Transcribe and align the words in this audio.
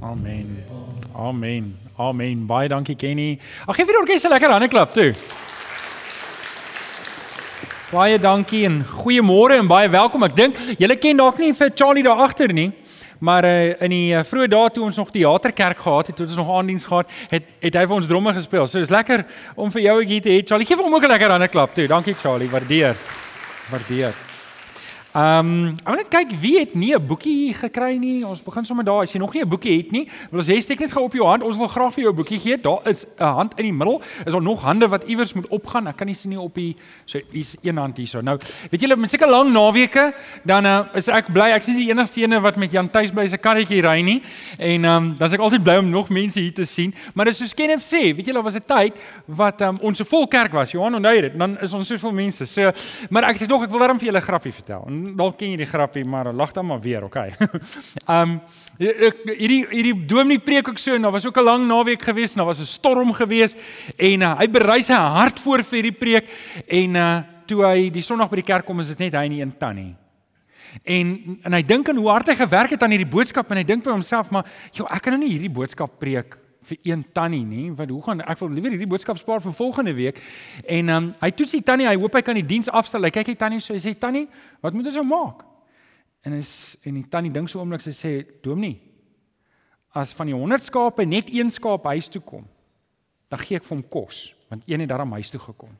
Amen. 0.00 0.64
Amen. 1.16 1.76
Amen. 1.96 2.46
Baie 2.46 2.68
dankie 2.68 2.94
Kenny. 2.96 3.38
Ag 3.66 3.74
gee 3.76 3.84
vir 3.84 3.96
die 3.96 4.00
orkes 4.00 4.24
'n 4.24 4.30
lekker 4.30 4.50
hande 4.50 4.68
klap 4.68 4.92
toe. 4.94 5.12
Baie 7.90 8.18
dankie 8.18 8.64
en 8.64 8.84
goeiemôre 8.84 9.58
en 9.58 9.66
baie 9.66 9.88
welkom. 9.88 10.22
Ek 10.22 10.36
dink 10.36 10.56
julle 10.78 10.96
ken 10.96 11.16
dalk 11.16 11.38
nie 11.38 11.52
vir 11.52 11.70
Charlie 11.74 12.02
daar 12.02 12.22
agter 12.22 12.52
nie. 12.52 12.72
Maar 13.18 13.44
uh, 13.44 13.82
in 13.82 13.90
die 13.90 14.14
uh, 14.14 14.22
vroeë 14.22 14.48
dae 14.48 14.70
toe 14.70 14.84
ons 14.84 14.96
nog 14.96 15.10
teaterkerk 15.10 15.78
gehad 15.78 16.06
het, 16.06 16.16
toe 16.16 16.26
ons 16.26 16.36
nog 16.36 16.56
aandiens 16.56 16.84
gehad, 16.84 17.10
het 17.30 17.44
het 17.60 17.74
hy 17.74 17.86
vir 17.86 17.96
ons 17.96 18.06
dromme 18.06 18.32
gespeel. 18.32 18.66
So 18.66 18.78
dis 18.78 18.94
lekker 18.94 19.26
om 19.56 19.70
vir 19.70 19.82
jou 19.82 20.04
hier 20.04 20.22
te 20.22 20.30
hê. 20.30 20.46
Charlie, 20.46 20.66
gee 20.66 20.76
vir 20.76 20.84
hom 20.84 20.94
ook 20.94 21.02
'n 21.02 21.14
lekker 21.16 21.30
hande 21.30 21.48
klap 21.48 21.74
toe. 21.74 21.86
Dankie 21.86 22.14
Charlie, 22.14 22.48
waardeer. 22.48 22.94
Waardeer. 23.70 24.27
Ehm, 25.16 25.38
um, 25.40 25.68
ek 25.72 25.86
wil 25.88 25.96
net 25.96 26.08
kyk 26.12 26.32
wie 26.36 26.58
het 26.58 26.74
nie 26.76 26.92
'n 26.94 27.06
boekie 27.06 27.54
gekry 27.54 27.96
nie. 27.96 28.26
Ons 28.26 28.42
begin 28.42 28.64
sommer 28.64 28.84
daar. 28.84 29.02
As 29.02 29.12
jy 29.12 29.18
nog 29.18 29.32
nie 29.32 29.42
'n 29.42 29.48
boekie 29.48 29.76
het 29.76 29.90
nie, 29.90 30.08
wil 30.30 30.40
ons 30.40 30.62
steek 30.64 30.80
net 30.80 30.92
gou 30.92 31.04
op 31.04 31.12
jou 31.12 31.24
hand. 31.26 31.42
Ons 31.42 31.56
wil 31.56 31.66
graag 31.66 31.94
vir 31.94 32.02
jou 32.04 32.12
'n 32.12 32.16
boekie 32.16 32.38
gee. 32.38 32.60
Daar 32.60 32.80
is 32.84 33.06
'n 33.18 33.24
hand 33.24 33.54
in 33.56 33.64
die 33.64 33.72
middel. 33.72 34.02
Is 34.26 34.32
daar 34.32 34.42
nog 34.42 34.62
hande 34.62 34.88
wat 34.88 35.04
iewers 35.04 35.32
moet 35.32 35.48
opgaan? 35.48 35.86
Ek 35.86 35.96
kan 35.96 36.06
nie 36.06 36.14
sien 36.14 36.30
nie 36.30 36.40
op 36.40 36.54
die 36.54 36.76
so 37.06 37.20
hier's 37.30 37.56
een 37.62 37.76
hand 37.76 37.96
hierso. 37.96 38.20
Nou, 38.20 38.38
weet 38.70 38.80
julle, 38.80 38.96
met 38.96 39.10
seker 39.10 39.30
lang 39.30 39.52
naweke, 39.52 40.14
dan 40.44 40.66
uh, 40.66 40.84
is 40.94 41.08
ek 41.08 41.32
bly 41.32 41.52
ek 41.52 41.62
sien 41.62 41.76
die 41.76 41.88
enigste 41.90 42.20
ene 42.20 42.40
wat 42.40 42.56
met 42.56 42.72
Jan 42.72 42.90
Tuis 42.90 43.10
bly 43.10 43.26
se 43.26 43.38
karretjie 43.38 43.80
ry 43.80 44.00
nie. 44.00 44.22
En 44.58 44.84
ehm 44.84 44.96
um, 44.96 45.16
dan 45.18 45.28
is 45.28 45.34
ek 45.34 45.40
altyd 45.40 45.62
bly 45.62 45.76
om 45.76 45.90
nog 45.90 46.08
mense 46.08 46.40
hier 46.40 46.54
te 46.54 46.64
sien. 46.64 46.94
Maar 47.14 47.24
dis 47.24 47.36
soos 47.36 47.54
Kenneth 47.54 47.82
sê, 47.82 48.14
weet 48.14 48.26
julle, 48.26 48.42
was 48.42 48.56
'n 48.56 48.62
tyd 48.66 48.92
wat 49.24 49.60
um, 49.60 49.78
ons 49.80 50.00
'n 50.00 50.04
vol 50.04 50.26
kerk 50.26 50.52
was. 50.52 50.70
Johan 50.70 50.94
onthou 50.94 51.20
dit. 51.20 51.38
Dan 51.38 51.58
is 51.60 51.72
ons 51.72 51.88
soveel 51.88 52.12
mense. 52.12 52.44
So, 52.44 52.70
maar 53.10 53.22
ek 53.22 53.38
het 53.38 53.48
nog 53.48 53.62
ek 53.62 53.70
wil 53.70 53.78
daarom 53.78 53.98
vir 53.98 54.06
julle 54.06 54.18
'n 54.18 54.22
grappie 54.22 54.52
vertel. 54.52 54.84
En 54.86 54.97
dalk 55.16 55.38
ken 55.38 55.52
jy 55.52 55.60
die 55.60 55.68
grappie, 55.68 56.04
maar 56.04 56.32
lag 56.32 56.52
dan 56.52 56.66
maar 56.66 56.80
weer, 56.80 57.04
okay. 57.04 57.32
um 58.18 58.38
hierdie 58.78 59.64
hierdie 59.72 59.94
dominee 60.06 60.38
preek 60.38 60.68
ook 60.70 60.78
so 60.78 60.94
en 60.94 61.02
daar 61.02 61.12
was 61.12 61.26
ook 61.26 61.38
'n 61.38 61.44
lang 61.44 61.66
naweek 61.66 62.02
gewees 62.02 62.34
en 62.34 62.44
daar 62.44 62.50
was 62.52 62.60
'n 62.60 62.66
storm 62.66 63.12
gewees 63.12 63.56
en 63.96 64.22
uh, 64.22 64.38
hy 64.38 64.46
berei 64.48 64.82
sy 64.82 64.94
hart 64.94 65.40
voor 65.40 65.64
vir 65.64 65.82
hierdie 65.82 65.98
preek 65.98 66.26
en 66.66 66.94
uh 66.94 67.18
toe 67.48 67.64
hy 67.64 67.88
die 67.90 68.02
Sondag 68.02 68.28
by 68.28 68.36
die 68.36 68.50
kerk 68.50 68.66
kom 68.66 68.80
is 68.80 68.88
dit 68.92 68.98
net 68.98 69.14
hy 69.16 69.24
en 69.24 69.32
een 69.32 69.56
tannie. 69.56 69.96
En 70.84 71.38
en 71.42 71.52
hy 71.52 71.62
dink 71.62 71.88
aan 71.88 71.96
hoe 71.96 72.10
hard 72.10 72.28
hy 72.28 72.36
gewerk 72.36 72.70
het 72.70 72.82
aan 72.82 72.90
hierdie 72.90 73.08
boodskap 73.08 73.50
en 73.50 73.56
hy 73.56 73.64
dink 73.64 73.84
by 73.84 73.90
homself 73.90 74.30
maar 74.30 74.44
joh 74.72 74.86
ek 74.92 75.02
kan 75.02 75.16
nou 75.16 75.22
nie 75.22 75.32
hierdie 75.32 75.52
boodskap 75.52 75.98
preek 75.98 76.36
vir 76.68 76.78
een 76.90 77.04
tannie 77.16 77.44
nie 77.44 77.68
want 77.76 77.90
hoe 77.90 78.02
gaan 78.04 78.22
ek 78.24 78.40
wil 78.42 78.52
liewer 78.54 78.74
hierdie 78.74 78.90
boodskap 78.90 79.18
spaar 79.20 79.42
vir 79.44 79.54
volgende 79.56 79.94
week. 79.96 80.20
En 80.66 80.92
um, 80.94 81.10
hy 81.20 81.30
toets 81.36 81.56
die 81.58 81.64
tannie 81.64 81.88
hy 81.88 81.96
hoop 81.96 82.18
hy 82.18 82.22
kan 82.26 82.38
die 82.38 82.46
diens 82.46 82.68
afstel. 82.68 83.04
Hy 83.08 83.12
kyk 83.14 83.32
hy 83.32 83.36
tannie 83.40 83.62
so 83.64 83.76
hy 83.76 83.82
sê 83.82 83.94
tannie 83.98 84.26
wat 84.64 84.76
moet 84.76 84.90
ons 84.90 85.00
nou 85.00 85.06
maak? 85.08 85.42
En 86.26 86.36
is 86.38 86.52
en 86.84 86.98
die 86.98 87.08
tannie 87.08 87.32
dink 87.32 87.50
so 87.50 87.62
oomblik 87.62 87.84
sy 87.84 87.94
sê 87.96 88.14
dominee 88.44 88.78
as 89.96 90.12
van 90.14 90.28
die 90.28 90.36
100 90.36 90.68
skape 90.68 91.06
net 91.08 91.30
een 91.32 91.50
skaap 91.50 91.86
huis 91.88 92.10
toe 92.12 92.22
kom 92.22 92.44
dan 93.28 93.40
gee 93.42 93.58
ek 93.58 93.66
vir 93.66 93.76
hom 93.76 93.84
kos 93.88 94.28
want 94.48 94.64
een 94.68 94.80
het 94.84 94.88
daarom 94.88 95.12
huis 95.12 95.30
toe 95.30 95.40
gekom. 95.40 95.74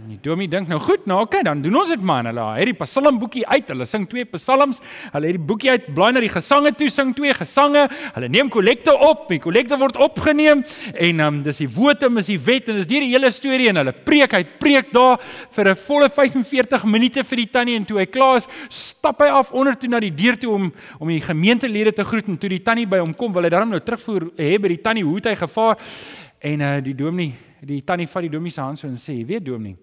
En 0.00 0.08
die 0.08 0.16
dominee 0.24 0.48
dink 0.48 0.70
nou 0.72 0.78
goed, 0.80 1.02
nou 1.04 1.18
okay, 1.20 1.42
dan 1.44 1.60
doen 1.60 1.74
ons 1.82 1.90
dit 1.92 2.00
man. 2.00 2.24
Hulle 2.24 2.44
het 2.56 2.70
die 2.70 2.76
psalmboekie 2.78 3.42
uit. 3.44 3.68
Hulle 3.68 3.84
sing 3.84 4.06
twee 4.08 4.24
psalms. 4.32 4.80
Hulle 5.12 5.28
het 5.28 5.36
die 5.36 5.48
boekie 5.50 5.68
uit, 5.74 5.90
blaai 5.92 6.14
na 6.16 6.22
die 6.24 6.30
gesange 6.32 6.72
toe, 6.78 6.88
sing 6.90 7.12
twee 7.16 7.34
gesange. 7.36 7.82
Hulle 8.14 8.30
neem 8.32 8.48
kollekte 8.52 8.94
op. 8.96 9.26
Die 9.28 9.40
kollekte 9.42 9.76
word 9.80 9.98
opgeneem 10.00 10.64
en 10.96 11.20
um, 11.26 11.42
dis 11.44 11.60
die 11.60 11.68
wotum, 11.68 12.16
is 12.22 12.30
die 12.32 12.38
wet 12.40 12.70
en 12.72 12.80
dis 12.80 12.88
deur 12.88 13.04
die 13.04 13.12
hele 13.12 13.30
storie 13.36 13.68
en 13.68 13.82
hulle 13.82 13.94
preek, 14.06 14.32
hy 14.38 14.42
preek 14.62 14.90
daar 14.96 15.20
vir 15.52 15.72
'n 15.74 15.76
volle 15.84 16.08
45 16.08 16.88
minute 16.88 17.24
vir 17.24 17.42
die 17.44 17.50
tannie 17.52 17.76
en 17.76 17.84
toe 17.84 17.98
hy 17.98 18.06
klaar 18.06 18.40
is, 18.40 18.48
stap 18.70 19.20
hy 19.20 19.28
af 19.28 19.52
onder 19.52 19.76
toe 19.76 19.90
na 19.90 20.00
die 20.00 20.14
deur 20.14 20.38
toe 20.38 20.52
om 20.54 20.72
om 20.98 21.08
die 21.08 21.20
gemeentelede 21.20 21.92
te 21.92 22.04
groet 22.04 22.28
en 22.28 22.38
toe 22.38 22.48
die 22.48 22.62
tannie 22.62 22.86
by 22.86 22.98
hom 22.98 23.14
kom, 23.14 23.32
wil 23.32 23.42
hy 23.42 23.50
daarom 23.50 23.70
nou 23.70 23.80
terugvoer 23.80 24.30
hê 24.36 24.58
by 24.58 24.68
die 24.68 24.82
tannie 24.82 25.04
hoe 25.04 25.16
het 25.16 25.26
hy 25.26 25.36
gevaar? 25.36 25.76
En 26.40 26.60
uh, 26.60 26.80
die 26.82 26.94
dominee, 26.94 27.51
die 27.62 27.82
tannie 27.86 28.08
vat 28.10 28.26
die 28.26 28.32
dominee 28.32 28.54
se 28.54 28.60
hand 28.60 28.78
so 28.78 28.88
en 28.88 28.98
sê, 28.98 29.24
"Weet 29.26 29.44
dominee, 29.44 29.76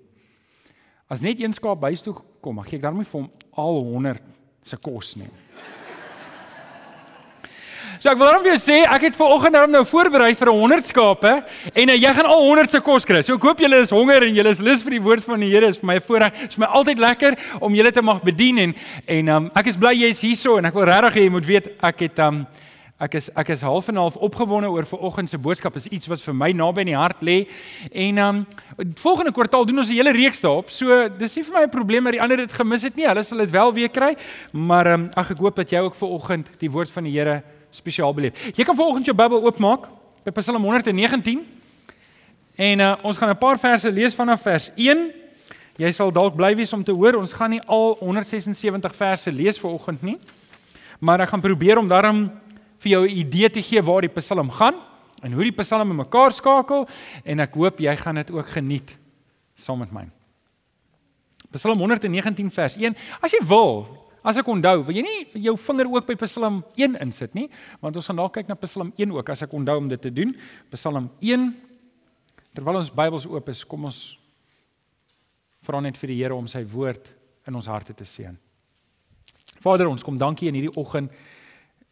As 1.10 1.24
net 1.26 1.40
een 1.42 1.54
skaap 1.58 1.80
bys 1.82 2.04
toe 2.06 2.14
kom, 2.38 2.60
gee 2.68 2.78
ek 2.78 2.84
daarmee 2.84 3.08
vir 3.10 3.18
hom 3.18 3.30
al 3.58 3.80
100 3.82 4.20
se 4.70 4.78
kos 4.78 5.16
nie. 5.18 5.30
So 8.00 8.12
ek 8.12 8.20
wil 8.20 8.30
net 8.30 8.44
vir 8.46 8.52
jou 8.52 8.60
sê, 8.62 8.76
ek 8.86 9.08
het 9.08 9.18
ver 9.18 9.34
oggend 9.34 9.58
nou 9.74 9.82
voorberei 9.90 10.30
vir 10.38 10.52
100 10.54 10.86
skape 10.92 11.32
en 11.74 11.92
uh, 11.92 11.96
jy 11.98 12.12
gaan 12.14 12.30
al 12.30 12.46
100 12.46 12.72
se 12.72 12.84
kos 12.86 13.10
kry. 13.10 13.24
So 13.26 13.40
ek 13.40 13.48
hoop 13.50 13.64
julle 13.66 13.82
is 13.82 13.92
honger 13.92 14.28
en 14.28 14.38
julle 14.38 14.54
is 14.54 14.62
lus 14.62 14.86
vir 14.86 15.00
die 15.00 15.02
woord 15.10 15.26
van 15.26 15.42
die 15.42 15.50
Here. 15.50 15.74
Is 15.74 15.82
vir 15.82 15.90
my 15.90 15.98
voorreg. 16.06 16.46
Is 16.46 16.62
my 16.62 16.70
altyd 16.78 17.02
lekker 17.02 17.40
om 17.58 17.76
julle 17.76 17.92
te 17.92 18.06
mag 18.06 18.22
bedien 18.24 18.62
en 18.68 18.78
en 19.18 19.36
um, 19.36 19.52
ek 19.58 19.74
is 19.74 19.82
bly 19.82 19.98
jy's 19.98 20.22
hierso 20.24 20.60
en 20.62 20.70
ek 20.70 20.78
wil 20.78 20.88
regtig 20.94 21.18
hê 21.18 21.26
jy 21.26 21.34
moet 21.40 21.50
weet 21.50 21.74
ek 21.90 22.06
het 22.06 22.22
um, 22.28 22.44
Ek 23.00 23.14
is 23.16 23.30
ek 23.32 23.54
is 23.54 23.62
half 23.64 23.88
en 23.88 23.96
half 23.96 24.18
opgewonde 24.20 24.68
oor 24.68 24.84
vanoggend 24.84 25.30
se 25.32 25.38
boodskap. 25.40 25.78
Is 25.80 25.88
iets 25.88 26.10
wat 26.12 26.20
vir 26.20 26.36
my 26.36 26.50
naby 26.52 26.84
in 26.84 26.90
die 26.92 26.98
hart 27.00 27.22
lê. 27.24 27.38
En 27.96 28.18
um, 28.20 28.42
volgende 29.00 29.32
kwartaal 29.32 29.64
doen 29.66 29.80
ons 29.80 29.88
'n 29.88 29.96
hele 29.96 30.12
reeks 30.12 30.42
daarop. 30.44 30.70
So 30.70 31.08
dis 31.08 31.36
nie 31.36 31.44
vir 31.44 31.54
my 31.54 31.64
'n 31.64 31.70
probleem 31.70 32.04
dat 32.04 32.14
die 32.14 32.22
ander 32.22 32.38
dit 32.38 32.52
gemis 32.52 32.84
het 32.84 32.96
nie. 32.96 33.08
Hulle 33.08 33.24
sal 33.24 33.38
dit 33.38 33.52
wel 33.52 33.74
weer 33.74 33.90
kry. 33.90 34.18
Maar 34.52 34.88
um, 34.88 35.10
ag 35.16 35.32
ek 35.32 35.38
hoop 35.38 35.56
dat 35.56 35.70
jy 35.70 35.80
ook 35.80 35.96
vanoggend 35.96 36.50
die 36.60 36.72
woord 36.72 36.92
van 36.92 37.04
die 37.04 37.14
Here 37.14 37.44
spesiaal 37.72 38.14
beleef. 38.14 38.36
Jy 38.56 38.66
kan 38.66 38.76
vanoggend 38.76 39.06
jou 39.06 39.16
Bybel 39.16 39.44
oopmaak 39.44 39.88
by 40.26 40.32
Psalm 40.32 40.64
119. 40.64 41.46
En 42.56 42.80
uh, 42.80 42.96
ons 43.02 43.18
gaan 43.18 43.30
'n 43.30 43.38
paar 43.38 43.60
verse 43.60 43.92
lees 43.92 44.14
vanaf 44.14 44.42
vers 44.42 44.72
1. 44.76 45.12
Jy 45.78 45.92
sal 45.92 46.12
dalk 46.12 46.36
bly 46.36 46.56
wees 46.56 46.74
om 46.74 46.84
te 46.84 46.92
hoor 46.92 47.16
ons 47.16 47.32
gaan 47.32 47.50
nie 47.50 47.62
al 47.62 47.96
176 48.00 48.96
verse 48.96 49.32
lees 49.32 49.60
vanoggend 49.60 50.02
nie. 50.02 50.18
Maar 51.00 51.20
ek 51.20 51.30
gaan 51.30 51.42
probeer 51.42 51.78
om 51.78 51.88
daarom 51.88 52.32
vir 52.80 52.92
jou 52.92 53.04
'n 53.08 53.18
idee 53.18 53.50
te 53.50 53.62
gee 53.62 53.82
waar 53.82 54.02
die 54.02 54.10
Psalm 54.20 54.50
gaan 54.50 54.76
en 55.22 55.34
hoe 55.34 55.44
die 55.44 55.56
Psalme 55.62 55.94
mekaar 55.94 56.32
skakel 56.32 56.88
en 57.24 57.40
ek 57.40 57.54
hoop 57.54 57.80
jy 57.80 57.96
gaan 57.96 58.16
dit 58.16 58.32
ook 58.32 58.48
geniet 58.48 58.98
saam 59.56 59.80
met 59.80 59.92
my. 59.92 60.10
Psalm 61.52 61.80
119 61.80 62.52
vers 62.52 62.78
1. 62.78 62.96
As 63.22 63.32
jy 63.32 63.46
wil, 63.46 63.88
as 64.24 64.38
ek 64.38 64.48
onthou, 64.48 64.84
wil 64.86 64.96
jy 64.96 65.02
nie 65.02 65.42
jou 65.42 65.58
vinger 65.58 65.88
ook 65.88 66.06
by 66.08 66.16
Psalm 66.16 66.64
1 66.76 66.96
insit 67.02 67.34
nie, 67.34 67.50
want 67.82 67.96
ons 67.96 68.06
gaan 68.06 68.16
dalk 68.16 68.34
kyk 68.34 68.48
na 68.48 68.56
Psalm 68.56 68.94
1 68.98 69.12
ook 69.12 69.30
as 69.30 69.42
ek 69.42 69.54
onthou 69.54 69.78
om 69.78 69.88
dit 69.88 70.02
te 70.02 70.12
doen. 70.12 70.36
Psalm 70.72 71.10
1 71.20 71.56
Terwyl 72.56 72.80
ons 72.82 72.90
Bybels 72.92 73.28
oop 73.30 73.50
is, 73.52 73.62
kom 73.64 73.86
ons 73.90 74.18
vra 75.66 75.82
net 75.84 75.98
vir 76.02 76.14
die 76.14 76.18
Here 76.22 76.36
om 76.36 76.48
sy 76.50 76.64
woord 76.68 77.12
in 77.48 77.56
ons 77.56 77.70
harte 77.70 77.94
te 77.96 78.08
seën. 78.08 78.36
Vader, 79.60 79.90
ons 79.92 80.04
kom 80.06 80.18
dankie 80.18 80.50
in 80.50 80.58
hierdie 80.58 80.76
oggend 80.80 81.14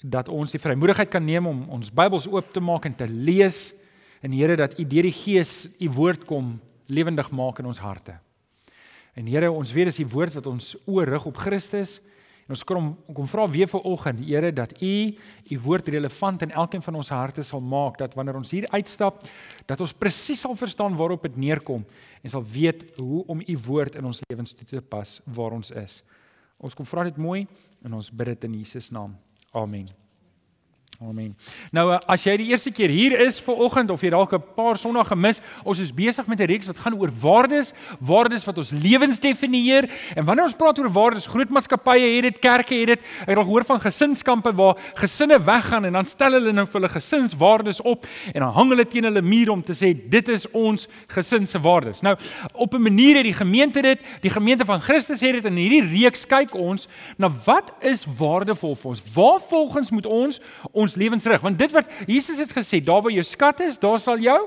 dat 0.01 0.29
ons 0.29 0.53
die 0.53 0.61
vrymoedigheid 0.61 1.09
kan 1.09 1.25
neem 1.25 1.47
om 1.49 1.63
ons 1.73 1.89
Bybels 1.93 2.27
oop 2.29 2.51
te 2.53 2.61
maak 2.61 2.85
en 2.85 2.95
te 2.95 3.07
lees 3.09 3.73
en 4.21 4.33
Here 4.33 4.57
dat 4.57 4.77
U 4.79 4.85
deur 4.85 5.07
die 5.09 5.15
Gees 5.15 5.67
U 5.81 5.89
woord 5.97 6.25
kom 6.29 6.57
lewendig 6.87 7.29
maak 7.31 7.59
in 7.59 7.69
ons 7.69 7.81
harte. 7.81 8.17
En 9.17 9.27
Here, 9.27 9.49
ons 9.51 9.71
weet 9.73 9.89
dis 9.89 10.03
die 10.03 10.09
woord 10.09 10.37
wat 10.37 10.47
ons 10.49 10.75
oor 10.85 11.09
rig 11.09 11.25
op 11.25 11.37
Christus 11.41 11.97
en 12.47 12.55
ons 12.55 12.63
kom 12.63 12.93
kom 13.11 13.25
vra 13.27 13.43
weer 13.51 13.67
vir 13.67 13.87
oggend, 13.89 14.21
Here, 14.23 14.53
dat 14.53 14.77
U 14.81 14.93
U 15.51 15.59
woord 15.65 15.89
relevant 15.89 16.45
in 16.45 16.53
elkeen 16.53 16.85
van 16.85 17.01
ons 17.01 17.09
harte 17.11 17.43
sal 17.43 17.61
maak 17.61 17.97
dat 17.97 18.13
wanneer 18.15 18.37
ons 18.37 18.53
hier 18.53 18.69
uitstap, 18.71 19.25
dat 19.65 19.81
ons 19.81 19.93
presies 19.97 20.45
sal 20.45 20.55
verstaan 20.55 20.95
waarop 20.95 21.25
dit 21.25 21.41
neerkom 21.47 21.85
en 22.21 22.29
sal 22.29 22.45
weet 22.45 22.85
hoe 23.01 23.25
om 23.27 23.41
U 23.41 23.57
woord 23.65 23.97
in 23.97 24.05
ons 24.05 24.21
lewens 24.29 24.53
toe 24.53 24.67
te 24.67 24.81
pas 24.81 25.19
waar 25.25 25.57
ons 25.57 25.73
is. 25.73 26.03
Ons 26.57 26.77
kom 26.77 26.85
vra 26.85 27.03
dit 27.09 27.17
mooi 27.17 27.47
en 27.83 27.97
ons 27.97 28.11
bid 28.11 28.35
dit 28.35 28.47
in 28.49 28.61
Jesus 28.61 28.93
naam. 28.93 29.17
Amen. 29.53 29.87
Amen. 30.97 31.35
Nou 31.69 31.91
eh, 31.93 31.97
as 32.09 32.23
jy 32.25 32.33
die 32.41 32.47
eerste 32.49 32.71
keer 32.73 32.89
hier 32.89 33.13
is 33.21 33.35
vir 33.45 33.59
oggend 33.61 33.91
of 33.93 34.01
jy 34.01 34.09
dalk 34.09 34.31
'n 34.33 34.41
paar 34.55 34.79
sonnae 34.81 35.05
gemis, 35.05 35.43
ons 35.63 35.77
is 35.77 35.91
besig 35.93 36.25
met 36.25 36.41
'n 36.41 36.49
reeks 36.49 36.65
wat 36.65 36.77
gaan 36.77 36.97
oor 36.97 37.11
waardes, 37.21 37.73
waardes 37.99 38.43
wat 38.45 38.57
ons 38.57 38.71
lewens 38.71 39.19
definieer. 39.19 39.85
En 40.15 40.25
wanneer 40.25 40.45
ons 40.45 40.57
praat 40.57 40.79
oor 40.79 40.89
waardes, 40.89 41.27
groot 41.29 41.49
maatskappye 41.49 42.15
het 42.15 42.23
dit, 42.23 42.39
kerke 42.39 42.73
het 42.73 42.87
dit. 42.87 42.99
Ek 43.21 43.27
het 43.27 43.37
al 43.37 43.43
gehoor 43.43 43.65
van 43.65 43.79
gesinskampe 43.79 44.55
waar 44.55 44.75
gesinne 44.95 45.37
weggaan 45.37 45.85
en 45.85 45.93
dan 45.93 46.05
stel 46.05 46.31
hulle 46.31 46.51
nou 46.51 46.65
vir 46.65 46.81
hulle 46.81 46.89
gesinswaardes 46.89 47.81
op 47.81 48.07
en 48.33 48.41
dan 48.41 48.53
hang 48.53 48.69
hulle 48.69 48.87
teen 48.87 49.03
hulle 49.03 49.21
muur 49.21 49.51
om 49.51 49.63
te 49.63 49.73
sê 49.73 49.93
dit 50.09 50.27
is 50.29 50.49
ons 50.51 50.87
gesin 51.07 51.45
se 51.45 51.59
waardes. 51.59 52.01
Nou 52.01 52.17
op 52.53 52.73
'n 52.73 52.81
manier 52.81 53.15
het 53.17 53.23
die 53.23 53.37
gemeente 53.37 53.81
dit, 53.81 53.99
die 54.21 54.31
gemeente 54.31 54.65
van 54.65 54.81
Christus 54.81 55.21
het 55.21 55.33
dit 55.33 55.45
in 55.45 55.55
hierdie 55.55 56.01
reeks 56.01 56.25
kyk 56.25 56.55
ons 56.55 56.87
na 57.17 57.29
wat 57.45 57.71
is 57.81 58.05
waardevol 58.17 58.75
vir 58.75 58.89
ons? 58.89 59.03
Waar 59.13 59.39
volgens 59.39 59.91
moet 59.91 60.05
ons 60.05 60.41
ons 60.71 60.86
lewens 60.95 61.25
rig 61.25 61.41
want 61.41 61.59
dit 61.59 61.71
wat 61.71 61.89
Jesus 62.07 62.37
het 62.37 62.51
gesê 62.51 62.83
daar 62.83 63.01
waar 63.01 63.11
jou 63.11 63.23
skat 63.23 63.59
is 63.59 63.79
daar 63.79 63.99
sal 63.99 64.17
jou 64.19 64.39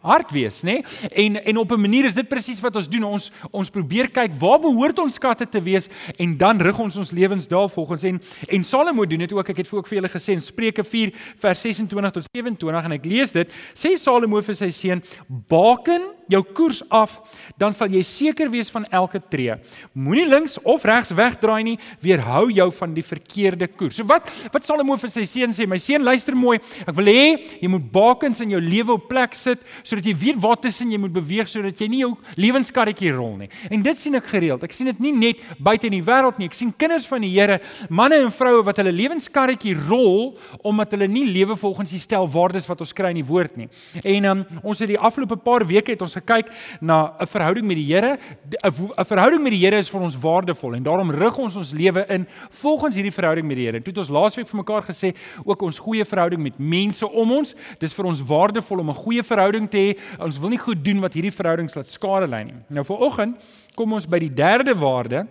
hart 0.00 0.32
wees 0.32 0.62
nê? 0.64 0.80
Nee? 0.80 1.10
en 1.10 1.44
en 1.44 1.56
op 1.56 1.72
'n 1.72 1.80
manier 1.80 2.04
is 2.04 2.14
dit 2.14 2.28
presies 2.28 2.60
wat 2.60 2.76
ons 2.76 2.88
doen. 2.88 3.04
Ons 3.04 3.30
ons 3.50 3.70
probeer 3.70 4.10
kyk 4.10 4.30
waar 4.38 4.60
behoort 4.60 4.98
ons 4.98 5.14
skatte 5.14 5.48
te 5.48 5.62
wees 5.62 5.88
en 6.16 6.36
dan 6.36 6.60
rig 6.60 6.78
ons 6.78 6.96
ons 6.96 7.10
lewens 7.10 7.48
daar 7.48 7.68
volgens 7.68 8.02
en 8.02 8.22
en 8.48 8.64
Salomo 8.64 9.06
doen 9.06 9.18
dit 9.18 9.32
ook. 9.32 9.48
Ek 9.48 9.56
het 9.56 9.72
ook 9.72 9.86
vir 9.86 9.96
julle 9.96 10.08
gesê 10.08 10.32
in 10.32 10.42
Spreuke 10.42 10.84
4 10.84 11.12
vers 11.36 11.60
26 11.60 12.10
tot 12.10 12.24
27 12.32 12.84
en 12.84 12.92
ek 12.92 13.04
lees 13.04 13.32
dit 13.32 13.48
sê 13.74 13.96
Salomo 13.96 14.40
vir 14.40 14.54
sy 14.54 14.70
seun 14.70 15.02
baken 15.28 16.02
jou 16.30 16.42
koers 16.56 16.82
af, 16.88 17.18
dan 17.60 17.74
sal 17.76 17.90
jy 17.92 18.02
seker 18.06 18.50
wees 18.52 18.70
van 18.72 18.86
elke 18.94 19.20
tree. 19.30 19.56
Moenie 19.92 20.26
links 20.28 20.58
of 20.62 20.84
regs 20.88 21.12
wegdraai 21.16 21.62
nie, 21.66 21.76
weerhou 22.02 22.48
jou 22.54 22.68
van 22.78 22.94
die 22.96 23.04
verkeerde 23.04 23.68
koers. 23.68 23.98
So 24.00 24.06
wat 24.08 24.30
wat 24.54 24.66
Salomo 24.66 24.96
vir 25.00 25.12
sy 25.12 25.24
seun 25.28 25.54
sê? 25.56 25.66
My 25.68 25.78
seun, 25.82 26.04
luister 26.06 26.36
mooi. 26.38 26.58
Ek 26.86 26.94
wil 26.96 27.10
hê 27.10 27.24
jy 27.60 27.70
moet 27.72 27.86
bakens 27.92 28.42
in 28.44 28.54
jou 28.54 28.60
lewe 28.62 28.96
op 28.96 29.08
plek 29.10 29.34
sit 29.38 29.62
sodat 29.82 30.06
jy 30.06 30.14
weet 30.18 30.40
waar 30.40 30.58
tussen 30.60 30.92
jy 30.92 31.00
moet 31.00 31.14
beweeg 31.14 31.50
sodat 31.50 31.78
jy 31.80 31.90
nie 31.90 32.02
jou 32.04 32.12
lewenskarretjie 32.40 33.12
rol 33.16 33.36
nie. 33.42 33.50
En 33.70 33.82
dit 33.84 33.98
sien 33.98 34.16
ek 34.18 34.30
gereeld. 34.30 34.64
Ek 34.66 34.76
sien 34.76 34.90
dit 34.90 35.02
nie 35.02 35.14
net 35.16 35.42
buite 35.58 35.88
in 35.90 35.96
die 35.98 36.04
wêreld 36.06 36.38
nie. 36.40 36.50
Ek 36.50 36.56
sien 36.58 36.72
kinders 36.72 37.08
van 37.10 37.24
die 37.24 37.30
Here, 37.30 37.60
manne 37.88 38.18
en 38.20 38.32
vroue 38.34 38.64
wat 38.66 38.80
hulle 38.82 38.92
lewenskarretjie 38.92 39.76
rol 39.86 40.34
omdat 40.66 40.96
hulle 40.96 41.08
nie 41.08 41.24
lewe 41.30 41.56
volgens 41.56 41.92
die 41.94 42.02
stel 42.02 42.26
waardes 42.30 42.66
wat 42.68 42.82
ons 42.84 42.92
kry 42.96 43.12
in 43.14 43.20
die 43.20 43.26
woord 43.26 43.56
nie. 43.60 43.68
En 44.02 44.28
um, 44.32 44.42
ons 44.62 44.82
het 44.82 44.90
die 44.90 44.98
afgelope 44.98 45.38
paar 45.40 45.64
weke 45.68 45.94
het 45.94 46.02
ons 46.04 46.18
gekyk 46.20 46.50
na 46.80 47.14
'n 47.18 47.26
verhouding 47.26 47.66
met 47.66 47.76
die 47.76 47.86
Here. 47.90 48.18
'n 48.64 49.04
Verhouding 49.04 49.42
met 49.42 49.52
die 49.52 49.64
Here 49.64 49.76
is 49.76 49.90
vir 49.90 50.00
ons 50.00 50.16
waardevol 50.16 50.74
en 50.74 50.82
daarom 50.82 51.10
rig 51.10 51.38
ons 51.38 51.56
ons 51.56 51.72
lewe 51.72 52.04
in 52.08 52.26
volgens 52.50 52.94
hierdie 52.94 53.12
verhouding 53.12 53.46
met 53.46 53.56
die 53.56 53.66
Here. 53.66 53.80
Toe 53.80 53.92
het 53.92 53.98
ons 53.98 54.08
laasweek 54.08 54.48
vir 54.48 54.56
mekaar 54.56 54.82
gesê 54.82 55.14
ook 55.44 55.62
ons 55.62 55.78
goeie 55.78 56.04
verhouding 56.04 56.42
met 56.42 56.58
mense 56.58 57.10
om 57.10 57.32
ons. 57.32 57.54
Dis 57.78 57.94
vir 57.94 58.04
ons 58.04 58.22
waardevol 58.22 58.78
om 58.78 58.90
'n 58.90 58.94
goeie 58.94 59.22
verhouding 59.22 59.70
te 59.70 59.78
hê. 59.78 59.98
Ons 60.18 60.38
wil 60.38 60.50
nie 60.50 60.58
goed 60.58 60.84
doen 60.84 61.00
wat 61.00 61.14
hierdie 61.14 61.34
verhoudings 61.34 61.74
laat 61.74 61.88
skade 61.88 62.28
lei 62.28 62.44
nie. 62.44 62.54
Nou 62.68 62.84
vanoggend 62.84 63.36
kom 63.74 63.92
ons 63.92 64.06
by 64.06 64.18
die 64.18 64.34
derde 64.34 64.74
waarde 64.74 65.26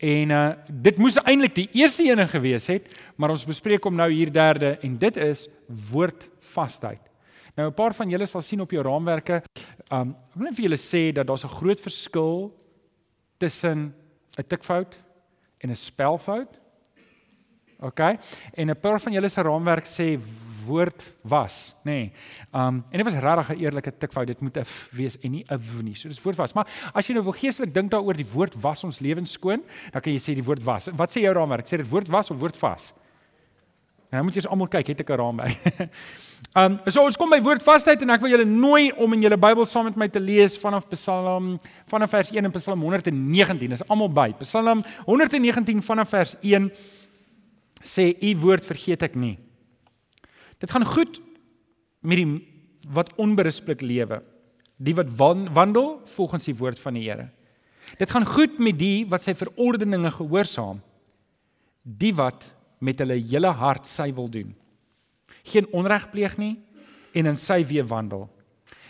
En 0.00 0.30
uh 0.32 0.48
dit 0.66 0.96
moes 0.96 1.18
eintlik 1.28 1.54
die 1.54 1.68
eerste 1.76 2.06
ene 2.08 2.24
gewees 2.28 2.70
het, 2.72 2.86
maar 3.20 3.34
ons 3.34 3.44
bespreek 3.44 3.84
hom 3.84 3.98
nou 4.00 4.08
hier 4.08 4.32
derde 4.32 4.78
en 4.80 4.96
dit 4.98 5.16
is 5.20 5.44
woordvasheid. 5.90 7.09
Nou 7.60 7.68
'n 7.68 7.74
paar 7.74 7.94
van 7.94 8.08
julle 8.08 8.26
sal 8.26 8.40
sien 8.40 8.60
op 8.60 8.70
jou 8.70 8.82
raamwerke, 8.82 9.42
um 9.92 10.14
ek 10.16 10.34
wil 10.34 10.46
net 10.48 10.56
vir 10.56 10.64
julle 10.64 10.80
sê 10.80 11.12
dat 11.12 11.26
daar's 11.26 11.44
'n 11.44 11.56
groot 11.60 11.80
verskil 11.80 12.56
tussen 13.38 13.94
'n 14.38 14.46
tikfout 14.48 14.96
en 15.60 15.70
'n 15.70 15.76
spelfout. 15.76 16.60
OK? 17.80 18.00
En 18.54 18.70
'n 18.70 18.80
paar 18.80 19.00
van 19.00 19.12
julle 19.12 19.28
se 19.28 19.42
raamwerk 19.42 19.84
sê 19.84 20.18
woord 20.64 21.14
was, 21.22 21.74
nê. 21.84 21.90
Nee. 21.90 22.12
Um 22.52 22.84
en 22.90 22.96
dit 23.02 23.04
was 23.04 23.14
regtig 23.14 23.48
'n 23.48 23.60
eerlike 23.60 23.96
tikfout. 23.98 24.26
Dit 24.26 24.40
moet 24.40 24.56
'n 24.56 24.64
wees 24.90 25.18
en 25.18 25.30
nie 25.30 25.44
'n 25.48 25.58
w 25.58 25.82
nie. 25.82 25.94
So 25.94 26.08
dis 26.08 26.22
woord 26.22 26.36
was. 26.36 26.54
Maar 26.54 26.66
as 26.94 27.06
jy 27.06 27.14
nou 27.14 27.24
wil 27.24 27.32
geestelik 27.32 27.74
dink 27.74 27.90
daaroor 27.90 28.16
die 28.16 28.32
woord 28.32 28.54
was 28.60 28.84
ons 28.84 29.00
lewens 29.00 29.32
skoon, 29.32 29.62
dan 29.92 30.00
kan 30.00 30.12
jy 30.12 30.18
sê 30.18 30.34
die 30.34 30.44
woord 30.44 30.62
was. 30.62 30.88
Wat 30.96 31.10
sê 31.10 31.20
jou 31.20 31.34
raamwerk? 31.34 31.66
Sê 31.66 31.76
dit 31.76 31.88
woord 31.88 32.08
was 32.08 32.30
of 32.30 32.38
woord 32.38 32.56
vas? 32.56 32.92
Nou 34.10 34.24
moet 34.26 34.34
jy 34.34 34.42
almal 34.50 34.66
kyk, 34.70 34.88
het 34.90 35.02
ek 35.04 35.10
'n 35.10 35.18
raamwerk. 35.20 35.90
um 36.60 36.78
so 36.90 37.04
ons 37.06 37.16
kom 37.16 37.30
by 37.30 37.38
woordvasheid 37.40 38.02
en 38.02 38.10
ek 38.10 38.22
wil 38.24 38.32
julle 38.32 38.46
nooi 38.48 38.90
om 38.98 39.12
in 39.14 39.22
julle 39.22 39.38
Bybel 39.38 39.66
saam 39.66 39.86
met 39.86 39.96
my 39.96 40.08
te 40.08 40.18
lees 40.18 40.58
vanaf 40.58 40.88
Psalm 40.90 41.58
vanaf 41.86 42.10
vers 42.10 42.32
1 42.34 42.44
in 42.44 42.52
Psalm 42.52 42.82
119. 42.82 43.70
Dis 43.70 43.86
almal 43.88 44.10
by. 44.10 44.32
Psalm 44.42 44.82
119 45.06 45.82
vanaf 45.82 46.10
vers 46.10 46.34
1 46.42 46.70
sê 47.86 48.10
u 48.18 48.34
woord 48.42 48.66
vergeet 48.66 49.02
ek 49.02 49.14
nie. 49.14 49.38
Dit 50.58 50.70
gaan 50.70 50.84
goed 50.84 51.20
met 52.02 52.18
die 52.18 52.46
wat 52.90 53.14
onberispelik 53.20 53.80
lewe, 53.80 54.22
die 54.76 54.94
wat 54.94 55.06
wandel 55.16 56.00
volgens 56.16 56.48
die 56.48 56.56
woord 56.56 56.80
van 56.80 56.94
die 56.94 57.06
Here. 57.06 57.28
Dit 57.98 58.10
gaan 58.10 58.26
goed 58.26 58.58
met 58.58 58.78
die 58.78 59.06
wat 59.06 59.22
sy 59.22 59.34
verordeninge 59.34 60.10
gehoorsaam, 60.10 60.80
die 61.84 62.14
wat 62.14 62.44
met 62.80 62.98
hulle 63.02 63.18
hele 63.20 63.52
hart 63.60 63.86
sy 63.86 64.10
wil 64.16 64.28
doen. 64.28 64.54
Geen 65.44 65.68
onreg 65.72 66.08
pleeg 66.10 66.36
nie 66.40 66.56
en 67.14 67.26
in 67.32 67.36
sy 67.36 67.62
weë 67.64 67.86
wandel. 67.88 68.28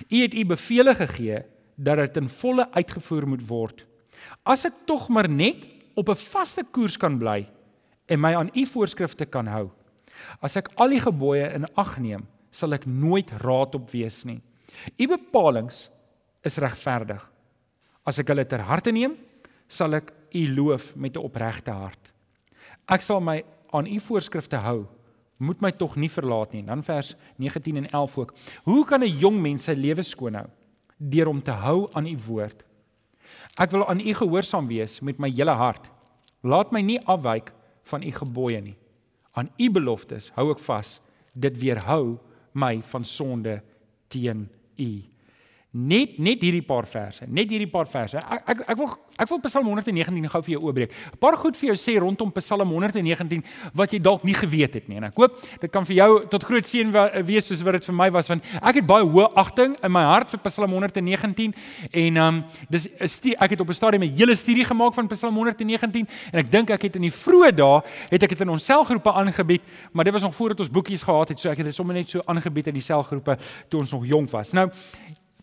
U 0.08 0.16
het 0.22 0.34
u 0.34 0.44
beveel 0.44 0.94
gegee 0.94 1.42
dat 1.76 1.98
dit 1.98 2.16
in 2.16 2.28
volle 2.28 2.68
uitgevoer 2.72 3.26
moet 3.26 3.44
word. 3.48 3.84
As 4.44 4.64
ek 4.64 4.86
tog 4.86 5.08
maar 5.08 5.28
net 5.28 5.66
op 5.94 6.08
'n 6.08 6.16
vaste 6.16 6.64
koers 6.64 6.96
kan 6.96 7.18
bly 7.18 7.46
en 8.06 8.20
my 8.20 8.34
aan 8.34 8.50
u 8.54 8.66
voorskrifte 8.66 9.26
kan 9.26 9.46
hou, 9.46 9.70
As 10.44 10.56
ek 10.60 10.70
al 10.80 10.94
die 10.94 11.02
gebooie 11.02 11.48
in 11.56 11.66
ag 11.80 11.96
neem, 12.02 12.26
sal 12.50 12.74
ek 12.76 12.86
nooit 12.88 13.30
raad 13.44 13.76
op 13.78 13.90
wees 13.92 14.22
nie. 14.28 14.40
U 14.98 15.04
bepalinge 15.10 15.90
is 16.46 16.58
regverdig. 16.62 17.22
As 18.06 18.20
ek 18.22 18.32
hulle 18.32 18.46
ter 18.48 18.64
harte 18.66 18.92
neem, 18.94 19.16
sal 19.70 19.98
ek 19.98 20.12
u 20.34 20.42
loof 20.54 20.94
met 20.96 21.16
'n 21.16 21.24
opregte 21.24 21.70
hart. 21.70 22.12
Ek 22.88 23.02
sal 23.02 23.20
my 23.20 23.42
aan 23.72 23.86
u 23.86 24.00
voorskrifte 24.00 24.56
hou. 24.56 24.84
Moet 25.38 25.60
my 25.60 25.72
tog 25.72 25.96
nie 25.96 26.10
verlaat 26.10 26.52
nie. 26.52 26.64
Dan 26.64 26.82
vers 26.84 27.14
19 27.36 27.76
en 27.76 27.86
11 27.86 28.18
ook. 28.18 28.34
Hoe 28.64 28.84
kan 28.84 29.00
'n 29.00 29.18
jong 29.18 29.40
mens 29.40 29.64
sy 29.64 29.72
lewe 29.72 30.02
skoon 30.02 30.34
hou 30.34 30.46
deur 30.96 31.28
om 31.28 31.42
te 31.42 31.50
hou 31.50 31.88
aan 31.92 32.06
u 32.06 32.18
woord? 32.26 32.64
Ek 33.56 33.70
wil 33.70 33.88
aan 33.88 34.00
u 34.00 34.14
gehoorsaam 34.14 34.66
wees 34.66 35.00
met 35.00 35.18
my 35.18 35.30
hele 35.30 35.50
hart. 35.50 35.90
Laat 36.42 36.72
my 36.72 36.80
nie 36.80 37.00
afwyk 37.06 37.52
van 37.82 38.02
u 38.02 38.10
gebooie 38.10 38.60
nie 38.60 38.76
aan 39.32 39.50
u 39.56 39.70
beloftes 39.70 40.30
hou 40.36 40.50
ek 40.52 40.62
vas 40.64 40.98
dit 41.38 41.58
weerhou 41.60 42.18
my 42.58 42.80
van 42.92 43.06
sonde 43.06 43.60
teen 44.10 44.48
u 44.80 44.90
net 45.72 46.18
net 46.18 46.42
hierdie 46.42 46.66
paar 46.66 46.86
verse 46.86 47.26
net 47.28 47.50
hierdie 47.50 47.70
paar 47.70 47.86
verse 47.86 48.18
ek 48.18 48.48
ek, 48.48 48.64
ek 48.68 48.76
wil 48.76 48.90
Ek 49.20 49.28
wil 49.28 49.40
Psalm 49.44 49.66
119 49.68 50.30
gou 50.32 50.40
vir 50.46 50.52
jou 50.54 50.60
oopbreek. 50.64 50.92
'n 51.12 51.18
Paar 51.20 51.36
goed 51.36 51.56
vir 51.56 51.70
jou 51.70 51.76
sê 51.76 52.00
rondom 52.00 52.32
Psalm 52.32 52.68
119 52.68 53.44
wat 53.74 53.92
jy 53.92 54.00
dalk 54.00 54.24
nie 54.24 54.34
geweet 54.34 54.74
het 54.74 54.88
nie. 54.88 54.96
En 54.96 55.04
ek 55.04 55.16
hoop 55.16 55.36
dit 55.60 55.70
kan 55.70 55.84
vir 55.84 55.96
jou 55.96 56.26
tot 56.28 56.44
groot 56.44 56.64
seën 56.64 56.90
wees 57.26 57.46
soos 57.46 57.62
wat 57.62 57.72
dit 57.72 57.84
vir 57.84 57.94
my 57.94 58.10
was 58.10 58.28
want 58.28 58.42
ek 58.62 58.76
het 58.76 58.86
baie 58.86 59.04
hoë 59.04 59.34
agting 59.36 59.76
in 59.84 59.92
my 59.92 60.02
hart 60.02 60.30
vir 60.30 60.40
Psalm 60.40 60.70
119 60.70 61.54
en 61.92 62.16
ehm 62.16 62.16
um, 62.16 62.44
dis 62.70 62.88
ek 63.38 63.50
het 63.50 63.60
op 63.60 63.68
'n 63.68 63.74
stadium 63.74 64.02
'n 64.02 64.16
hele 64.16 64.34
studie 64.34 64.64
gemaak 64.64 64.94
van 64.94 65.08
Psalm 65.08 65.34
119 65.34 66.08
en 66.32 66.38
ek 66.38 66.50
dink 66.50 66.70
ek 66.70 66.82
het 66.82 66.96
in 66.96 67.02
die 67.02 67.12
vroeë 67.12 67.54
dae 67.54 67.82
het 68.10 68.22
ek 68.22 68.28
dit 68.30 68.40
in 68.40 68.48
ons 68.48 68.64
selgroepe 68.64 69.12
aangebied, 69.12 69.62
maar 69.92 70.04
dit 70.04 70.12
was 70.12 70.22
nog 70.22 70.34
voordat 70.34 70.60
ons 70.60 70.70
boekies 70.70 71.02
gehad 71.02 71.28
het, 71.28 71.40
so 71.40 71.50
ek 71.50 71.56
het 71.58 71.66
dit 71.66 71.74
sommer 71.74 71.94
net 71.94 72.08
so 72.08 72.22
aangebied 72.26 72.66
in 72.68 72.74
die 72.74 72.82
selgroepe 72.82 73.36
toe 73.68 73.80
ons 73.80 73.92
nog 73.92 74.06
jonk 74.06 74.30
was. 74.30 74.52
Nou 74.52 74.70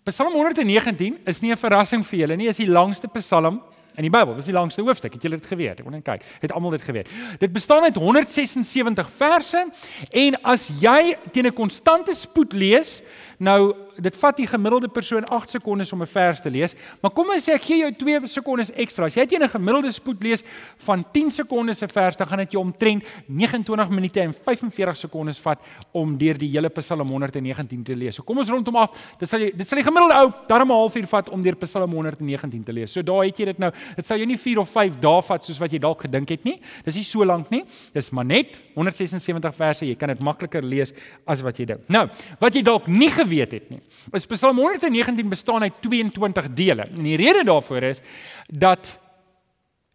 Psalm 0.07 0.31
119 0.33 1.17
is 1.25 1.41
nie 1.41 1.51
'n 1.51 1.57
verrassing 1.57 2.05
vir 2.05 2.19
julle 2.19 2.37
nie, 2.37 2.47
is 2.47 2.57
die 2.57 2.67
langste 2.67 3.09
Psalm 3.09 3.61
in 3.97 4.03
die 4.03 4.09
Bybel. 4.09 4.35
Dis 4.35 4.45
die 4.45 4.53
langste 4.53 4.81
hoofstuk. 4.81 5.13
Het 5.13 5.23
julle 5.25 5.39
dit 5.39 5.49
geweet? 5.49 5.79
Ek 5.79 5.83
wil 5.83 5.91
net 5.91 6.05
kyk. 6.05 6.21
Het 6.39 6.51
almal 6.51 6.71
dit 6.71 6.81
geweet? 6.81 7.09
Dit 7.39 7.51
bestaan 7.51 7.83
uit 7.83 7.95
176 7.95 9.09
verse 9.09 9.65
en 10.11 10.41
as 10.43 10.69
jy 10.79 11.17
teen 11.33 11.47
'n 11.47 11.53
konstante 11.53 12.13
spoed 12.13 12.53
lees, 12.53 13.01
nou 13.37 13.73
dit 13.97 14.17
vat 14.21 14.37
die 14.37 14.47
gemiddelde 14.47 14.87
persoon 14.93 15.25
8 15.33 15.57
sekondes 15.57 15.91
om 15.93 16.01
'n 16.01 16.07
vers 16.07 16.41
te 16.41 16.49
lees, 16.49 16.75
maar 17.01 17.11
kom 17.11 17.29
ons 17.29 17.43
sê 17.49 17.53
ek 17.53 17.61
gee 17.63 17.77
jou 17.77 17.91
2 17.91 18.27
sekondes 18.27 18.71
ekstra. 18.71 19.05
As 19.05 19.15
jy 19.15 19.25
teen 19.25 19.43
'n 19.43 19.49
gemiddelde 19.49 19.91
spoed 19.91 20.23
lees 20.23 20.43
van 20.77 21.05
10 21.11 21.31
sekondes 21.31 21.81
'n 21.81 21.87
vers, 21.87 22.15
dan 22.15 22.27
gaan 22.27 22.37
dit 22.37 22.51
jou 22.51 22.63
omtrent 22.63 23.03
29 23.27 23.89
minute 23.89 24.19
en 24.19 24.33
45 24.33 24.97
sekondes 24.97 25.39
vat 25.39 25.59
om 25.91 26.17
deur 26.17 26.37
die 26.37 26.49
hele 26.49 26.69
Psalm 26.69 27.07
119 27.07 27.83
te 27.83 27.95
lees. 27.95 28.15
So 28.15 28.23
kom 28.23 28.37
ons 28.37 28.49
rondom 28.49 28.75
af. 28.75 28.91
Dit 29.17 29.29
sal 29.29 29.39
jy 29.39 29.51
dit 29.55 29.67
sal 29.67 29.77
die 29.77 29.85
gemiddelde 29.85 30.15
ou 30.15 30.31
darm 30.47 30.71
'n 30.71 30.75
halfuur 30.75 31.07
vat 31.07 31.29
om 31.29 31.41
deur 31.41 31.55
Psalm 31.55 31.91
119 31.91 32.63
te 32.63 32.73
lees. 32.73 32.91
So 32.91 33.01
daar 33.01 33.23
het 33.23 33.37
jy 33.37 33.45
dit 33.45 33.59
nou. 33.59 33.71
Dit 33.95 34.05
sal 34.05 34.17
jou 34.17 34.27
nie 34.27 34.37
4 34.37 34.59
of 34.59 34.69
5 34.69 34.99
dae 34.99 35.21
vat 35.21 35.45
soos 35.45 35.59
wat 35.59 35.71
jy 35.71 35.79
dalk 35.79 36.01
gedink 36.01 36.29
het 36.29 36.43
nie. 36.43 36.59
Dis 36.83 36.95
nie 36.95 37.03
so 37.03 37.25
lank 37.25 37.49
nie. 37.49 37.63
Dis 37.93 38.11
maar 38.11 38.25
net 38.25 38.61
176 38.75 39.55
verse. 39.55 39.85
Jy 39.85 39.95
kan 39.95 40.09
dit 40.09 40.23
makliker 40.23 40.63
lees 40.63 40.93
as 41.25 41.41
wat 41.41 41.57
jy 41.57 41.65
dink. 41.65 41.89
Nou, 41.89 42.07
wat 42.39 42.53
jy 42.53 42.61
dalk 42.61 42.87
nie 42.87 43.09
geweet 43.27 43.51
het 43.51 43.69
nie. 43.69 43.81
Is 44.11 44.25
Psalm 44.25 44.57
119 44.57 45.29
bestaan 45.29 45.61
uit 45.61 45.73
22 45.81 46.53
dele. 46.53 46.81
En 46.81 47.03
die 47.03 47.17
rede 47.17 47.43
daarvoor 47.43 47.83
is 47.83 48.01
dat 48.47 48.99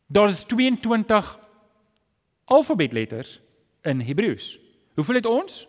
daar 0.06 0.28
is 0.28 0.42
22 0.42 1.38
alfabetletters 2.44 3.40
in 3.82 4.00
Hebreëus. 4.00 4.58
Hoeveel 4.94 5.14
het 5.14 5.26
ons? 5.26 5.66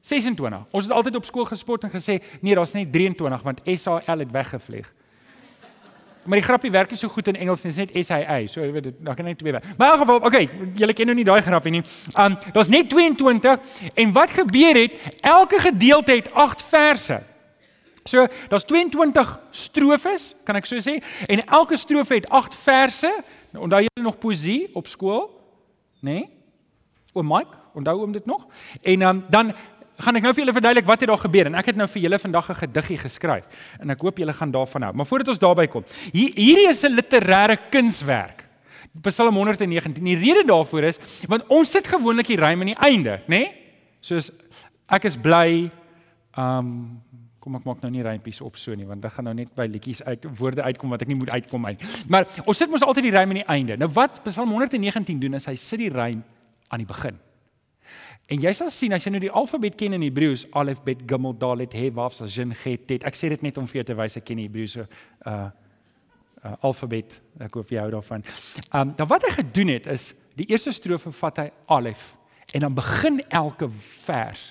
26. 0.00 0.64
Ons 0.70 0.84
het 0.84 0.92
altyd 0.92 1.16
op 1.16 1.24
skool 1.24 1.44
gespot 1.44 1.84
en 1.84 1.90
gesê 1.90 2.18
nee, 2.40 2.54
daar's 2.54 2.72
net 2.72 2.92
23 2.92 3.42
want 3.42 3.60
SAL 3.64 4.18
het 4.18 4.30
weggevlieg. 4.30 4.94
Maar 6.24 6.38
die 6.38 6.46
grappie 6.46 6.70
werk 6.70 6.90
nie 6.90 6.98
so 6.98 7.08
goed 7.08 7.28
in 7.28 7.36
Engels 7.36 7.64
nie, 7.64 7.72
dit 7.72 7.90
is 7.90 7.94
net 7.94 8.06
SAA. 8.06 8.38
So 8.46 8.62
jy 8.62 8.70
weet 8.72 8.86
dit, 8.90 9.00
dan 9.02 9.18
kan 9.18 9.26
net 9.26 9.38
twee 9.38 9.52
wees. 9.52 9.74
Maar 9.78 9.96
in 9.96 10.04
geval, 10.04 10.22
okay, 10.28 10.48
julle 10.78 10.94
ken 10.94 11.10
nou 11.10 11.16
nie 11.18 11.26
daai 11.26 11.42
grappie 11.42 11.74
nie. 11.74 11.82
Um 12.14 12.38
daar's 12.54 12.70
net 12.70 12.88
22 12.90 13.58
en 13.94 14.12
wat 14.12 14.30
gebeur 14.30 14.80
het? 14.84 14.98
Elke 15.20 15.60
gedeelte 15.60 16.12
het 16.12 16.32
8 16.32 16.62
verse. 16.62 17.22
So, 18.04 18.26
daar's 18.48 18.64
22 18.64 19.40
strofes, 19.50 20.32
kan 20.44 20.58
ek 20.58 20.66
so 20.66 20.82
sê, 20.82 20.96
en 21.30 21.44
elke 21.46 21.78
strofe 21.78 22.16
het 22.18 22.26
8 22.34 22.56
verse. 22.64 23.10
Nou, 23.52 23.68
onthou 23.68 23.82
julle 23.84 24.02
nog 24.02 24.18
poesie 24.18 24.70
op 24.74 24.88
skool? 24.90 25.28
Né? 26.00 26.12
Nee? 26.12 26.30
O 27.12 27.22
Mike, 27.22 27.58
onthou 27.76 27.98
hom 28.00 28.12
dit 28.12 28.26
nog? 28.26 28.46
En 28.82 29.02
um, 29.06 29.24
dan 29.30 29.52
gaan 30.02 30.18
ek 30.18 30.26
nou 30.26 30.32
vir 30.34 30.44
julle 30.44 30.54
verduidelik 30.56 30.86
wat 30.88 31.04
het 31.04 31.10
daar 31.10 31.22
gebeur 31.22 31.50
en 31.50 31.58
ek 31.60 31.72
het 31.72 31.78
nou 31.78 31.88
vir 31.88 32.02
julle 32.02 32.18
vandag 32.18 32.50
'n 32.50 32.60
gediggie 32.62 32.98
geskryf 32.98 33.44
en 33.80 33.90
ek 33.90 34.00
hoop 34.00 34.18
julle 34.18 34.32
gaan 34.32 34.50
daarvan 34.50 34.82
hou. 34.82 34.92
Maar 34.92 35.06
voordat 35.06 35.28
ons 35.28 35.38
daarby 35.38 35.66
kom, 35.66 35.84
hier 36.12 36.32
hierdie 36.34 36.68
is 36.68 36.84
'n 36.84 36.96
literêre 36.96 37.56
kunswerk. 37.70 38.48
Psalm 39.00 39.34
119. 39.34 40.04
Die 40.04 40.16
rede 40.16 40.44
daarvoor 40.44 40.82
is 40.82 40.98
want 41.28 41.46
ons 41.48 41.70
sit 41.70 41.86
gewoonlik 41.86 42.26
die 42.26 42.36
rym 42.36 42.60
aan 42.60 42.72
die 42.72 42.80
einde, 42.80 43.20
né? 43.26 43.38
Nee? 43.38 43.52
Soos 44.00 44.30
ek 44.88 45.04
is 45.04 45.16
bly 45.16 45.70
um 46.36 47.00
Kom 47.42 47.56
ek 47.58 47.64
maak 47.66 47.80
nou 47.82 47.90
nie 47.90 48.04
rympies 48.06 48.38
op 48.40 48.54
so 48.56 48.74
nie 48.78 48.86
want 48.86 49.02
dit 49.02 49.10
gaan 49.10 49.24
nou 49.26 49.34
net 49.34 49.50
by 49.58 49.66
liedjies 49.66 50.02
uit 50.06 50.26
woorde 50.38 50.62
uitkom 50.62 50.92
wat 50.94 51.02
ek 51.02 51.08
nie 51.10 51.18
moet 51.18 51.32
uitkom 51.34 51.66
uit. 51.66 51.82
Maar 52.06 52.28
ons 52.46 52.56
sit 52.56 52.70
mos 52.70 52.84
altyd 52.86 53.08
die 53.08 53.10
rym 53.10 53.34
aan 53.34 53.40
die 53.40 53.50
einde. 53.50 53.76
Nou 53.76 53.90
wat 53.96 54.22
Psalm 54.22 54.54
119 54.54 55.18
doen 55.18 55.34
is 55.34 55.48
hy 55.50 55.56
sit 55.58 55.82
die 55.82 55.90
rym 55.90 56.22
aan 56.70 56.84
die 56.84 56.86
begin. 56.86 57.18
En 58.30 58.40
jy 58.40 58.52
sal 58.56 58.70
sien 58.72 58.94
as 58.94 59.04
jy 59.04 59.12
nou 59.12 59.20
die 59.22 59.32
alfabet 59.32 59.74
ken 59.78 59.96
in 59.96 60.04
Hebreëus, 60.06 60.46
alef, 60.56 60.80
bet, 60.86 61.02
gimel, 61.08 61.34
dalet, 61.36 61.74
he, 61.76 61.90
waf, 61.94 62.16
shin, 62.30 62.54
get, 62.62 62.86
tet. 62.88 63.04
Ek 63.08 63.18
sê 63.18 63.28
dit 63.32 63.42
net 63.44 63.58
om 63.60 63.66
vir 63.68 63.82
jou 63.82 63.88
te 63.90 63.98
wys 63.98 64.16
ek 64.20 64.28
ken 64.30 64.40
die 64.40 64.48
Hebreëse 64.48 64.86
uh 64.86 65.50
uh 66.42 66.56
alfabet. 66.66 67.20
Ek 67.38 67.54
hoop 67.54 67.70
jy 67.70 67.78
hou 67.78 67.90
daarvan. 67.92 68.24
Um 68.74 68.94
dan 68.98 69.06
wat 69.10 69.22
hy 69.28 69.36
gedoen 69.36 69.70
het 69.76 69.86
is 69.92 70.08
die 70.34 70.48
eerste 70.50 70.72
strofe 70.74 71.12
vat 71.14 71.38
hy 71.38 71.44
alef 71.70 72.16
en 72.50 72.64
dan 72.66 72.74
begin 72.74 73.20
elke 73.30 73.68
vers 74.02 74.48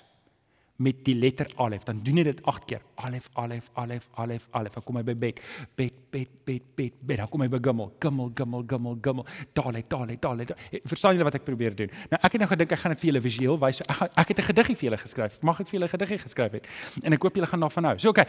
met 0.81 1.03
die 1.05 1.15
letter 1.15 1.49
alef. 1.61 1.83
Dan 1.85 1.99
doen 2.03 2.21
hy 2.21 2.25
dit 2.29 2.39
8 2.49 2.67
keer. 2.69 2.85
Alef, 3.05 3.29
alef, 3.33 3.69
alef, 3.73 4.07
alef, 4.23 4.47
alef. 4.57 4.77
Dan 4.77 4.85
kom 4.87 4.97
hy 4.97 5.03
by 5.11 5.17
bet, 5.27 5.41
bet, 5.77 5.99
bet, 6.11 6.29
bet, 6.45 6.63
bet, 6.75 6.93
bet. 6.99 7.17
Dan 7.21 7.29
kom 7.31 7.41
hy 7.43 7.47
by 7.51 7.59
gimmel, 7.63 7.89
gimmel, 8.03 8.31
gimmel, 8.35 8.63
gimmel, 8.67 8.97
gimmel. 9.03 9.27
Dalet, 9.57 9.87
dalet, 9.89 10.19
dalet. 10.21 10.51
Verstaan 10.89 11.15
julle 11.15 11.27
wat 11.27 11.37
ek 11.39 11.45
probeer 11.47 11.75
doen? 11.77 11.91
Nou 12.11 12.19
ek 12.19 12.35
het 12.35 12.43
nou 12.43 12.49
gedink 12.51 12.75
ek 12.75 12.81
gaan 12.83 12.95
dit 12.95 13.03
vir 13.03 13.09
julle 13.11 13.21
visueel 13.23 13.59
wys. 13.61 13.81
Ek 13.85 14.01
ek 14.23 14.33
het 14.33 14.39
'n 14.39 14.47
gediggie 14.51 14.75
vir 14.75 14.85
julle 14.89 14.99
geskryf. 15.01 15.37
Mag 15.41 15.61
ek 15.61 15.67
vir 15.67 15.79
julle 15.79 15.87
'n 15.87 15.93
gediggie 15.95 16.19
geskryf 16.19 16.51
het? 16.51 16.67
En 17.03 17.13
ek 17.13 17.21
hoop 17.21 17.35
julle 17.35 17.47
gaan 17.47 17.59
daarvan 17.59 17.83
hou. 17.85 17.97
So 17.99 18.09
okay. 18.09 18.25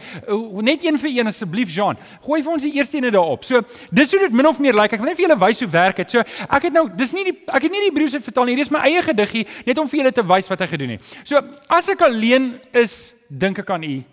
Net 0.61 0.83
een 0.85 0.97
vir 0.97 1.09
een 1.09 1.27
asseblief 1.27 1.69
Jean. 1.69 1.97
Gooi 2.21 2.41
vir 2.43 2.51
ons 2.51 2.63
die 2.63 2.73
eerste 2.73 2.97
ene 2.97 3.11
daarop. 3.11 3.43
So 3.43 3.61
dis 3.91 4.11
hoe 4.11 4.19
dit 4.19 4.31
min 4.33 4.47
of 4.47 4.59
meer 4.59 4.73
lyk. 4.73 4.81
Like. 4.81 4.93
Ek 4.93 4.99
wil 4.99 5.09
net 5.09 5.17
vir 5.17 5.27
julle 5.27 5.39
wys 5.39 5.59
hoe 5.59 5.69
werk 5.69 5.95
dit. 5.95 6.11
So 6.11 6.19
ek 6.19 6.63
het 6.63 6.73
nou 6.73 6.89
dis 6.95 7.11
nie 7.11 7.23
die 7.23 7.37
ek 7.47 7.61
het 7.61 7.71
nie 7.71 7.89
die 7.89 7.91
Hebreëse 7.91 8.21
vertaal 8.21 8.45
nie. 8.45 8.55
Hier 8.55 8.65
is 8.65 8.71
my 8.71 8.79
eie 8.79 9.01
gediggie 9.01 9.47
net 9.65 9.77
om 9.77 9.87
vir 9.87 9.99
julle 9.99 10.11
te 10.11 10.23
wys 10.23 10.47
wat 10.47 10.59
hy 10.59 10.67
gedoen 10.67 10.89
het. 10.89 11.01
So 11.23 11.41
as 11.69 11.89
ek 11.89 12.01
alleen 12.01 12.59
is, 12.73 13.13
dink 13.29 13.59
ek 13.59 13.69
aan 13.69 13.83
u 13.83 14.03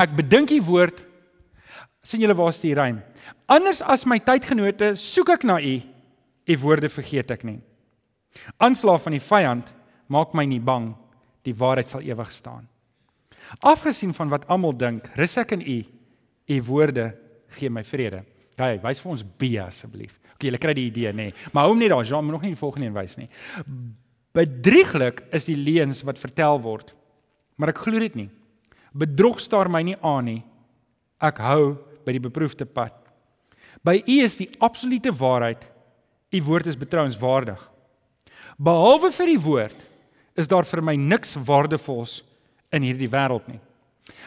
Ek 0.00 0.14
bedink 0.16 0.50
die 0.50 0.62
woord 0.62 1.04
sien 2.04 2.22
julle 2.22 2.36
waar 2.36 2.52
is 2.52 2.60
die 2.62 2.74
rym? 2.76 3.00
Anders 3.50 3.82
as 3.82 4.04
my 4.08 4.20
tydgenote 4.20 4.94
soek 5.00 5.34
ek 5.36 5.46
na 5.48 5.58
u. 5.60 5.78
U 6.44 6.58
woorde 6.60 6.90
vergeet 6.92 7.32
ek 7.32 7.44
nie. 7.48 7.58
Aanslaaf 8.60 9.06
van 9.06 9.16
die 9.16 9.24
vyand 9.24 9.70
maak 10.12 10.34
my 10.36 10.44
nie 10.48 10.60
bang. 10.60 10.92
Die 11.44 11.56
waarheid 11.56 11.90
sal 11.92 12.04
ewig 12.04 12.32
staan. 12.32 12.68
Afgesien 13.64 14.14
van 14.16 14.30
wat 14.32 14.46
almal 14.48 14.72
dink, 14.76 15.10
rus 15.18 15.36
ek 15.40 15.56
in 15.56 15.64
u. 15.64 15.78
U 16.54 16.60
woorde 16.68 17.10
gee 17.56 17.70
my 17.72 17.84
vrede. 17.86 18.22
Gaan, 18.58 18.78
wys 18.84 19.02
vir 19.02 19.12
ons 19.14 19.24
B 19.24 19.56
asseblief. 19.62 20.18
OK, 20.34 20.46
julle 20.48 20.60
kry 20.62 20.74
die 20.76 20.88
idee 20.88 21.12
nê. 21.12 21.30
Nee. 21.30 21.50
Maar 21.52 21.68
hou 21.68 21.76
net 21.78 21.92
daar, 21.92 22.04
Jean, 22.06 22.24
moet 22.26 22.36
nog 22.36 22.44
nie 22.46 22.54
die 22.54 22.60
volgende 22.60 22.88
een 22.88 22.96
wys 22.96 23.16
nie. 23.18 23.28
Bedrieglik 24.34 25.22
is 25.34 25.46
die 25.46 25.58
leuns 25.58 26.02
wat 26.06 26.18
vertel 26.18 26.60
word. 26.62 26.94
Maar 27.56 27.74
ek 27.74 27.84
glo 27.84 28.02
dit 28.02 28.16
nie. 28.18 28.28
Bedrog 28.94 29.40
staar 29.42 29.70
my 29.70 29.82
nie 29.86 29.96
aan 30.02 30.28
nie. 30.28 30.40
Ek 31.22 31.38
hou 31.42 31.76
by 32.04 32.14
die 32.16 32.22
beproefde 32.22 32.66
pad. 32.68 32.94
By 33.84 33.98
U 34.00 34.18
is 34.24 34.36
die 34.40 34.48
absolute 34.64 35.12
waarheid. 35.12 35.64
U 36.34 36.42
woord 36.46 36.70
is 36.70 36.78
betrouenswaardig. 36.78 37.60
Behalwe 38.56 39.10
vir 39.14 39.32
die 39.32 39.40
woord 39.40 39.88
is 40.38 40.50
daar 40.50 40.66
vir 40.66 40.82
my 40.82 40.94
niks 40.98 41.34
waardevols 41.46 42.22
in 42.74 42.86
hierdie 42.86 43.10
wêreld 43.10 43.46
nie. 43.50 43.60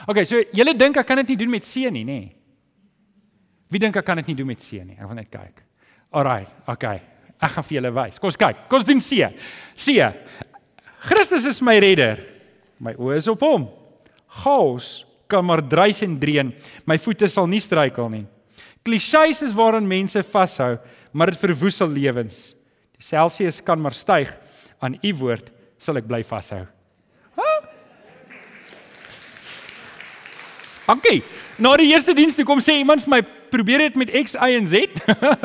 OK, 0.07 0.23
so 0.27 0.39
julle 0.55 0.73
dink 0.77 0.97
ek 0.99 1.07
kan 1.07 1.19
dit 1.21 1.33
nie 1.33 1.39
doen 1.43 1.53
met 1.57 1.67
seën 1.67 1.93
nie, 1.93 2.05
nê? 2.07 2.21
Wie 3.71 3.81
dink 3.81 3.97
ek 3.99 4.05
kan 4.07 4.19
dit 4.21 4.31
nie 4.31 4.37
doen 4.39 4.49
met 4.49 4.63
seën 4.63 4.87
nie? 4.87 4.95
Ek 4.95 5.07
wil 5.09 5.19
net 5.19 5.31
kyk. 5.31 5.63
Alraai, 6.15 6.47
OK. 6.71 6.85
Ek 7.37 7.53
gaan 7.53 7.65
vir 7.67 7.77
julle 7.77 7.91
wys. 7.93 8.21
Kom 8.21 8.31
ons 8.31 8.39
kyk. 8.39 8.63
Kom 8.69 8.79
ons 8.79 8.87
doen 8.87 9.03
seën. 9.03 9.35
Seën. 9.77 10.15
Christus 11.07 11.45
is 11.49 11.59
my 11.63 11.75
redder. 11.83 12.23
My 12.81 12.95
oë 12.97 13.19
is 13.19 13.27
op 13.31 13.43
hom 13.45 13.67
chaos 14.43 15.06
kan 15.27 15.45
maar 15.45 15.63
dreis 15.63 16.01
en 16.05 16.17
dreun. 16.19 16.53
My 16.85 16.97
voete 17.01 17.27
sal 17.31 17.47
nie 17.47 17.61
struikel 17.63 18.09
nie. 18.09 18.25
Klisjées 18.87 19.43
is 19.43 19.55
waaraan 19.55 19.87
mense 19.87 20.23
vashou, 20.23 20.77
maar 21.11 21.33
dit 21.33 21.41
verwoesel 21.41 21.91
lewens. 21.91 22.53
Die 22.97 23.03
Celsius 23.03 23.59
kan 23.63 23.81
maar 23.81 23.95
styg 23.95 24.31
aan 24.79 24.97
u 25.03 25.13
woord 25.19 25.51
sal 25.77 25.99
ek 25.99 26.07
bly 26.09 26.23
vashou. 26.25 26.65
Okay. 30.87 31.19
Na 31.59 31.73
die 31.75 31.89
eerste 31.91 32.13
diens 32.15 32.37
toe 32.37 32.45
kom 32.47 32.61
sê 32.63 32.77
iemand 32.79 33.03
vir 33.03 33.11
my 33.11 33.19
probeer 33.51 33.81
dit 33.87 33.97
met 33.99 34.13
X, 34.23 34.37
Y 34.39 34.55
en 34.55 34.67
Z. 34.71 35.01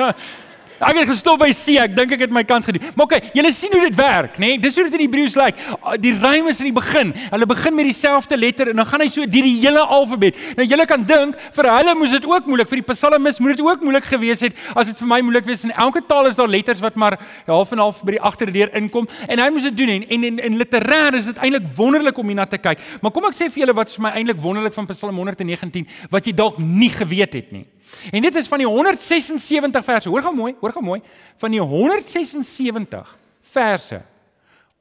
Ek 0.82 0.98
het 0.98 1.10
gestop 1.12 1.38
by 1.38 1.50
C. 1.54 1.76
Ek 1.78 1.92
dink 1.94 2.12
ek 2.16 2.24
het 2.26 2.32
my 2.34 2.42
kant 2.46 2.66
gedoen. 2.66 2.82
Maar 2.96 3.06
okay, 3.06 3.20
julle 3.36 3.52
sien 3.54 3.70
hoe 3.74 3.84
dit 3.84 3.96
werk, 3.98 4.38
nê? 4.38 4.52
Nee? 4.52 4.60
Dis 4.62 4.74
hoe 4.78 4.84
dit 4.88 4.96
in 4.98 5.04
Hebreëus 5.04 5.36
lyk. 5.38 5.60
Ah, 5.78 5.94
die 6.00 6.12
rym 6.18 6.48
is 6.50 6.58
in 6.62 6.68
die 6.70 6.74
begin. 6.74 7.12
Hulle 7.30 7.46
begin 7.46 7.76
met 7.78 7.86
dieselfde 7.86 8.38
letter 8.38 8.72
en 8.72 8.82
dan 8.82 8.88
gaan 8.90 9.04
hy 9.04 9.08
so 9.14 9.26
deur 9.26 9.46
die 9.46 9.54
hele 9.60 9.84
alfabet. 9.96 10.40
Nou 10.58 10.66
julle 10.66 10.86
kan 10.90 11.04
dink 11.06 11.38
vir 11.56 11.70
hulle 11.70 11.94
moes 11.98 12.14
dit 12.14 12.26
ook 12.28 12.48
moeilik 12.50 12.70
vir 12.70 12.82
die 12.82 12.86
psalmis 12.90 13.38
moet 13.42 13.54
dit 13.54 13.64
ook 13.66 13.84
moeilik 13.86 14.08
gewees 14.10 14.42
het 14.42 14.58
as 14.74 14.90
dit 14.90 15.02
vir 15.02 15.10
my 15.14 15.20
moeilik 15.22 15.46
was. 15.48 15.62
In 15.68 15.74
elke 15.86 16.02
taal 16.08 16.30
is 16.30 16.38
daar 16.38 16.50
letters 16.50 16.82
wat 16.82 16.98
maar 16.98 17.18
half 17.46 17.74
en 17.74 17.82
half 17.82 18.02
by 18.02 18.16
die 18.16 18.22
agterdeur 18.32 18.74
inkom 18.78 19.06
en 19.28 19.42
hy 19.42 19.50
moes 19.54 19.68
dit 19.70 19.76
doen 19.78 19.94
en 19.96 20.08
en 20.12 20.26
in, 20.32 20.40
in 20.50 20.58
literêr 20.58 21.18
is 21.18 21.30
dit 21.30 21.38
eintlik 21.38 21.68
wonderlik 21.76 22.18
om 22.18 22.32
hierna 22.32 22.48
te 22.50 22.58
kyk. 22.58 22.82
Maar 23.02 23.14
kom 23.14 23.30
ek 23.30 23.38
sê 23.38 23.48
vir 23.52 23.64
julle 23.66 23.76
wat 23.78 23.94
vir 23.94 24.08
my 24.08 24.16
eintlik 24.18 24.42
wonderlik 24.42 24.74
van 24.74 24.90
Psalm 24.90 25.22
119 25.22 25.86
wat 26.10 26.26
jy 26.26 26.34
dalk 26.36 26.58
nie 26.58 26.90
geweet 26.92 27.38
het 27.38 27.54
nie. 27.54 27.66
En 28.11 28.22
dit 28.22 28.34
is 28.34 28.49
van 28.49 28.62
die 28.62 28.68
176 28.68 29.84
verse. 29.84 30.08
Hoor 30.08 30.22
gou 30.22 30.34
mooi, 30.34 30.54
hoor 30.61 30.72
gou 30.72 30.84
mooi. 30.84 31.00
Van 31.40 31.50
die 31.50 31.61
176 31.61 33.16
verse 33.52 34.00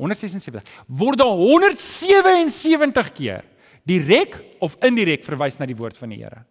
176 0.01 0.63
word 0.87 1.19
daar 1.21 1.37
177 1.37 3.11
keer 3.13 3.43
direk 3.85 4.39
of 4.61 4.77
indirek 4.85 5.25
verwys 5.25 5.59
na 5.59 5.67
die 5.69 5.77
woord 5.77 5.97
van 5.97 6.13
die 6.13 6.21
Here. 6.21 6.43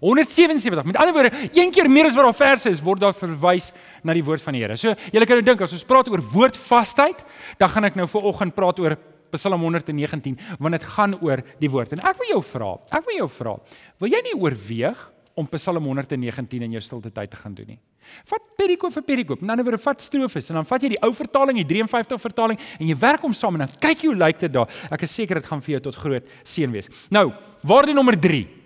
177. 0.00 0.86
Met 0.88 0.96
ander 0.96 1.14
woorde, 1.14 1.48
een 1.52 1.70
keer 1.74 1.90
meer 1.90 2.08
as 2.08 2.16
wat 2.16 2.24
daar 2.24 2.38
verse 2.38 2.70
is, 2.70 2.80
word 2.82 3.02
daar 3.02 3.16
verwys 3.16 3.72
na 4.06 4.14
die 4.16 4.24
woord 4.24 4.42
van 4.42 4.56
die 4.56 4.62
Here. 4.62 4.76
So, 4.78 4.94
julle 5.12 5.28
kan 5.28 5.40
nou 5.40 5.46
dink 5.46 5.64
as 5.66 5.74
ons 5.74 5.86
praat 5.86 6.08
oor 6.10 6.22
woordvastheid, 6.32 7.24
dan 7.60 7.72
gaan 7.74 7.90
ek 7.90 7.98
nou 7.98 8.06
vir 8.10 8.28
oggend 8.30 8.56
praat 8.56 8.80
oor 8.82 8.96
Psalm 9.34 9.64
119 9.64 10.36
want 10.58 10.78
dit 10.78 10.90
gaan 10.96 11.16
oor 11.20 11.42
die 11.60 11.70
woord. 11.70 11.96
En 11.96 12.04
ek 12.08 12.20
wil 12.20 12.34
jou 12.34 12.42
vra, 12.52 12.74
ek 12.92 13.08
wil 13.08 13.18
jou 13.22 13.30
vra, 13.40 13.56
wil 14.02 14.12
jy 14.12 14.20
nie 14.28 14.36
oorweeg 14.38 15.08
om 15.38 15.48
Psalm 15.54 15.84
119 15.88 16.66
in 16.66 16.76
jou 16.76 16.84
stilte 16.84 17.10
tyd 17.10 17.32
te 17.32 17.40
gaan 17.40 17.56
doen 17.56 17.74
nie? 17.74 17.80
Vat 18.28 18.48
perikoop 18.58 18.92
vir 18.96 19.04
perikoop. 19.06 19.42
In 19.44 19.52
ander 19.54 19.64
woorde, 19.64 19.80
vat 19.82 20.02
strofes 20.02 20.50
en 20.50 20.58
dan 20.58 20.66
vat 20.68 20.82
jy 20.82 20.94
die 20.96 21.02
ou 21.06 21.12
vertaling, 21.16 21.60
die 21.62 21.68
53 21.70 22.20
vertaling 22.20 22.58
en 22.78 22.88
jy 22.88 22.96
werk 22.98 23.22
hom 23.24 23.34
saam 23.36 23.56
en 23.56 23.66
dan 23.66 23.76
kyk 23.82 24.02
jy 24.04 24.10
hoe 24.10 24.18
lyk 24.24 24.42
dit 24.42 24.52
daar. 24.52 24.82
Ek 24.92 25.06
is 25.06 25.14
seker 25.14 25.40
dit 25.40 25.48
gaan 25.48 25.62
vir 25.64 25.76
jou 25.76 25.84
tot 25.88 26.00
groot 26.02 26.34
seën 26.42 26.74
wees. 26.74 26.90
Nou, 27.14 27.30
waarde 27.62 27.94
nommer 27.96 28.18
3 28.18 28.61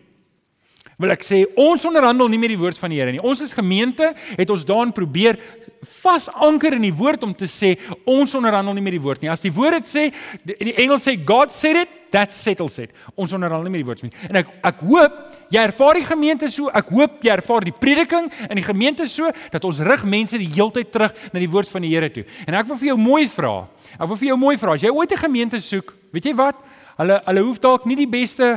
wil 0.97 1.13
ek 1.13 1.25
sê 1.27 1.43
ons 1.61 1.85
onderhandel 1.89 2.31
nie 2.33 2.41
met 2.41 2.53
die 2.55 2.61
woord 2.61 2.79
van 2.81 2.93
die 2.93 3.01
Here 3.01 3.13
nie. 3.13 3.21
Ons 3.21 3.43
as 3.45 3.53
gemeente 3.57 4.15
het 4.39 4.51
ons 4.53 4.65
daarin 4.65 4.95
probeer 4.97 5.37
vas 6.03 6.29
anker 6.43 6.77
in 6.77 6.87
die 6.87 6.95
woord 6.95 7.27
om 7.27 7.35
te 7.37 7.49
sê 7.51 7.75
ons 8.09 8.33
onderhandel 8.39 8.77
nie 8.77 8.85
met 8.85 8.97
die 8.97 9.03
woord 9.03 9.23
nie. 9.23 9.31
As 9.31 9.45
die 9.45 9.53
woord 9.53 9.83
dit 9.83 9.91
sê, 9.91 10.07
in 10.57 10.71
die 10.71 10.77
Engels 10.83 11.05
sê 11.07 11.17
God 11.21 11.53
said 11.53 11.83
it, 11.83 11.93
that 12.15 12.33
settles 12.33 12.79
it. 12.81 12.95
Ons 13.13 13.35
onderhandel 13.37 13.67
nie 13.67 13.75
met 13.75 13.83
die 13.83 13.89
woord 13.89 14.05
nie. 14.07 14.13
En 14.31 14.41
ek 14.41 14.53
ek 14.71 14.81
hoop 14.89 15.19
jy 15.53 15.65
ervaar 15.69 16.01
die 16.01 16.07
gemeente 16.09 16.49
so, 16.53 16.71
ek 16.73 16.89
hoop 16.97 17.19
jy 17.27 17.35
ervaar 17.35 17.67
die 17.69 17.75
prediking 17.77 18.31
in 18.49 18.57
die 18.57 18.65
gemeente 18.67 19.07
so 19.11 19.29
dat 19.53 19.67
ons 19.69 19.83
rig 19.85 20.07
mense 20.09 20.41
die 20.41 20.49
heeltyd 20.55 20.91
terug 20.95 21.27
na 21.29 21.43
die 21.43 21.51
woord 21.51 21.71
van 21.71 21.85
die 21.85 21.93
Here 21.93 22.09
toe. 22.13 22.25
En 22.49 22.57
ek 22.57 22.71
wil 22.71 22.81
vir 22.81 22.95
jou 22.95 22.99
mooi 23.01 23.27
vra. 23.31 23.53
Ek 23.99 24.09
wil 24.09 24.21
vir 24.23 24.31
jou 24.33 24.39
mooi 24.41 24.57
vra. 24.61 24.79
As 24.79 24.87
jy 24.87 24.95
ooit 24.95 25.13
'n 25.13 25.27
gemeente 25.29 25.61
soek, 25.61 25.93
weet 26.13 26.25
jy 26.25 26.35
wat? 26.35 26.57
Hulle 26.97 27.21
hulle 27.27 27.43
hoef 27.45 27.61
dalk 27.61 27.85
nie 27.85 27.97
die 27.97 28.09
beste 28.09 28.57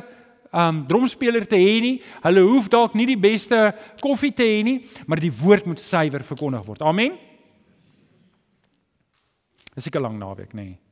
um 0.51 0.83
dromspeler 0.87 1.45
te 1.47 1.55
hê 1.55 1.79
nie. 1.81 2.01
Hulle 2.23 2.41
hoef 2.41 2.69
dalk 2.69 2.95
nie 2.97 3.05
die 3.05 3.19
beste 3.19 3.73
koffie 4.01 4.33
te 4.33 4.43
hê 4.43 4.63
nie, 4.63 4.77
maar 5.05 5.21
die 5.21 5.33
woord 5.33 5.69
moet 5.69 5.81
suiwer 5.81 6.23
verkondig 6.23 6.65
word. 6.65 6.81
Amen. 6.81 7.17
Dis 9.75 9.87
'n 9.87 10.01
lang 10.01 10.17
naweek, 10.19 10.53
nê. 10.53 10.63
Nee. 10.63 10.88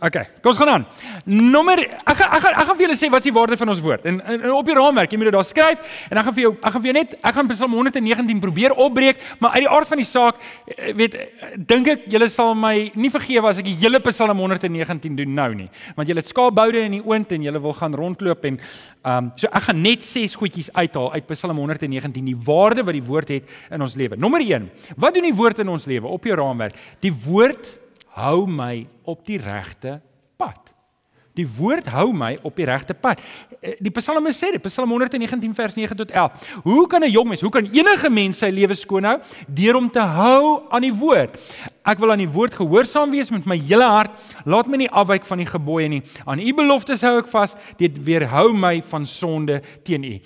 OK, 0.00 0.16
kom 0.40 0.54
ons 0.54 0.58
gaan 0.60 0.70
aan. 0.72 0.84
Nommer 1.28 1.82
ek 1.84 2.16
gaan 2.16 2.30
ek 2.32 2.40
gaan 2.40 2.54
ek 2.56 2.68
gaan 2.68 2.76
vir 2.78 2.84
julle 2.86 2.96
sê 2.96 3.08
wat 3.12 3.20
is 3.20 3.26
die 3.28 3.34
waarde 3.36 3.56
van 3.60 3.68
ons 3.68 3.82
woord. 3.84 4.06
En, 4.08 4.20
en, 4.24 4.38
en 4.38 4.54
op 4.56 4.68
die 4.68 4.76
raamwerk, 4.78 5.12
jy 5.12 5.18
moet 5.20 5.28
dit 5.28 5.36
daar 5.36 5.44
skryf 5.44 5.98
en 6.08 6.20
ek 6.20 6.28
gaan 6.28 6.36
vir 6.38 6.44
jou 6.46 6.52
ek 6.54 6.72
gaan 6.72 6.84
vir 6.84 6.88
jou 6.88 6.94
net 6.96 7.16
ek 7.18 7.36
gaan 7.36 7.50
Psalm 7.50 7.74
119 7.76 8.40
probeer 8.40 8.74
opbreek, 8.80 9.20
maar 9.44 9.58
uit 9.58 9.66
die 9.66 9.72
aard 9.76 9.90
van 9.90 10.00
die 10.00 10.06
saak 10.08 10.38
eh, 10.40 10.94
weet 10.96 11.18
dink 11.68 11.90
ek 11.92 12.06
julle 12.14 12.30
sal 12.32 12.54
my 12.56 12.72
nie 12.96 13.10
vergewe 13.12 13.50
as 13.50 13.60
ek 13.60 13.68
die 13.68 13.76
hele 13.82 14.00
Psalm 14.06 14.40
119 14.40 15.18
doen 15.20 15.36
nou 15.36 15.50
nie. 15.58 15.68
Want 15.98 16.08
julle 16.08 16.24
het 16.24 16.32
skaapboude 16.32 16.86
in 16.86 16.96
die 16.96 17.02
oond 17.04 17.36
en 17.36 17.44
julle 17.50 17.62
wil 17.66 17.76
gaan 17.82 17.98
rondloop 18.00 18.48
en 18.48 18.56
ehm 18.60 19.28
um, 19.28 19.30
so 19.40 19.48
ek 19.52 19.68
gaan 19.68 19.84
net 19.84 20.04
ses 20.04 20.36
goedjies 20.36 20.72
uithaal 20.76 21.12
uit 21.12 21.28
Psalm 21.34 21.60
119 21.60 22.24
die 22.24 22.38
waarde 22.48 22.86
wat 22.88 22.96
die 22.96 23.04
woord 23.04 23.36
het 23.36 23.52
in 23.68 23.84
ons 23.84 23.98
lewe. 24.00 24.16
Nommer 24.16 24.40
1. 24.44 24.68
Wat 24.96 25.14
doen 25.16 25.28
die 25.28 25.36
woord 25.36 25.60
in 25.60 25.68
ons 25.72 25.88
lewe 25.88 26.08
op 26.08 26.24
jou 26.24 26.36
raamwerk? 26.40 26.76
Die 27.04 27.12
woord 27.12 27.68
hou 28.18 28.46
my 28.46 28.86
op 29.04 29.24
die 29.26 29.38
regte 29.38 30.00
pad. 30.40 30.70
Die 31.38 31.46
woord 31.46 31.86
hou 31.94 32.10
my 32.16 32.34
op 32.42 32.56
die 32.58 32.66
regte 32.66 32.94
pad. 32.94 33.20
Eh, 33.60 33.76
die 33.78 33.92
Psalme 33.94 34.32
sê 34.34 34.50
dit, 34.56 34.62
Psalm 34.66 34.90
119 34.90 35.54
vers 35.54 35.76
9 35.78 35.96
tot 35.96 36.10
11. 36.10 36.48
Hoe 36.64 36.86
kan 36.86 37.02
'n 37.04 37.10
jong 37.10 37.28
mens, 37.28 37.40
hoe 37.40 37.50
kan 37.50 37.64
enige 37.64 38.10
mens 38.10 38.38
sy 38.38 38.50
lewe 38.50 38.74
skoon 38.74 39.04
hou 39.04 39.18
deur 39.46 39.76
om 39.76 39.90
te 39.90 40.00
hou 40.00 40.62
aan 40.70 40.82
die 40.82 40.94
woord? 40.94 41.38
Ek 41.84 41.98
wil 41.98 42.10
aan 42.10 42.18
die 42.18 42.28
woord 42.28 42.54
gehoorsaam 42.54 43.10
wees 43.10 43.30
met 43.30 43.46
my 43.46 43.56
hele 43.56 43.84
hart. 43.84 44.10
Laat 44.44 44.66
my 44.66 44.76
nie 44.76 44.90
afwyk 44.90 45.24
van 45.24 45.38
die 45.38 45.46
gebooie 45.46 45.88
nie. 45.88 46.02
Aan 46.26 46.40
u 46.40 46.52
beloftes 46.54 47.02
hou 47.02 47.18
ek 47.18 47.28
vas. 47.28 47.54
Dit 47.78 48.04
weerhou 48.04 48.52
my 48.52 48.82
van 48.82 49.06
sonde 49.06 49.62
teen 49.82 50.04
u. 50.04 50.20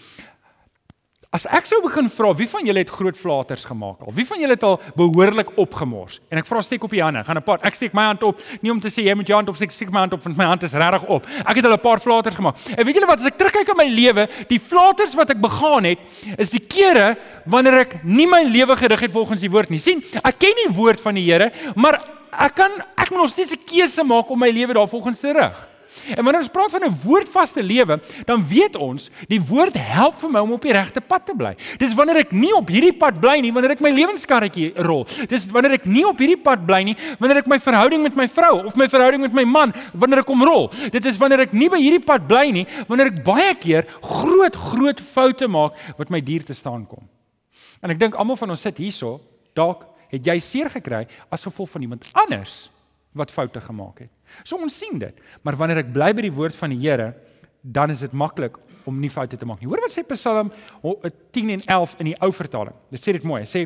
As 1.34 1.48
ek 1.50 1.66
sou 1.66 1.80
begin 1.82 2.06
vra, 2.14 2.28
wie 2.38 2.46
van 2.46 2.62
julle 2.62 2.84
het 2.84 2.90
groot 2.94 3.16
flaters 3.18 3.64
gemaak 3.66 4.04
al? 4.06 4.12
Wie 4.14 4.26
van 4.28 4.38
julle 4.38 4.54
het 4.54 4.62
al 4.62 4.76
behoorlik 4.94 5.48
opgemors? 5.58 6.20
En 6.30 6.38
ek 6.38 6.46
vra 6.46 6.60
steek 6.62 6.84
op 6.86 6.92
die 6.94 7.00
hande. 7.02 7.24
Gaan 7.26 7.40
'n 7.40 7.42
paar. 7.42 7.58
Ek 7.66 7.74
steek 7.74 7.92
my 7.92 8.04
hand 8.06 8.22
op, 8.22 8.38
nie 8.62 8.70
om 8.70 8.78
te 8.78 8.86
sê 8.86 9.02
jy 9.02 9.14
moet 9.18 9.26
jou 9.26 9.34
hand 9.34 9.48
opsteek, 9.48 9.72
steek 9.72 9.90
my 9.90 9.98
hand 10.06 10.12
op 10.14 10.22
want 10.22 10.36
my 10.36 10.44
hand 10.44 10.62
is 10.62 10.72
regtig 10.72 11.02
op. 11.08 11.26
Ek 11.26 11.56
het 11.56 11.64
al 11.64 11.72
'n 11.72 11.80
paar 11.80 11.98
flaters 11.98 12.36
gemaak. 12.36 12.56
En 12.76 12.84
weet 12.84 12.94
julle 12.94 13.06
wat, 13.06 13.18
as 13.18 13.26
ek 13.26 13.36
terugkyk 13.36 13.68
op 13.68 13.76
my 13.76 13.88
lewe, 13.88 14.28
die 14.46 14.60
flaters 14.60 15.14
wat 15.14 15.30
ek 15.30 15.40
begaan 15.40 15.84
het, 15.84 15.98
is 16.38 16.50
die 16.50 16.60
kere 16.60 17.16
wanneer 17.46 17.78
ek 17.80 18.04
nie 18.04 18.26
my 18.26 18.44
lewe 18.44 18.76
gerig 18.76 19.00
het 19.00 19.10
volgens 19.10 19.40
die 19.40 19.50
woord 19.50 19.70
nie. 19.70 19.78
sien, 19.78 20.04
ek 20.22 20.38
ken 20.38 20.54
die 20.68 20.72
woord 20.72 21.00
van 21.00 21.14
die 21.14 21.32
Here, 21.32 21.50
maar 21.74 21.98
ek 22.30 22.54
kan 22.54 22.70
ek 22.96 23.10
moet 23.10 23.20
nog 23.20 23.30
steeds 23.30 23.52
'n 23.52 23.64
keuse 23.66 24.04
maak 24.04 24.30
om 24.30 24.38
my 24.38 24.50
lewe 24.50 24.72
daarvolgens 24.74 25.20
te 25.20 25.32
rig. 25.32 25.73
En 26.12 26.24
wanneer 26.24 26.42
ons 26.42 26.52
praat 26.52 26.70
van 26.70 26.84
'n 26.84 26.96
woordvaste 27.02 27.62
lewe, 27.62 28.00
dan 28.24 28.46
weet 28.46 28.76
ons 28.76 29.10
die 29.28 29.40
woord 29.40 29.74
help 29.74 30.18
vir 30.20 30.30
my 30.30 30.40
om 30.40 30.52
op 30.52 30.62
die 30.62 30.72
regte 30.72 31.00
pad 31.00 31.26
te 31.26 31.34
bly. 31.34 31.54
Dis 31.78 31.94
wanneer 31.94 32.16
ek 32.16 32.32
nie 32.32 32.52
op 32.54 32.68
hierdie 32.68 32.96
pad 32.96 33.20
bly 33.20 33.40
nie, 33.40 33.52
wanneer 33.52 33.70
ek 33.70 33.80
my 33.80 33.90
lewenskarretjie 33.90 34.72
rol. 34.76 35.06
Dis 35.28 35.50
wanneer 35.50 35.72
ek 35.72 35.84
nie 35.84 36.04
op 36.06 36.18
hierdie 36.18 36.42
pad 36.42 36.66
bly 36.66 36.82
nie, 36.82 36.96
wanneer 37.18 37.38
ek 37.38 37.46
my 37.46 37.58
verhouding 37.58 38.02
met 38.02 38.16
my 38.16 38.28
vrou 38.28 38.66
of 38.66 38.76
my 38.76 38.88
verhouding 38.88 39.20
met 39.20 39.32
my 39.32 39.44
man, 39.44 39.72
wanneer 39.92 40.18
ek 40.18 40.26
kom 40.26 40.42
rol. 40.42 40.70
Dit 40.90 41.04
is 41.04 41.18
wanneer 41.18 41.40
ek 41.40 41.52
nie 41.52 41.68
by 41.68 41.78
hierdie 41.78 42.04
pad 42.04 42.28
bly 42.28 42.50
nie, 42.50 42.66
wanneer 42.88 43.06
ek 43.06 43.24
baie 43.24 43.54
keer 43.54 43.86
groot 44.02 44.56
groot 44.56 45.00
foute 45.00 45.48
maak 45.48 45.72
wat 45.98 46.10
my 46.10 46.20
dier 46.20 46.44
te 46.44 46.54
staan 46.54 46.86
kom. 46.86 47.08
En 47.82 47.90
ek 47.90 47.98
dink 47.98 48.14
almal 48.14 48.36
van 48.36 48.50
ons 48.50 48.60
sit 48.60 48.78
hierso, 48.78 49.20
dalk 49.54 49.86
het 50.10 50.26
jy 50.26 50.38
seer 50.40 50.70
gekry 50.70 51.04
as 51.32 51.44
gevolg 51.46 51.70
van 51.70 51.82
iemand 51.82 52.08
anders 52.12 52.68
wat 53.14 53.30
foute 53.30 53.60
gemaak 53.60 54.04
het. 54.06 54.10
So 54.42 54.58
ons 54.58 54.78
sien 54.78 54.98
dit. 54.98 55.22
Maar 55.42 55.56
wanneer 55.60 55.84
ek 55.84 55.92
bly 55.94 56.10
by 56.16 56.26
die 56.26 56.34
woord 56.34 56.56
van 56.58 56.74
die 56.74 56.80
Here, 56.82 57.12
dan 57.64 57.90
is 57.90 58.02
dit 58.04 58.12
maklik 58.12 58.58
om 58.84 58.98
nie 59.00 59.10
foute 59.12 59.38
te 59.40 59.48
maak 59.48 59.62
nie. 59.62 59.68
Hoor 59.70 59.80
wat 59.84 59.94
sê 59.94 60.04
Psalm 60.10 60.50
10 60.82 61.52
en 61.54 61.64
11 61.64 61.96
in 62.02 62.10
die 62.10 62.16
ou 62.20 62.30
vertaling. 62.36 62.76
Dit 62.92 63.00
sê 63.00 63.14
dit 63.16 63.24
mooi. 63.24 63.40
Hy 63.44 63.48
sê 63.48 63.64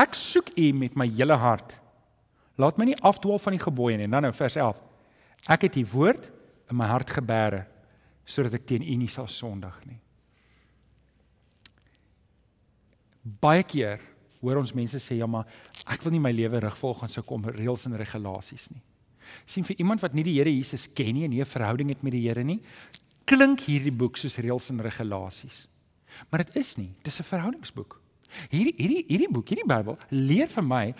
ek 0.00 0.16
soek 0.18 0.52
U 0.60 0.70
met 0.76 0.96
my 1.00 1.08
hele 1.08 1.38
hart. 1.40 1.76
Laat 2.60 2.78
my 2.78 2.90
nie 2.90 2.98
afdwaal 3.00 3.40
van 3.40 3.56
die 3.56 3.62
gebooie 3.62 3.98
nie. 3.98 4.10
Dan 4.10 4.28
nou 4.28 4.32
vers 4.36 4.58
11. 4.60 4.80
Ek 5.56 5.68
het 5.68 5.78
U 5.80 5.86
woord 5.94 6.28
in 6.70 6.78
my 6.80 6.88
hart 6.90 7.12
gebeere 7.16 7.64
sodat 8.24 8.56
ek 8.56 8.68
teen 8.68 8.84
U 8.84 8.96
nie 9.00 9.10
sal 9.12 9.28
sondig 9.28 9.74
nie. 9.88 9.98
Baie 13.40 13.64
keer 13.64 14.04
hoor 14.44 14.60
ons 14.60 14.74
mense 14.76 15.00
sê 15.00 15.16
ja 15.16 15.28
maar 15.28 15.48
ek 15.88 16.04
wil 16.04 16.12
nie 16.12 16.22
my 16.24 16.32
lewe 16.32 16.60
rig 16.60 16.76
volgens 16.76 17.16
sulke 17.16 17.38
reëls 17.56 17.88
en 17.88 17.96
regulasies 17.96 18.68
nie 18.72 18.84
sien 19.46 19.64
vir 19.64 19.76
iemand 19.78 20.00
wat 20.00 20.14
nie 20.14 20.24
die 20.24 20.36
Here 20.38 20.50
Jesus 20.50 20.88
ken 20.92 21.14
nie 21.14 21.24
en 21.24 21.30
nie 21.30 21.40
'n 21.40 21.46
verhouding 21.46 21.88
het 21.88 22.02
met 22.02 22.12
die 22.12 22.28
Here 22.28 22.44
nie, 22.44 22.60
klink 23.24 23.60
hierdie 23.60 23.92
boek 23.92 24.16
soos 24.16 24.36
reëls 24.36 24.70
en 24.70 24.80
regulasies. 24.80 25.66
Maar 26.30 26.44
dit 26.44 26.56
is 26.56 26.76
nie, 26.76 26.94
dit 27.02 27.12
is 27.12 27.20
'n 27.20 27.24
verhoudingsboek. 27.24 28.00
Hierdie 28.50 28.74
hierdie 28.76 29.04
hierdie 29.08 29.30
boek, 29.30 29.48
hierdie 29.48 29.66
Bybel 29.66 29.98
leer 30.10 30.48
vir 30.48 30.64
my 30.64 30.94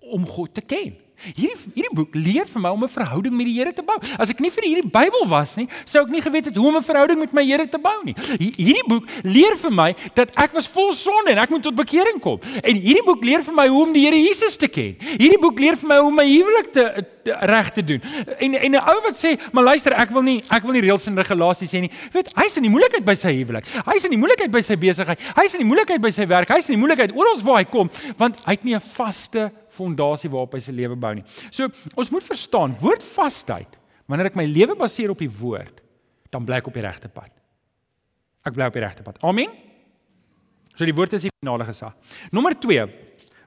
om 0.00 0.26
God 0.26 0.54
te 0.54 0.60
ken. 0.60 0.96
Hierdie 1.18 1.56
hierdie 1.74 1.90
boek 1.98 2.14
leer 2.14 2.46
vir 2.46 2.62
my 2.62 2.70
om 2.70 2.84
'n 2.84 2.88
verhouding 2.88 3.34
met 3.34 3.46
die 3.46 3.54
Here 3.58 3.72
te 3.72 3.82
bou. 3.82 3.96
As 4.18 4.30
ek 4.30 4.38
nie 4.38 4.50
vir 4.50 4.64
hierdie 4.64 4.90
Bybel 4.90 5.26
was 5.26 5.56
nie, 5.56 5.66
sou 5.84 6.04
ek 6.04 6.10
nie 6.10 6.22
geweet 6.22 6.46
het 6.46 6.56
hoe 6.56 6.68
om 6.68 6.76
'n 6.76 6.82
verhouding 6.82 7.18
met 7.18 7.32
my 7.32 7.44
Here 7.44 7.66
te 7.66 7.78
bou 7.78 8.04
nie. 8.04 8.14
Hierdie 8.38 8.86
boek 8.86 9.04
leer 9.24 9.56
vir 9.56 9.70
my 9.70 9.96
dat 10.14 10.30
ek 10.36 10.52
was 10.52 10.68
vol 10.68 10.92
sonde 10.92 11.30
en 11.30 11.38
ek 11.38 11.50
moet 11.50 11.62
tot 11.62 11.74
bekering 11.74 12.20
kom. 12.20 12.38
En 12.62 12.76
hierdie 12.76 13.02
boek 13.04 13.24
leer 13.24 13.42
vir 13.42 13.54
my 13.54 13.66
hoe 13.66 13.86
om 13.86 13.92
die 13.92 14.06
Here 14.06 14.16
Jesus 14.16 14.56
te 14.56 14.68
ken. 14.68 14.94
Hierdie 15.18 15.40
boek 15.40 15.58
leer 15.58 15.76
vir 15.76 15.88
my 15.88 15.98
hoe 15.98 16.06
om 16.06 16.14
my 16.14 16.24
huwelik 16.24 16.72
te, 16.72 17.04
te 17.24 17.34
reg 17.34 17.70
te 17.72 17.82
doen. 17.84 18.00
En 18.38 18.54
en 18.54 18.70
'n 18.70 18.76
ou 18.78 19.00
wat 19.02 19.16
sê, 19.16 19.38
"Maar 19.52 19.64
luister, 19.64 19.92
ek 19.92 20.10
wil 20.10 20.22
nie 20.22 20.42
ek 20.48 20.62
wil 20.62 20.72
nie 20.72 20.82
reëls 20.82 21.06
en 21.06 21.16
regulasies 21.16 21.72
hê 21.72 21.80
nie." 21.80 21.90
Weet, 22.12 22.30
hy's 22.36 22.56
in 22.56 22.62
die 22.62 22.70
moeilikheid 22.70 23.04
by 23.04 23.14
sy 23.14 23.32
huwelik. 23.34 23.66
Hy's 23.86 24.04
in 24.04 24.10
die 24.10 24.18
moeilikheid 24.18 24.50
by 24.50 24.60
sy 24.60 24.76
besigheid. 24.76 25.18
Hy's 25.34 25.54
in 25.54 25.60
die 25.60 25.66
moeilikheid 25.66 26.00
by 26.00 26.10
sy 26.10 26.26
werk. 26.26 26.48
Hy's 26.48 26.68
in 26.68 26.78
die 26.78 26.86
moeilikheid 26.86 27.12
oral 27.12 27.42
waar 27.42 27.56
hy 27.56 27.64
kom, 27.64 27.90
want 28.16 28.36
hy 28.44 28.52
het 28.52 28.64
nie 28.64 28.74
'n 28.74 28.80
vaste 28.80 29.50
fondasie 29.78 30.30
waarop 30.32 30.56
hy 30.56 30.62
sy 30.64 30.74
lewe 30.76 30.98
bou 30.98 31.14
nie. 31.16 31.24
So 31.54 31.70
ons 31.98 32.12
moet 32.14 32.26
verstaan, 32.26 32.76
woordvasheid, 32.82 33.78
wanneer 34.10 34.32
ek 34.32 34.38
my 34.38 34.46
lewe 34.48 34.76
baseer 34.78 35.12
op 35.14 35.22
die 35.22 35.30
woord, 35.30 35.82
dan 36.34 36.44
bly 36.48 36.60
ek 36.60 36.70
op 36.70 36.76
die 36.76 36.84
regte 36.84 37.10
pad. 37.12 37.32
Ek 38.46 38.54
bly 38.56 38.68
op 38.68 38.76
die 38.76 38.84
regte 38.84 39.04
pad. 39.06 39.20
Amen. 39.26 39.52
So 40.78 40.86
die 40.86 40.94
woord 40.94 41.16
is 41.16 41.26
die 41.26 41.34
finale 41.40 41.66
gesag. 41.68 41.94
Nommer 42.34 42.54
2. 42.54 42.86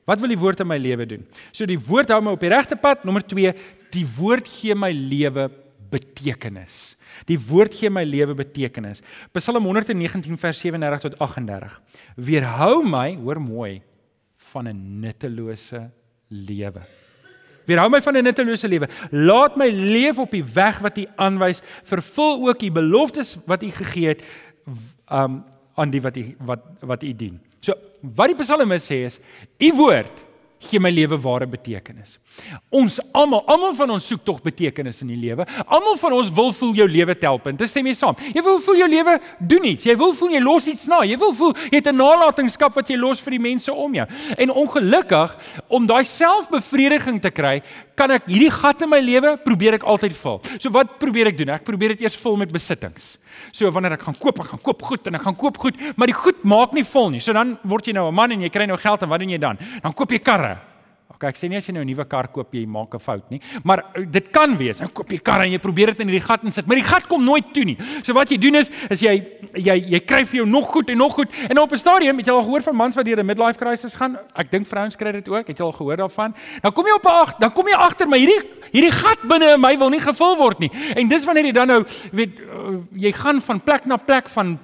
Wat 0.10 0.20
wil 0.20 0.34
die 0.34 0.39
woord 0.39 0.63
in 0.63 0.67
my 0.67 0.78
lewe 0.82 1.06
doen? 1.08 1.28
So 1.56 1.67
die 1.70 1.80
woord 1.80 2.12
hou 2.12 2.20
my 2.26 2.34
op 2.36 2.41
die 2.44 2.52
regte 2.52 2.78
pad. 2.80 3.06
Nommer 3.08 3.24
2, 3.24 3.54
die 3.94 4.08
woord 4.17 4.50
gee 4.50 4.76
my 4.76 4.89
lewe 4.91 5.48
betekenis. 5.91 6.96
Die 7.30 7.38
woord 7.39 7.76
gee 7.76 7.91
my 7.91 8.04
lewe 8.08 8.36
betekenis. 8.38 9.04
Psalm 9.36 9.67
119 9.67 10.39
vers 10.41 10.63
37 10.63 11.06
tot 11.06 11.17
38. 11.22 11.78
Weerhou 12.28 12.82
my, 12.88 13.13
hoor 13.22 13.41
mooi, 13.44 13.82
van 14.52 14.67
'n 14.67 15.00
nuttelose 15.02 15.89
lewe. 16.32 16.82
Weerhou 17.67 17.89
my 17.91 18.02
van 18.02 18.17
'n 18.17 18.24
nuttelose 18.24 18.67
lewe. 18.67 18.88
Laat 19.12 19.56
my 19.56 19.70
leef 19.70 20.17
op 20.17 20.32
die 20.32 20.44
weg 20.44 20.80
wat 20.80 20.98
U 20.98 21.06
aanwys. 21.15 21.62
Vervul 21.84 22.48
ook 22.48 22.62
U 22.62 22.72
beloftes 22.72 23.38
wat 23.46 23.63
U 23.63 23.70
gegee 23.70 24.08
het 24.08 24.24
um 25.12 25.44
aan 25.76 25.89
die 25.89 26.02
wat 26.02 26.17
U 26.17 26.36
wat 26.39 26.60
wat 26.80 27.04
U 27.04 27.15
dien. 27.15 27.39
So, 27.60 27.74
wat 28.02 28.28
die 28.28 28.36
psalmis 28.36 28.86
sê 28.86 29.06
is: 29.06 29.20
U 29.60 29.74
woord 29.76 30.26
gee 30.62 30.80
my 30.80 30.91
lewe 30.93 31.17
ware 31.21 31.47
betekenis. 31.50 32.17
Ons 32.69 33.00
almal, 33.17 33.41
almal 33.50 33.74
van 33.78 33.93
ons 33.95 34.08
soek 34.12 34.21
tog 34.26 34.41
betekenis 34.45 35.02
in 35.02 35.10
die 35.13 35.19
lewe. 35.19 35.45
Almal 35.65 35.97
van 36.00 36.15
ons 36.19 36.30
wil 36.38 36.52
voel 36.54 36.76
jou 36.82 36.88
lewe 36.89 37.15
tel 37.17 37.39
punt. 37.41 37.58
Dis 37.60 37.74
stem 37.74 37.89
jy 37.89 37.95
saam. 37.97 38.19
Jy 38.36 38.43
wil 38.45 38.60
voel 38.62 38.82
jou 38.84 38.89
lewe 38.91 39.17
doen 39.39 39.65
iets. 39.71 39.88
Jy 39.89 39.95
wil 40.00 40.13
voel 40.17 40.36
jy 40.38 40.43
los 40.45 40.69
iets 40.71 40.86
na. 40.91 41.02
Jy 41.08 41.17
wil 41.21 41.34
voel 41.38 41.56
jy 41.71 41.80
het 41.80 41.88
'n 41.89 41.97
nalatenskap 41.97 42.76
wat 42.76 42.89
jy 42.89 42.97
los 42.97 43.19
vir 43.19 43.32
die 43.38 43.45
mense 43.50 43.74
om 43.74 43.93
jou. 43.93 44.08
En 44.38 44.52
ongelukkig 44.52 45.36
om 45.67 45.88
daai 45.88 46.04
selfbevrediging 46.04 47.21
te 47.21 47.32
kry, 47.32 47.62
kan 47.95 48.12
ek 48.12 48.26
hierdie 48.28 48.52
gat 48.52 48.82
in 48.82 48.89
my 48.89 49.00
lewe 49.00 49.38
probeer 49.38 49.74
ek 49.74 49.84
altyd 49.84 50.13
vul. 50.13 50.41
So 50.60 50.69
wat 50.69 51.00
probeer 51.00 51.28
ek 51.28 51.38
doen? 51.38 51.50
Ek 51.50 51.63
probeer 51.63 51.89
dit 51.89 52.02
eers 52.02 52.15
vul 52.15 52.38
met 52.38 52.52
besittings. 52.52 53.17
So 53.52 53.72
wanneer 53.72 53.94
ek 53.94 54.02
gaan 54.02 54.18
koop, 54.18 54.40
ek 54.40 54.52
gaan 54.54 54.62
koop 54.62 54.82
goed 54.82 55.08
en 55.08 55.16
ek 55.16 55.22
gaan 55.22 55.36
koop 55.36 55.58
goed, 55.58 55.76
maar 55.96 56.08
die 56.08 56.18
goed 56.18 56.44
maak 56.44 56.74
nie 56.74 56.84
vol 56.84 57.10
nie. 57.10 57.20
So 57.20 57.34
dan 57.34 57.58
word 57.64 57.88
jy 57.88 57.94
nou 57.94 58.10
'n 58.10 58.16
man 58.16 58.32
en 58.32 58.42
jy 58.42 58.50
kry 58.50 58.66
nou 58.66 58.78
geld 58.78 59.04
en 59.04 59.10
wat 59.10 59.20
doen 59.20 59.30
jy 59.30 59.38
dan? 59.38 59.58
Dan 59.82 59.94
koop 59.94 60.12
jy 60.12 60.20
karre. 60.20 60.71
OK, 61.12 61.26
ek 61.28 61.39
sê 61.39 61.50
nie 61.52 61.60
as 61.60 61.67
jy 61.67 61.74
nou 61.76 61.84
'n 61.84 61.89
nuwe 61.91 62.06
kar 62.08 62.30
koop 62.32 62.54
jy 62.56 62.65
maak 62.65 62.95
'n 62.95 63.00
fout 63.00 63.30
nie, 63.32 63.41
maar 63.63 63.84
eh, 63.95 64.06
dit 64.06 64.32
kan 64.32 64.56
wees. 64.58 64.80
Jy 64.80 64.88
koop 64.93 65.10
jy 65.12 65.19
kar 65.19 65.41
en 65.41 65.52
jy 65.52 65.60
probeer 65.60 65.88
dit 65.91 66.02
in 66.02 66.08
hierdie 66.08 66.26
gat 66.26 66.43
insit, 66.43 66.65
maar 66.67 66.78
die 66.78 66.88
gat 66.88 67.08
kom 67.08 67.24
nooit 67.24 67.54
toe 67.54 67.63
nie. 67.65 67.78
So 68.04 68.13
wat 68.13 68.30
jy 68.30 68.38
doen 68.38 68.56
is 68.56 68.69
is 68.89 69.02
jy 69.02 69.28
jy 69.54 69.76
jy 69.91 70.00
kry 70.00 70.24
vir 70.26 70.38
jou 70.41 70.47
nog 70.47 70.65
goed 70.71 70.89
en 70.89 70.97
nog 70.97 71.13
goed 71.13 71.30
en 71.50 71.60
op 71.60 71.71
'n 71.71 71.78
stadium 71.78 72.17
het 72.17 72.28
jy 72.28 72.34
al 72.34 72.43
gehoor 72.43 72.62
van 72.62 72.76
mans 72.76 72.95
wat 72.95 73.06
deur 73.06 73.19
'n 73.19 73.26
midlife 73.26 73.58
crisis 73.58 73.95
gaan. 73.95 74.17
Ek 74.36 74.52
dink 74.52 74.67
vrouens 74.67 74.95
kry 74.95 75.12
dit 75.12 75.28
ook. 75.28 75.47
Het 75.47 75.58
jy 75.58 75.65
al 75.65 75.71
gehoor 75.71 75.97
daarvan? 75.97 76.34
Dan 76.62 76.71
kom 76.71 76.86
jy 76.86 76.93
op 76.93 77.06
'n 77.06 77.10
ag, 77.10 77.38
dan 77.39 77.52
kom 77.52 77.67
jy 77.67 77.76
agter 77.76 78.08
maar 78.08 78.19
hierdie 78.19 78.41
hierdie 78.71 78.91
gat 78.91 79.19
binne 79.28 79.54
in 79.54 79.62
my 79.62 79.78
wil 79.78 79.89
nie 79.89 80.00
gevul 80.00 80.38
word 80.38 80.60
nie. 80.60 80.71
En 80.95 81.08
dis 81.08 81.26
wanneer 81.26 81.45
jy 81.45 81.52
dan 81.52 81.67
nou 81.67 81.84
weet 82.12 82.39
uh, 82.39 82.80
jy 82.95 83.12
gaan 83.12 83.41
van 83.41 83.62
plek 83.62 83.86
na 83.86 83.97
plek 83.97 84.30
van 84.30 84.60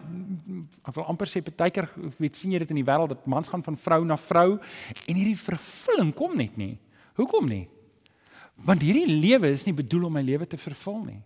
Ek 0.88 0.95
wil 0.95 1.08
amper 1.12 1.28
sê 1.28 1.41
partykeer 1.43 1.89
weet 2.17 2.38
sien 2.39 2.54
jy 2.56 2.62
dit 2.63 2.69
in 2.71 2.80
die 2.80 2.88
wêreld 2.88 3.12
dat 3.12 3.26
mans 3.28 3.50
gaan 3.52 3.63
van 3.65 3.76
vrou 3.76 4.04
na 4.08 4.15
vrou 4.17 4.56
en 4.56 5.15
hierdie 5.15 5.39
vervulling 5.39 6.13
kom 6.15 6.38
net 6.39 6.56
nie. 6.60 6.78
Hoekom 7.19 7.50
nie? 7.50 7.65
Want 8.65 8.86
hierdie 8.86 9.08
lewe 9.10 9.52
is 9.52 9.65
nie 9.67 9.76
bedoel 9.76 10.08
om 10.08 10.15
my 10.17 10.23
lewe 10.26 10.47
te 10.50 10.58
vervul 10.58 11.02
nie. 11.06 11.19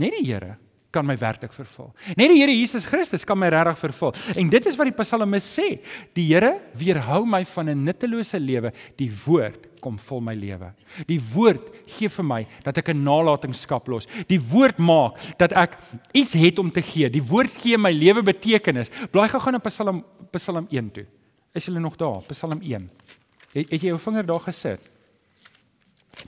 Net 0.00 0.16
die 0.16 0.24
Here 0.26 0.56
kan 0.94 1.06
my 1.06 1.16
werklik 1.18 1.52
vervul. 1.54 1.90
Net 2.14 2.30
die 2.30 2.38
Here 2.38 2.54
Jesus 2.54 2.86
Christus 2.86 3.26
kan 3.26 3.38
my 3.38 3.50
regtig 3.52 3.80
vervul. 3.82 4.14
En 4.38 4.50
dit 4.50 4.66
is 4.70 4.76
wat 4.78 4.88
die 4.88 4.96
psalmis 4.96 5.46
sê. 5.58 5.80
Die 6.14 6.28
Here 6.30 6.54
weerhou 6.78 7.24
my 7.26 7.44
van 7.44 7.68
'n 7.68 7.84
nuttelose 7.84 8.38
lewe. 8.38 8.72
Die 8.96 9.10
woord 9.26 9.73
kom 9.84 9.98
vul 10.00 10.22
my 10.24 10.34
lewe. 10.38 10.70
Die 11.08 11.20
woord 11.34 11.68
gee 11.96 12.08
vir 12.08 12.26
my 12.26 12.40
dat 12.64 12.80
ek 12.80 12.88
'n 12.94 13.04
nalatenskap 13.04 13.88
los. 13.88 14.08
Die 14.28 14.40
woord 14.40 14.78
maak 14.78 15.20
dat 15.38 15.52
ek 15.52 15.76
iets 16.12 16.32
het 16.32 16.58
om 16.58 16.70
te 16.70 16.82
gee. 16.82 17.10
Die 17.10 17.22
woord 17.22 17.52
gee 17.52 17.76
my 17.78 17.92
lewe 17.92 18.22
betekenis. 18.22 18.90
Blaai 19.10 19.28
gou 19.28 19.40
gaan 19.40 19.54
op 19.54 19.62
Psalm 19.62 20.04
Psalm 20.32 20.66
1 20.70 20.90
toe. 20.90 21.06
Is 21.54 21.66
jy 21.66 21.78
nog 21.78 21.96
daar? 21.96 22.22
Psalm 22.28 22.60
1. 22.60 22.90
Het, 23.52 23.70
het 23.70 23.80
jy 23.80 23.88
jou 23.88 23.98
vinger 23.98 24.26
daar 24.26 24.40
gesit? 24.40 24.80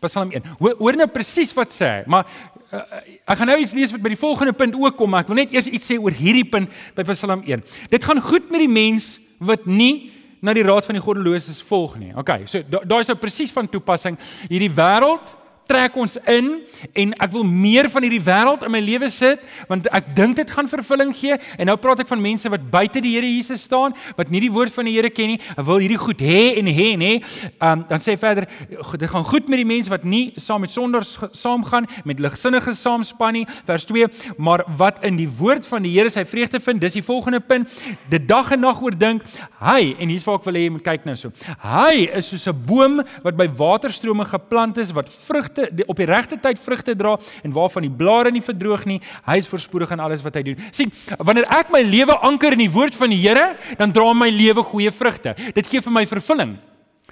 Psalm 0.01 0.31
1. 0.31 0.43
Hoor, 0.59 0.77
hoor 0.79 0.97
nou 0.97 1.09
presies 1.11 1.53
wat 1.55 1.71
sê 1.73 1.87
hy, 1.87 2.03
maar 2.07 2.27
uh, 2.73 2.83
ek 3.27 3.39
gaan 3.39 3.51
nou 3.51 3.59
iets 3.63 3.75
lees 3.77 3.93
wat 3.95 4.03
by 4.03 4.13
die 4.13 4.21
volgende 4.21 4.53
punt 4.53 4.75
ook 4.75 4.97
kom, 4.99 5.11
maar 5.11 5.25
ek 5.25 5.31
wil 5.33 5.41
net 5.41 5.55
eers 5.55 5.67
iets 5.71 5.91
sê 5.91 5.99
oor 5.99 6.15
hierdie 6.15 6.47
punt 6.49 6.71
by 6.95 7.07
Psalm 7.11 7.43
1. 7.47 7.65
Dit 7.91 8.05
gaan 8.05 8.23
goed 8.23 8.51
met 8.51 8.63
die 8.63 8.71
mens 8.71 9.17
wat 9.39 9.67
nie 9.67 10.13
na 10.47 10.55
die 10.55 10.65
raad 10.67 10.87
van 10.87 10.99
die 10.99 11.03
goddeloses 11.03 11.59
volg 11.67 11.97
nie. 12.01 12.13
Okay, 12.19 12.47
so 12.47 12.63
daai 12.71 12.87
da 12.87 13.01
is 13.03 13.11
nou 13.11 13.19
presies 13.19 13.53
van 13.55 13.69
toepassing. 13.71 14.19
Hierdie 14.47 14.71
wêreld 14.71 15.35
trek 15.69 15.97
ons 15.99 16.17
in 16.31 16.51
en 16.93 17.13
ek 17.23 17.33
wil 17.35 17.45
meer 17.47 17.89
van 17.93 18.07
hierdie 18.07 18.23
wêreld 18.23 18.65
in 18.67 18.73
my 18.75 18.81
lewe 18.85 19.09
sit 19.13 19.43
want 19.71 19.89
ek 19.95 20.13
dink 20.17 20.37
dit 20.39 20.51
gaan 20.51 20.69
vervulling 20.71 21.13
gee. 21.17 21.37
En 21.59 21.71
nou 21.71 21.77
praat 21.81 22.05
ek 22.05 22.11
van 22.11 22.23
mense 22.23 22.51
wat 22.53 22.65
buite 22.71 23.03
die 23.05 23.15
Here 23.17 23.29
Jesus 23.29 23.65
staan 23.67 23.95
wat 24.19 24.31
nie 24.33 24.43
die 24.45 24.53
woord 24.53 24.75
van 24.75 24.89
die 24.89 24.97
Here 24.97 25.11
ken 25.11 25.35
nie 25.35 25.41
en 25.57 25.67
wil 25.67 25.83
hierdie 25.83 26.01
goed 26.01 26.23
hê 26.23 26.57
en 26.61 26.71
hê 26.71 26.89
en 26.95 27.05
hê. 27.05 27.15
Um, 27.61 27.85
dan 27.89 28.03
sê 28.03 28.17
verder 28.21 28.49
dit 28.67 29.11
gaan 29.11 29.27
goed 29.27 29.51
met 29.53 29.63
die 29.63 29.69
mense 29.69 29.93
wat 29.93 30.05
nie 30.05 30.33
saam 30.41 30.65
met 30.65 30.75
sonders 30.75 31.17
saamgaan 31.33 31.89
met 32.05 32.21
ligsinnige 32.23 32.75
saamspan 32.77 33.41
nie. 33.41 33.47
Vers 33.69 33.87
2 33.89 34.11
maar 34.39 34.65
wat 34.79 35.03
in 35.07 35.19
die 35.21 35.29
woord 35.29 35.67
van 35.69 35.85
die 35.87 35.95
Here 35.97 36.13
sy 36.13 36.27
vreugde 36.29 36.61
vind 36.61 36.83
dis 36.83 36.99
die 36.99 37.05
volgende 37.07 37.41
punt. 37.41 37.73
Die 38.11 38.23
dag 38.23 38.53
en 38.55 38.65
nag 38.67 38.83
oordink 38.83 39.25
hy 39.61 39.95
en 39.99 40.11
hier's 40.13 40.25
waar 40.27 40.41
ek 40.41 40.47
wil 40.49 40.59
hê 40.59 40.67
jy 40.67 40.73
moet 40.77 40.87
kyk 40.87 41.07
nou 41.09 41.17
so 41.19 41.33
hy 41.63 42.07
is 42.19 42.31
soos 42.33 42.47
'n 42.51 42.65
boom 42.69 43.01
wat 43.25 43.37
by 43.39 43.47
waterstrome 43.59 44.25
geplant 44.25 44.79
is 44.79 44.93
wat 44.97 45.11
vrugte 45.57 45.75
die, 45.75 45.87
op 45.89 45.97
die 45.97 46.07
regte 46.07 46.39
tyd 46.41 46.61
vrugte 46.61 46.95
dra 46.97 47.17
en 47.43 47.53
waarvan 47.53 47.87
die 47.87 47.93
blare 47.93 48.31
nie 48.31 48.43
verdroog 48.45 48.85
nie. 48.87 49.01
Hy 49.27 49.39
is 49.41 49.49
voorspoedig 49.49 49.93
in 49.93 50.01
alles 50.01 50.23
wat 50.23 50.37
hy 50.37 50.43
doen. 50.43 50.63
sien, 50.71 50.93
wanneer 51.19 51.47
ek 51.51 51.71
my 51.71 51.83
lewe 51.83 52.17
anker 52.23 52.53
in 52.53 52.65
die 52.67 52.73
woord 52.73 52.95
van 52.95 53.11
die 53.11 53.21
Here, 53.27 53.57
dan 53.79 53.93
dra 53.93 54.13
my 54.15 54.29
lewe 54.31 54.63
goeie 54.63 54.91
vrugte. 54.91 55.35
Dit 55.55 55.67
gee 55.67 55.81
vir 55.81 55.93
my 55.93 56.07
vervulling. 56.07 56.57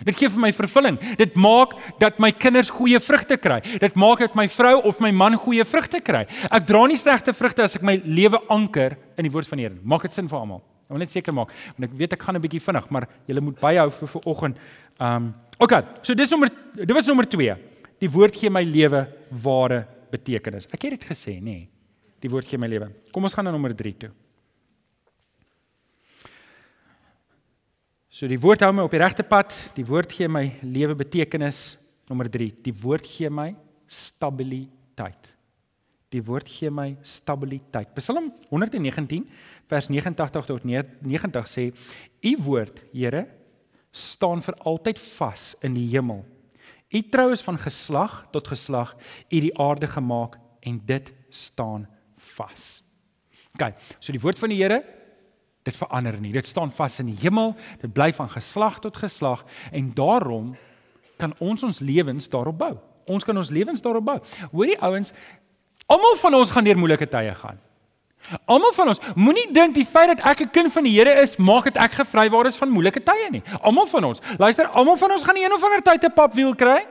Dit 0.04 0.18
gee 0.18 0.28
vir 0.28 0.42
my 0.42 0.50
vervulling. 0.52 0.98
Dit 1.18 1.37
maak 1.38 1.74
dat 2.02 2.18
my 2.18 2.33
kinders 2.33 2.70
goeie 2.70 2.98
vrugte 3.00 3.38
kry. 3.38 3.61
Dit 3.80 3.94
maak 3.94 4.24
dat 4.24 4.35
my 4.35 4.48
vrou 4.50 4.80
of 4.90 5.00
my 5.00 5.12
man 5.14 5.38
goeie 5.38 5.64
vrugte 5.64 6.00
kry. 6.02 6.24
Ek 6.50 6.66
dra 6.66 6.85
nie 6.90 6.98
slegte 6.98 7.35
vrugte 7.35 7.64
as 7.64 7.76
ek 7.78 7.87
my 7.87 7.96
lewe 8.04 8.40
anker 8.50 8.98
in 9.16 9.26
die 9.28 9.33
woord 9.33 9.48
van 9.48 9.62
die 9.62 9.68
Here. 9.68 9.78
Maak 9.83 10.09
dit 10.09 10.16
sin 10.16 10.30
vir 10.30 10.40
almal. 10.40 10.62
Ek 10.85 10.92
wil 10.92 11.00
net 11.00 11.14
seker 11.14 11.33
maak 11.33 11.54
want 11.78 11.87
ek 11.87 11.94
weet 11.96 12.12
ek 12.12 12.26
gaan 12.26 12.37
'n 12.37 12.42
bietjie 12.44 12.61
vinnig, 12.61 12.90
maar 12.90 13.09
julle 13.26 13.40
moet 13.40 13.61
byhou 13.61 13.90
vir 13.90 14.09
vanoggend. 14.09 14.59
Ehm 15.00 15.16
um, 15.16 15.35
Okay, 15.62 15.85
so 16.02 16.14
dis 16.14 16.30
nommer 16.30 16.50
dit 16.74 16.92
was 16.92 17.07
nommer 17.07 17.26
2. 17.30 17.54
Die 18.04 18.10
woord 18.12 18.36
gee 18.36 18.52
my 18.52 18.60
lewe 18.68 19.06
ware 19.40 19.84
betekenis. 20.12 20.68
Ek 20.68 20.82
het 20.84 20.98
dit 20.98 21.06
gesê, 21.08 21.38
nê. 21.38 21.44
Nee, 21.64 21.68
die 22.20 22.28
woord 22.32 22.48
gee 22.48 22.60
my 22.60 22.68
lewe. 22.68 22.90
Kom 23.12 23.24
ons 23.24 23.36
gaan 23.36 23.46
na 23.48 23.52
nommer 23.54 23.72
3 23.76 23.92
toe. 24.02 24.10
So 28.12 28.28
die 28.30 28.38
woord 28.38 28.62
hou 28.62 28.70
my 28.76 28.84
op 28.84 28.92
die 28.92 29.00
regte 29.00 29.24
pad. 29.26 29.54
Die 29.74 29.86
woord 29.88 30.12
gee 30.12 30.28
my 30.28 30.44
lewe 30.60 30.96
betekenis. 31.00 31.78
Nommer 32.10 32.28
3. 32.28 32.50
Die 32.66 32.74
woord 32.84 33.08
gee 33.08 33.32
my 33.32 33.54
stabiliteit. 33.88 35.32
Die 36.12 36.22
woord 36.22 36.48
gee 36.52 36.70
my 36.70 36.92
stabiliteit. 37.02 37.90
Psalm 37.96 38.28
119 38.52 39.24
vers 39.72 39.88
89 39.90 40.46
tot 40.52 40.68
90 40.68 41.50
sê: 41.50 41.70
U 41.72 42.36
woord, 42.44 42.84
Here, 42.92 43.24
staan 43.90 44.44
vir 44.44 44.60
altyd 44.68 45.00
vas 45.16 45.54
in 45.64 45.80
die 45.80 45.88
hemel. 45.96 46.22
U 46.94 47.02
trou 47.11 47.30
is 47.35 47.42
van 47.42 47.59
geslag 47.59 48.20
tot 48.30 48.48
geslag, 48.48 48.94
u 49.30 49.40
die 49.40 49.54
aarde 49.59 49.90
gemaak 49.90 50.38
en 50.62 50.80
dit 50.87 51.12
staan 51.35 51.88
vas. 52.37 52.85
OK, 53.54 53.72
so 53.98 54.14
die 54.14 54.22
woord 54.22 54.38
van 54.38 54.54
die 54.54 54.61
Here 54.62 54.83
dit 55.64 55.76
verander 55.76 56.18
nie. 56.20 56.33
Dit 56.35 56.46
staan 56.46 56.72
vas 56.76 56.98
in 57.00 57.09
die 57.09 57.18
hemel, 57.22 57.54
dit 57.80 57.92
bly 57.92 58.11
van 58.12 58.28
geslag 58.30 58.78
tot 58.85 58.98
geslag 59.00 59.44
en 59.72 59.90
daarom 59.96 60.52
kan 61.20 61.33
ons 61.40 61.62
ons 61.64 61.80
lewens 61.80 62.28
daarop 62.28 62.59
bou. 62.61 62.74
Ons 63.09 63.24
kan 63.24 63.37
ons 63.37 63.50
lewens 63.50 63.83
daarop 63.85 64.04
bou. 64.04 64.18
Hoorie 64.52 64.76
ouens, 64.85 65.12
almal 65.87 66.18
van 66.20 66.37
ons 66.40 66.52
gaan 66.52 66.66
deur 66.66 66.78
moeilike 66.80 67.09
tye 67.09 67.33
gaan. 67.38 67.61
Almal 68.44 68.72
van 68.72 68.88
ons 68.88 69.00
moenie 69.14 69.46
dink 69.52 69.74
die 69.74 69.84
feit 69.84 70.08
dat 70.16 70.24
ek 70.24 70.40
'n 70.40 70.50
kind 70.50 70.72
van 70.72 70.84
die 70.84 70.96
Here 70.96 71.22
is, 71.22 71.37
maak 71.37 71.64
dit 71.64 71.76
ek 71.76 71.92
gevrywaar 71.92 72.46
is 72.46 72.56
van 72.56 72.70
moeilike 72.70 73.02
tye 73.02 73.30
nie. 73.30 73.42
Almal 73.60 73.87
van 73.87 74.04
ons. 74.04 74.20
Luister, 74.38 74.66
almal 74.66 74.96
van 74.96 75.10
ons 75.10 75.22
gaan 75.22 75.37
een 75.37 75.52
of 75.52 75.62
ander 75.62 75.82
tyd 75.82 76.04
'n 76.04 76.12
papwiel 76.12 76.54
kry. 76.54 76.87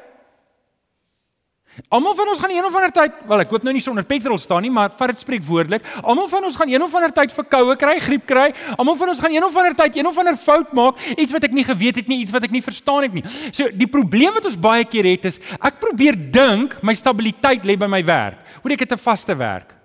Almal 1.89 2.13
van 2.15 2.30
ons 2.30 2.39
gaan 2.39 2.52
een 2.54 2.65
of 2.65 2.76
ander 2.76 2.91
tyd, 2.93 3.15
wel 3.26 3.39
ek 3.39 3.50
hoop 3.50 3.63
nou 3.65 3.74
nie 3.74 3.82
sonder 3.82 4.06
petrol 4.06 4.38
staan 4.38 4.62
nie, 4.62 4.69
maar 4.74 4.91
vat 4.98 5.08
dit 5.08 5.17
spreekwoordelik. 5.24 5.82
Almal 6.04 6.28
van 6.30 6.46
ons 6.46 6.56
gaan 6.56 6.69
een 6.69 6.86
of 6.86 6.93
ander 6.93 7.12
tyd 7.12 7.34
verkoue 7.34 7.76
kry, 7.82 7.98
griep 8.00 8.28
kry. 8.30 8.54
Almal 8.78 8.96
van 8.96 9.10
ons 9.10 9.19
gaan 9.19 9.34
een 9.34 9.43
of 9.43 9.58
ander 9.58 9.76
tyd 9.76 9.98
een 9.98 10.06
of 10.06 10.17
ander 10.17 10.38
fout 10.38 10.74
maak, 10.74 11.02
iets 11.17 11.34
wat 11.34 11.43
ek 11.43 11.52
nie 11.52 11.65
geweet 11.65 11.96
het 11.96 12.08
nie, 12.08 12.22
iets 12.22 12.32
wat 12.32 12.43
ek 12.43 12.54
nie 12.54 12.62
verstaan 12.62 13.08
het 13.08 13.13
nie. 13.13 13.24
So 13.52 13.74
die 13.74 13.89
probleem 13.89 14.34
wat 14.38 14.46
ons 14.46 14.60
baie 14.60 14.86
keer 14.86 15.10
het 15.15 15.26
is, 15.26 15.39
ek 15.60 15.82
probeer 15.82 16.13
dink 16.13 16.78
my 16.84 16.93
stabiliteit 16.93 17.65
lê 17.65 17.78
by 17.78 17.89
my 17.89 18.04
werk. 18.06 18.38
Hoe 18.62 18.72
ek 18.72 18.86
het 18.86 18.93
'n 18.93 18.98
vaste 19.02 19.36
werk. 19.36 19.83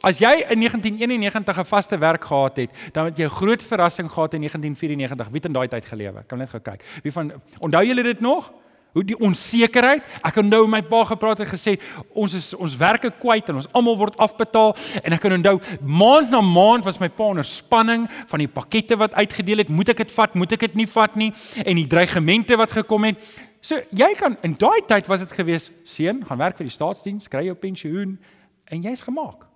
As 0.00 0.18
jy 0.18 0.44
in 0.48 0.58
1991 0.58 1.58
'n 1.58 1.64
vaste 1.64 1.98
werk 1.98 2.24
gehad 2.24 2.56
het, 2.56 2.70
dan 2.92 3.04
het 3.04 3.18
jy 3.18 3.24
'n 3.24 3.30
groot 3.30 3.62
verrassing 3.62 4.10
gehad 4.10 4.34
in 4.34 4.40
1994. 4.40 5.26
Wie 5.26 5.36
het 5.36 5.44
in 5.44 5.52
daai 5.52 5.68
tyd 5.68 5.84
gelewe? 5.84 6.22
Kan 6.26 6.38
net 6.38 6.50
gou 6.50 6.60
kyk. 6.60 6.84
Wie 7.02 7.12
van 7.12 7.32
onthou 7.58 7.86
julle 7.86 8.02
dit 8.02 8.20
nog? 8.20 8.52
Hoe 8.92 9.04
die 9.04 9.18
onsekerheid. 9.18 10.02
Ek 10.22 10.36
onthou 10.36 10.66
my 10.68 10.82
pa 10.82 11.04
gepraat 11.04 11.38
het 11.38 11.48
gesê 11.48 11.80
ons 12.12 12.34
is 12.34 12.54
ons 12.54 12.76
werke 12.76 13.10
kwyt 13.10 13.48
en 13.48 13.54
ons 13.54 13.68
almal 13.72 13.96
word 13.96 14.16
afbetaal 14.16 14.76
en 15.02 15.12
ek 15.12 15.20
kan 15.20 15.32
onthou 15.32 15.60
maand 15.80 16.30
na 16.30 16.40
maand 16.40 16.84
was 16.84 16.98
my 17.00 17.08
pa 17.08 17.24
onder 17.24 17.44
spanning 17.44 18.04
van 18.26 18.38
die 18.38 18.48
pakkette 18.48 18.96
wat 18.96 19.14
uitgedeel 19.14 19.64
het. 19.64 19.68
Moet 19.68 19.88
ek 19.88 19.96
dit 19.96 20.12
vat? 20.12 20.34
Moet 20.34 20.52
ek 20.52 20.60
dit 20.60 20.74
nie 20.74 20.86
vat 20.86 21.16
nie? 21.16 21.32
En 21.64 21.76
die 21.76 21.86
dreigemente 21.86 22.56
wat 22.56 22.70
gekom 22.70 23.04
het. 23.04 23.16
So 23.62 23.78
jy 23.94 24.10
kan 24.18 24.36
in 24.42 24.56
daai 24.58 24.82
tyd 24.86 25.06
was 25.06 25.22
dit 25.22 25.32
gewees 25.32 25.70
seun, 25.84 26.24
gaan 26.26 26.38
werk 26.38 26.58
vir 26.58 26.66
die 26.66 26.74
staatsdiens, 26.74 27.30
kry 27.30 27.46
jou 27.46 27.54
pensioen 27.54 28.18
en 28.66 28.82
jy's 28.82 29.04
gemaak. 29.06 29.46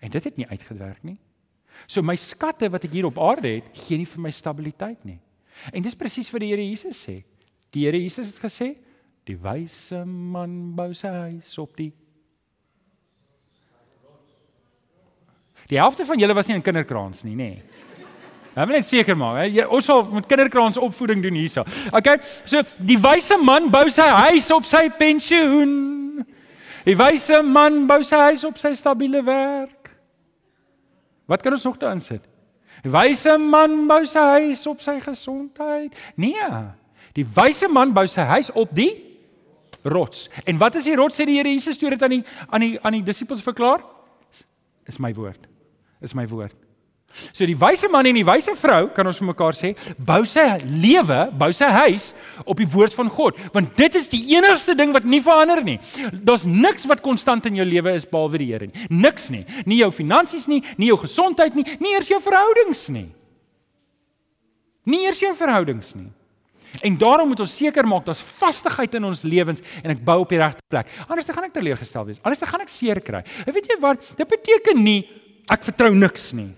En 0.00 0.10
dit 0.10 0.24
het 0.24 0.36
nie 0.36 0.48
uitgewerk 0.48 1.02
nie. 1.04 1.18
So 1.86 2.02
my 2.04 2.16
skatte 2.20 2.68
wat 2.72 2.84
ek 2.88 2.94
hier 2.96 3.08
op 3.08 3.18
aarde 3.20 3.56
het, 3.58 3.70
gee 3.86 4.00
nie 4.00 4.08
vir 4.08 4.22
my 4.24 4.32
stabiliteit 4.34 5.04
nie. 5.08 5.18
En 5.72 5.84
dis 5.84 5.96
presies 5.96 6.30
wat 6.32 6.44
die 6.44 6.52
Here 6.52 6.64
Jesus 6.64 7.00
sê. 7.06 7.20
Die 7.74 7.84
Here 7.86 8.00
Jesus 8.00 8.32
het 8.32 8.40
gesê, 8.42 8.72
die 9.28 9.36
wyse 9.38 10.02
man 10.04 10.72
bou 10.76 10.90
sy 10.96 11.12
huis 11.28 11.56
op 11.60 11.76
die 11.78 11.92
Die 15.70 15.78
helfte 15.78 16.02
van 16.02 16.18
julle 16.18 16.34
was 16.34 16.48
nie 16.50 16.56
in 16.58 16.64
kinderkraans 16.66 17.22
nie, 17.22 17.36
nê. 17.38 17.50
Ek 18.50 18.66
wil 18.66 18.74
net 18.74 18.88
seker 18.88 19.14
maak, 19.14 19.36
hè. 19.44 19.66
Ons 19.70 19.86
sal 19.86 20.02
met 20.10 20.26
kinderkraans 20.26 20.80
opvoeding 20.82 21.22
doen 21.22 21.36
hierso. 21.38 21.62
Okay, 21.94 22.16
so 22.42 22.64
die 22.82 22.98
wyse 22.98 23.38
man 23.38 23.68
bou 23.70 23.84
sy 23.94 24.08
huis 24.26 24.50
op 24.50 24.66
sy 24.66 24.88
pensioen. 24.98 26.24
Die 26.82 26.96
wyse 26.98 27.38
man 27.46 27.84
bou 27.86 28.00
sy 28.02 28.18
huis 28.30 28.42
op 28.48 28.58
sy 28.58 28.74
stabiele 28.74 29.22
werk. 29.22 29.79
Wat 31.30 31.42
kan 31.42 31.54
ons 31.54 31.64
nog 31.64 31.78
daarin 31.78 32.02
sit? 32.02 32.26
Wyse 32.82 33.36
man 33.38 33.84
bou 33.86 34.00
sy 34.08 34.22
huis 34.40 34.64
op 34.66 34.80
sy 34.82 34.96
gesondheid. 35.02 35.94
Nee. 36.18 36.48
Die 37.14 37.26
wyse 37.36 37.68
man 37.70 37.94
bou 37.94 38.06
sy 38.10 38.24
huis 38.30 38.50
op 38.58 38.72
die 38.74 38.92
rots. 39.82 40.28
En 40.44 40.58
wat 40.58 40.78
is 40.80 40.88
die 40.88 40.96
rots 40.98 41.20
sê 41.20 41.26
die 41.28 41.38
Here 41.38 41.52
Jesus 41.52 41.78
toe 41.78 41.92
dit 41.94 42.02
aan 42.02 42.16
die 42.18 42.24
aan 42.48 42.64
die 42.64 42.74
aan 42.82 42.98
die 42.98 43.04
disippels 43.06 43.44
verklaar? 43.46 43.84
Is 44.90 44.98
my 44.98 45.12
woord. 45.14 45.46
Is 46.00 46.16
my 46.16 46.26
woord. 46.28 46.56
So 47.10 47.46
die 47.48 47.56
wyse 47.58 47.88
man 47.90 48.06
en 48.06 48.16
die 48.16 48.26
wyse 48.26 48.52
vrou, 48.58 48.84
kan 48.94 49.08
ons 49.10 49.18
vir 49.20 49.28
mekaar 49.32 49.56
sê, 49.58 49.72
bou 49.98 50.20
sy 50.28 50.44
lewe, 50.64 51.18
bou 51.36 51.50
sy 51.56 51.66
huis 51.82 52.10
op 52.44 52.60
die 52.60 52.68
woord 52.70 52.94
van 52.96 53.10
God, 53.12 53.38
want 53.54 53.74
dit 53.78 53.98
is 53.98 54.08
die 54.12 54.22
enigste 54.36 54.76
ding 54.78 54.94
wat 54.94 55.08
nie 55.08 55.22
verander 55.24 55.62
nie. 55.66 55.78
Daar's 56.14 56.46
niks 56.46 56.86
wat 56.90 57.02
konstant 57.04 57.48
in 57.50 57.58
jou 57.58 57.66
lewe 57.66 57.96
is 57.98 58.06
behalwe 58.08 58.40
die 58.42 58.50
Here 58.50 58.70
nie. 58.70 58.86
Niks 58.90 59.28
nie. 59.34 59.42
Nie 59.66 59.82
jou 59.82 59.90
finansies 59.94 60.46
nie, 60.50 60.62
nie 60.78 60.90
jou 60.90 61.00
gesondheid 61.02 61.58
nie, 61.58 61.66
nie 61.82 61.96
eers 61.96 62.10
jou 62.10 62.20
verhoudings 62.22 62.86
nie. 62.94 63.08
Nie 64.90 65.04
eers 65.06 65.20
jou 65.22 65.34
verhoudings 65.36 65.92
nie. 65.98 66.08
En 66.86 66.94
daarom 66.98 67.28
moet 67.32 67.42
ons 67.42 67.56
seker 67.56 67.86
maak 67.88 68.06
daar's 68.06 68.22
vastigheid 68.22 68.94
in 68.94 69.08
ons 69.08 69.24
lewens 69.26 69.62
en 69.82 69.90
ek 69.90 70.04
bou 70.06 70.20
op 70.22 70.30
die 70.30 70.38
regte 70.38 70.62
plek. 70.70 70.90
Anders 71.08 71.26
dan 71.26 71.36
gaan 71.36 71.48
ek 71.48 71.56
teleurgestel 71.58 72.06
wees. 72.06 72.22
Anders 72.22 72.42
dan 72.42 72.52
gaan 72.52 72.62
ek 72.64 72.70
seer 72.72 73.02
kry. 73.02 73.24
En 73.42 73.54
weet 73.56 73.70
jy 73.72 73.78
wat? 73.82 74.12
Dit 74.18 74.30
beteken 74.30 74.78
nie 74.78 75.00
ek 75.50 75.66
vertrou 75.66 75.90
niks 75.96 76.30
nie. 76.38 76.52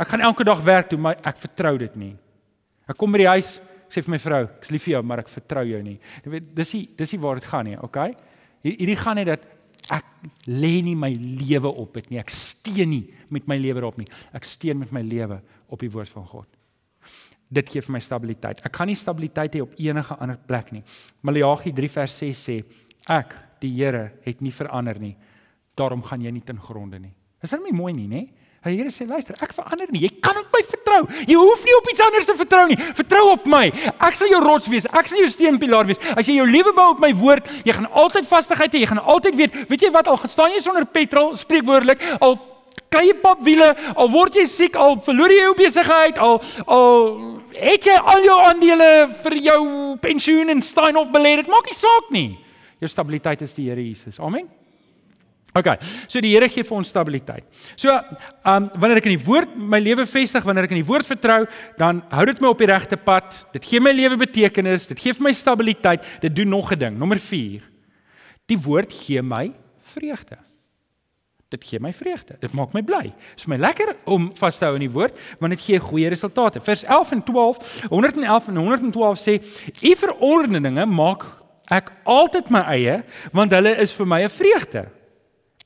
Ek 0.00 0.08
gaan 0.08 0.24
elke 0.24 0.46
dag 0.48 0.62
werk 0.64 0.88
toe, 0.88 0.98
maar 0.98 1.18
ek 1.26 1.38
vertrou 1.42 1.74
dit 1.80 1.96
nie. 2.00 2.14
Ek 2.88 2.96
kom 2.98 3.12
by 3.12 3.20
die 3.20 3.28
huis, 3.28 3.58
ek 3.86 3.94
sê 3.94 4.02
vir 4.06 4.14
my 4.14 4.20
vrou, 4.22 4.42
ek's 4.56 4.72
lief 4.72 4.86
vir 4.86 4.94
jou, 4.94 5.02
maar 5.06 5.22
ek 5.22 5.32
vertrou 5.32 5.64
jou 5.68 5.80
nie. 5.84 5.98
Jy 6.24 6.32
weet, 6.32 6.52
dis 6.56 6.74
nie 6.76 6.84
dis 6.98 7.12
nie 7.14 7.20
waar 7.20 7.40
dit 7.40 7.48
gaan 7.50 7.68
nie, 7.68 7.76
okay? 7.84 8.14
Hierdie 8.64 8.96
gaan 8.98 9.20
net 9.20 9.28
dat 9.28 9.44
ek 9.92 10.06
lê 10.48 10.78
nie 10.84 10.96
my 10.98 11.10
lewe 11.12 11.72
op 11.82 11.98
dit 11.98 12.10
nie. 12.12 12.20
Ek 12.22 12.32
steun 12.32 12.90
nie 12.92 13.02
met 13.32 13.48
my 13.50 13.58
lewe 13.60 13.84
op 13.86 13.98
nie. 14.00 14.08
Ek 14.36 14.48
steun 14.48 14.80
met 14.80 14.92
my 14.94 15.02
lewe 15.04 15.40
op 15.70 15.82
die 15.82 15.90
woord 15.92 16.12
van 16.12 16.26
God. 16.28 16.48
Dit 17.50 17.72
gee 17.72 17.82
vir 17.82 17.96
my 17.96 18.02
stabiliteit. 18.04 18.60
Ek 18.66 18.72
kan 18.72 18.88
nie 18.88 18.98
stabiliteit 18.98 19.56
hê 19.56 19.64
op 19.64 19.72
enige 19.80 20.16
ander 20.22 20.38
plek 20.38 20.70
nie. 20.74 20.84
Maleagi 21.26 21.72
3 21.74 21.92
vers 21.96 22.18
6 22.22 22.44
sê 22.48 22.60
ek, 23.10 23.34
die 23.60 23.72
Here, 23.74 24.04
het 24.24 24.40
nie 24.40 24.52
verander 24.54 25.00
nie. 25.02 25.16
Daarom 25.76 26.04
gaan 26.06 26.22
jy 26.22 26.30
nie 26.32 26.44
ten 26.46 26.60
gronde 26.60 27.00
nie. 27.02 27.12
Is 27.42 27.52
dit 27.52 27.64
nie 27.64 27.74
mooi 27.76 27.92
nie, 27.96 28.06
nê? 28.08 28.22
Die 28.60 28.76
Here 28.76 28.90
sê 28.92 29.06
luister, 29.08 29.38
ek 29.40 29.54
verander 29.56 29.88
nie. 29.88 30.02
Jy 30.04 30.10
kan 30.20 30.36
op 30.36 30.50
my 30.52 30.60
vertrou. 30.68 30.98
Jy 31.24 31.36
hoef 31.40 31.62
nie 31.64 31.76
op 31.78 31.86
iets 31.88 32.02
anders 32.04 32.26
te 32.28 32.34
vertrou 32.36 32.66
nie. 32.68 32.76
Vertrou 32.98 33.22
op 33.32 33.46
my. 33.48 33.70
Ek 34.04 34.18
sal 34.20 34.28
jou 34.28 34.40
rots 34.44 34.68
wees. 34.68 34.84
Ek 34.92 35.08
sal 35.08 35.22
jou 35.22 35.30
steunpilaar 35.32 35.88
wees. 35.88 36.00
As 36.12 36.28
jy 36.28 36.36
jou 36.36 36.44
lewe 36.48 36.74
bou 36.76 36.90
op 36.92 37.00
my 37.00 37.08
woord, 37.16 37.48
jy 37.64 37.72
gaan 37.78 37.88
altyd 38.02 38.28
vastigheid 38.28 38.76
hê. 38.76 38.84
Jy 38.84 38.90
gaan 38.92 39.00
altyd 39.14 39.40
weet, 39.40 39.56
weet 39.72 39.86
jy 39.88 39.92
wat 39.96 40.12
al 40.12 40.20
staan 40.28 40.52
jy 40.52 40.60
sonder 40.60 40.84
petrol, 40.84 41.32
spreekwoordelik, 41.40 42.04
al 42.20 42.36
kry 42.92 43.06
jy 43.06 43.16
papwiele, 43.22 43.70
al 43.96 44.12
word 44.12 44.36
jy 44.36 44.44
siek, 44.50 44.76
al 44.76 44.98
verloor 45.08 45.32
jy 45.32 45.40
jou 45.46 45.56
besigheid, 45.56 46.20
al 46.20 46.40
al 46.68 46.94
het 47.56 47.88
jy 47.88 47.96
al 47.96 48.28
jou 48.28 48.38
aandele 48.44 48.92
vir 49.24 49.40
jou 49.46 49.60
pensioen 50.04 50.52
en 50.52 50.60
Steinhoff 50.60 51.08
belê. 51.14 51.38
Dit 51.40 51.48
maak 51.48 51.64
nie 51.70 51.80
saak 51.80 52.12
nie. 52.12 52.30
Jou 52.80 52.92
stabiliteit 52.92 53.40
is 53.48 53.56
die 53.56 53.70
Here 53.72 53.80
Jesus. 53.80 54.20
Amen. 54.20 54.50
OK. 55.56 55.70
So 56.06 56.20
die 56.22 56.30
Here 56.34 56.48
gee 56.50 56.62
vir 56.66 56.76
ons 56.78 56.90
stabiliteit. 56.92 57.46
So, 57.74 57.90
ehm 57.90 58.68
um, 58.68 58.68
wanneer 58.78 59.00
ek 59.00 59.08
in 59.10 59.16
die 59.16 59.24
woord 59.24 59.56
my 59.56 59.80
lewe 59.82 60.06
vestig, 60.06 60.44
wanneer 60.46 60.68
ek 60.68 60.74
in 60.76 60.82
die 60.82 60.86
woord 60.86 61.08
vertrou, 61.08 61.40
dan 61.80 62.04
hou 62.12 62.26
dit 62.30 62.42
my 62.42 62.52
op 62.52 62.60
die 62.62 62.70
regte 62.70 62.98
pad. 63.00 63.34
Dit 63.56 63.66
gee 63.66 63.82
my 63.82 63.92
lewe 63.94 64.20
betekenis, 64.20 64.86
dit 64.92 65.00
gee 65.00 65.16
vir 65.16 65.26
my 65.26 65.34
stabiliteit. 65.34 66.06
Dit 66.22 66.36
doen 66.36 66.48
nog 66.48 66.70
'n 66.72 66.78
ding. 66.78 66.98
Nommer 66.98 67.18
4. 67.18 67.62
Die 68.46 68.58
woord 68.58 68.92
gee 68.92 69.22
my 69.22 69.52
vreugde. 69.82 70.38
Dit 71.50 71.64
gee 71.64 71.80
my 71.80 71.92
vreugde. 71.92 72.36
Dit 72.38 72.52
maak 72.52 72.72
my 72.72 72.82
bly. 72.82 73.10
Dit 73.10 73.42
is 73.42 73.46
my 73.46 73.56
lekker 73.56 73.96
om 74.04 74.30
vas 74.38 74.58
te 74.58 74.64
hou 74.64 74.74
in 74.74 74.86
die 74.86 74.90
woord 74.90 75.18
want 75.40 75.50
dit 75.50 75.60
gee 75.60 75.78
goeie 75.78 76.08
resultate. 76.08 76.60
Vers 76.60 76.84
11 76.84 77.10
en 77.10 77.22
12, 77.22 77.82
111 77.90 78.48
en 78.48 78.56
112 78.56 79.18
sê: 79.18 79.42
"U 79.82 79.96
verordeninge 79.96 80.86
maak 80.86 81.26
ek 81.66 81.90
altyd 82.04 82.50
my 82.50 82.60
eie 82.60 83.02
want 83.32 83.50
hulle 83.50 83.76
is 83.76 83.92
vir 83.92 84.06
my 84.06 84.22
'n 84.22 84.30
vreugde." 84.30 84.99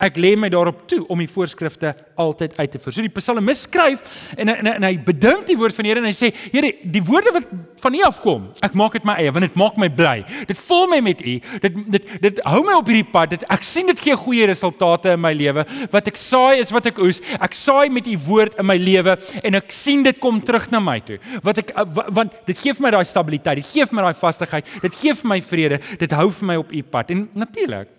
Ek 0.02 0.16
lê 0.18 0.32
my 0.34 0.48
daarop 0.50 0.80
toe 0.90 1.04
om 1.06 1.20
die 1.22 1.30
voorskrifte 1.30 1.92
altyd 2.18 2.56
uit 2.58 2.72
te 2.72 2.78
voer. 2.82 2.94
So 2.96 3.04
die 3.04 3.12
psalmis 3.14 3.60
skryf 3.62 4.00
en 4.34 4.50
en, 4.50 4.66
en 4.72 4.86
hy 4.88 4.96
bedink 5.06 5.46
die 5.46 5.54
woord 5.58 5.76
van 5.76 5.86
die 5.86 5.92
Here 5.92 6.02
en 6.02 6.08
hy 6.08 6.16
sê: 6.18 6.32
"Here, 6.50 6.72
die 6.82 7.02
woorde 7.06 7.30
wat 7.36 7.46
van 7.78 7.94
U 7.94 8.00
afkom, 8.02 8.48
ek 8.66 8.74
maak 8.74 8.96
dit 8.98 9.06
my 9.06 9.14
eie 9.22 9.30
want 9.30 9.46
dit 9.46 9.54
maak 9.60 9.78
my 9.78 9.86
bly. 9.88 10.24
Dit 10.50 10.58
vul 10.66 10.90
my 10.90 10.98
met 11.04 11.22
U. 11.22 11.36
Dit 11.62 11.78
dit 11.94 12.10
dit 12.26 12.42
hou 12.42 12.64
my 12.66 12.74
op 12.80 12.90
hierdie 12.90 13.06
pad. 13.06 13.36
Dit 13.36 13.46
ek 13.54 13.62
sien 13.62 13.86
dit 13.86 14.02
gee 14.02 14.18
goeie 14.18 14.50
resultate 14.50 15.14
in 15.14 15.22
my 15.22 15.32
lewe. 15.36 15.62
Wat 15.94 16.10
ek 16.10 16.18
saai 16.18 16.58
is 16.58 16.74
wat 16.74 16.90
ek 16.90 16.98
oes. 16.98 17.22
Ek 17.38 17.54
saai 17.54 17.86
met 17.94 18.10
U 18.10 18.18
woord 18.26 18.58
in 18.58 18.66
my 18.66 18.80
lewe 18.80 19.14
en 19.44 19.62
ek 19.62 19.70
sien 19.70 20.02
dit 20.02 20.18
kom 20.18 20.42
terug 20.42 20.72
na 20.74 20.82
my 20.82 20.98
toe. 21.06 21.20
Wat 21.46 21.62
ek 21.62 21.70
want 22.10 22.34
dit 22.50 22.58
gee 22.58 22.74
vir 22.74 22.88
my 22.88 22.96
daai 22.98 23.04
stabiliteit. 23.06 23.62
Dit 23.62 23.70
gee 23.70 23.86
vir 23.86 24.00
my 24.00 24.08
daai 24.08 24.22
vastigheid. 24.26 24.78
Dit 24.82 25.02
gee 25.04 25.14
vir 25.14 25.36
my 25.36 25.42
vrede. 25.54 25.84
Dit 26.02 26.18
hou 26.18 26.32
vir 26.34 26.50
my 26.50 26.62
op 26.66 26.74
U 26.74 26.82
pad. 26.82 27.14
En 27.14 27.28
natuurlik 27.46 27.93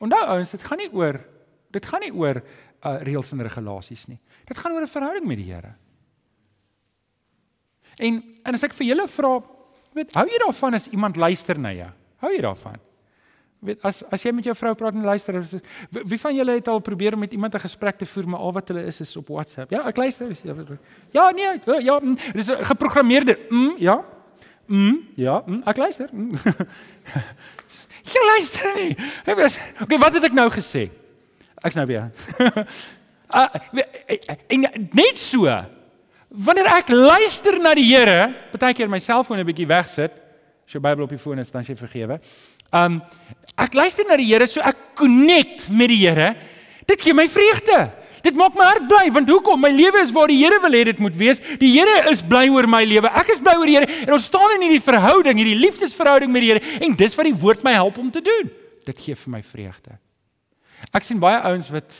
Onthou 0.00 0.22
ouens, 0.34 0.50
dit 0.50 0.62
gaan 0.64 0.80
nie 0.80 0.90
oor 0.96 1.20
dit 1.70 1.86
gaan 1.86 2.02
nie 2.02 2.12
oor 2.16 2.40
uh 2.80 2.96
reëls 3.04 3.32
en 3.36 3.42
regulasies 3.44 4.06
nie. 4.08 4.18
Dit 4.48 4.58
gaan 4.58 4.72
oor 4.72 4.82
'n 4.82 4.90
verhouding 4.90 5.26
met 5.26 5.36
die 5.36 5.52
Here. 5.52 5.74
En 7.98 8.22
en 8.44 8.54
as 8.54 8.64
ek 8.64 8.72
vir 8.72 8.86
julle 8.86 9.08
vra, 9.08 9.40
weet, 9.92 10.14
hou 10.14 10.26
jy 10.26 10.38
daarvan 10.38 10.74
as 10.74 10.88
iemand 10.88 11.16
luister 11.16 11.58
na 11.58 11.72
jou? 11.72 11.90
Hou 12.20 12.32
jy 12.32 12.40
daarvan? 12.40 12.80
Weet 13.60 13.82
as 13.84 14.02
as 14.10 14.22
jy 14.24 14.32
met 14.32 14.44
jou 14.44 14.54
vrou 14.56 14.74
praat 14.74 14.94
en 14.94 15.04
luister, 15.04 15.36
wie 15.90 16.18
van 16.18 16.34
julle 16.34 16.52
het 16.56 16.68
al 16.68 16.80
probeer 16.80 17.14
om 17.14 17.20
met 17.20 17.32
iemand 17.32 17.54
'n 17.54 17.60
gesprek 17.60 17.98
te 17.98 18.06
voer 18.06 18.28
maar 18.28 18.40
al 18.40 18.52
wat 18.52 18.68
hulle 18.68 18.86
is 18.86 19.00
is 19.00 19.16
op 19.16 19.28
WhatsApp? 19.28 19.70
Ja, 19.70 19.86
ek 19.86 19.96
luister. 19.96 20.36
Ja, 21.12 21.30
nee, 21.30 21.60
ja, 21.82 22.00
mm, 22.00 22.16
dis 22.32 22.48
geprogrammeerde. 22.48 23.38
Mm, 23.50 23.74
ja. 23.78 24.04
Mm, 24.66 24.98
ja, 25.14 25.42
mm, 25.46 25.62
ek 25.66 25.76
luister. 25.76 26.08
Mm. 26.12 26.32
Jy 28.08 28.22
luister 28.26 28.72
nie. 28.76 28.94
Okay, 29.82 29.98
wat 30.00 30.16
het 30.16 30.24
ek 30.30 30.36
nou 30.36 30.48
gesê? 30.52 30.88
Ek's 31.60 31.76
nou 31.76 31.86
weer. 31.90 32.08
uh, 33.38 33.48
net 34.96 35.20
so. 35.20 35.50
Wanneer 36.30 36.70
ek 36.78 36.92
luister 36.94 37.58
na 37.60 37.74
die 37.76 37.88
Here, 37.90 38.30
baie 38.54 38.74
keer 38.76 38.88
my 38.88 39.00
selfoon 39.02 39.42
'n 39.42 39.48
bietjie 39.48 39.68
wegsit, 39.68 40.14
as 40.66 40.72
jou 40.72 40.80
Bybel 40.82 41.04
op 41.04 41.10
die 41.10 41.20
foon 41.20 41.42
is, 41.42 41.50
dan 41.50 41.66
jy 41.66 41.74
vergewe. 41.76 42.20
Um 42.72 43.02
ek 43.58 43.74
luister 43.74 44.06
na 44.06 44.16
die 44.16 44.30
Here, 44.30 44.46
so 44.46 44.62
ek 44.62 44.94
connect 44.94 45.68
met 45.68 45.90
die 45.90 46.06
Here. 46.06 46.34
Dit 46.86 47.02
gee 47.02 47.14
my 47.14 47.28
vreugde. 47.28 47.90
Dit 48.24 48.36
maak 48.38 48.56
my 48.58 48.66
hart 48.68 48.86
bly 48.90 49.06
want 49.14 49.30
hoekom? 49.30 49.60
My 49.60 49.70
lewe 49.74 50.02
is 50.02 50.12
waar 50.14 50.30
die 50.30 50.38
Here 50.40 50.60
wil 50.62 50.76
hê 50.76 50.84
dit 50.90 51.00
moet 51.02 51.16
wees. 51.16 51.40
Die 51.60 51.70
Here 51.72 52.10
is 52.10 52.22
bly 52.22 52.46
oor 52.52 52.68
my 52.70 52.82
lewe. 52.84 53.10
Ek 53.20 53.32
is 53.34 53.40
bly 53.42 53.56
oor 53.58 53.68
die 53.68 53.78
Here 53.78 53.88
en 54.04 54.14
ons 54.16 54.28
staan 54.30 54.56
in 54.56 54.66
hierdie 54.66 54.82
verhouding, 54.84 55.40
hierdie 55.40 55.58
liefdesverhouding 55.60 56.32
met 56.32 56.44
die 56.44 56.52
Here 56.52 56.78
en 56.84 56.96
dis 56.98 57.16
wat 57.18 57.28
die 57.28 57.36
woord 57.44 57.64
my 57.66 57.74
help 57.76 57.98
om 58.02 58.12
te 58.12 58.22
doen. 58.24 58.52
Dit 58.88 59.02
gee 59.06 59.16
vir 59.18 59.34
my 59.36 59.42
vreugde. 59.46 59.96
Ek 60.96 61.06
sien 61.06 61.20
baie 61.22 61.40
ouens 61.48 61.68
wat 61.72 61.96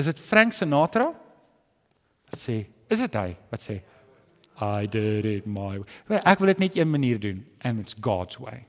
is 0.00 0.08
dit 0.10 0.20
Frank 0.20 0.56
Sinatra? 0.56 1.10
Wat 2.30 2.40
sê? 2.40 2.64
Is 2.90 3.02
dit 3.04 3.18
hy 3.20 3.34
wat 3.52 3.64
sê 3.64 3.80
I 4.60 4.86
did 4.86 5.26
it 5.26 5.46
my 5.46 5.80
way. 6.08 6.20
Ek 6.22 6.38
wil 6.38 6.52
dit 6.52 6.60
net 6.62 6.76
een 6.78 6.90
manier 6.90 7.18
doen 7.20 7.42
and 7.66 7.80
it's 7.82 7.96
God's 8.00 8.38
way. 8.38 8.66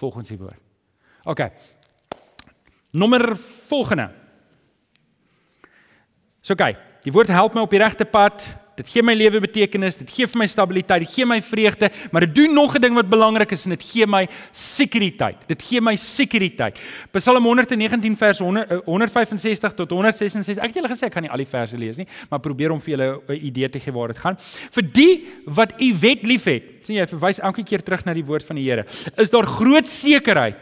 Volgens 0.00 0.32
die 0.32 0.38
woord. 0.38 0.58
OK. 1.24 1.44
Nommer 2.90 3.36
volgende. 3.68 4.10
So 6.40 6.56
kyk, 6.56 6.78
die 7.04 7.12
woord 7.12 7.28
help 7.32 7.56
my 7.56 7.64
op 7.66 7.72
die 7.72 7.80
regte 7.82 8.06
pad. 8.08 8.40
Dit 8.80 8.88
gee 8.88 9.02
my 9.04 9.12
lewe 9.12 9.42
betekenis, 9.44 9.98
dit 10.00 10.08
gee 10.08 10.24
vir 10.30 10.40
my 10.40 10.46
stabiliteit, 10.48 11.02
dit 11.04 11.10
gee 11.12 11.26
my 11.28 11.36
vreugde, 11.44 11.90
maar 12.14 12.24
dit 12.24 12.32
doen 12.38 12.54
nog 12.54 12.76
'n 12.76 12.80
ding 12.80 12.94
wat 12.94 13.10
belangrik 13.10 13.50
is 13.52 13.64
en 13.66 13.76
dit 13.76 13.82
gee 13.82 14.06
my 14.06 14.26
sekuriteit. 14.52 15.36
Dit 15.46 15.62
gee 15.62 15.80
my 15.80 15.96
sekuriteit. 15.96 16.78
Psalm 17.12 17.44
119 17.44 18.16
vers 18.16 18.38
100, 18.38 18.80
165 18.86 19.74
tot 19.74 19.90
166. 19.90 20.56
Ek 20.56 20.72
het 20.72 20.74
julle 20.74 20.88
gesê 20.88 21.06
ek 21.06 21.12
gaan 21.12 21.22
nie 21.22 21.30
al 21.30 21.44
die 21.44 21.46
verse 21.46 21.76
lees 21.76 21.96
nie, 21.96 22.06
maar 22.30 22.40
probeer 22.40 22.70
om 22.70 22.80
vir 22.80 22.96
julle 22.96 23.20
'n 23.28 23.44
idee 23.44 23.68
te 23.68 23.80
gee 23.80 23.92
waar 23.92 24.08
dit 24.08 24.18
gaan. 24.18 24.36
Vir 24.70 24.82
die 24.92 25.26
wat 25.44 25.74
u 25.78 25.94
wet 26.00 26.22
liefhet, 26.22 26.62
sien 26.86 26.96
jy 26.96 27.06
verwys 27.06 27.38
elke 27.38 27.62
keer 27.62 27.82
terug 27.82 28.04
na 28.06 28.14
die 28.14 28.24
woord 28.24 28.44
van 28.44 28.56
die 28.56 28.64
Here. 28.64 28.86
Is 29.18 29.30
daar 29.30 29.44
groot 29.44 29.86
sekerheid 29.86 30.56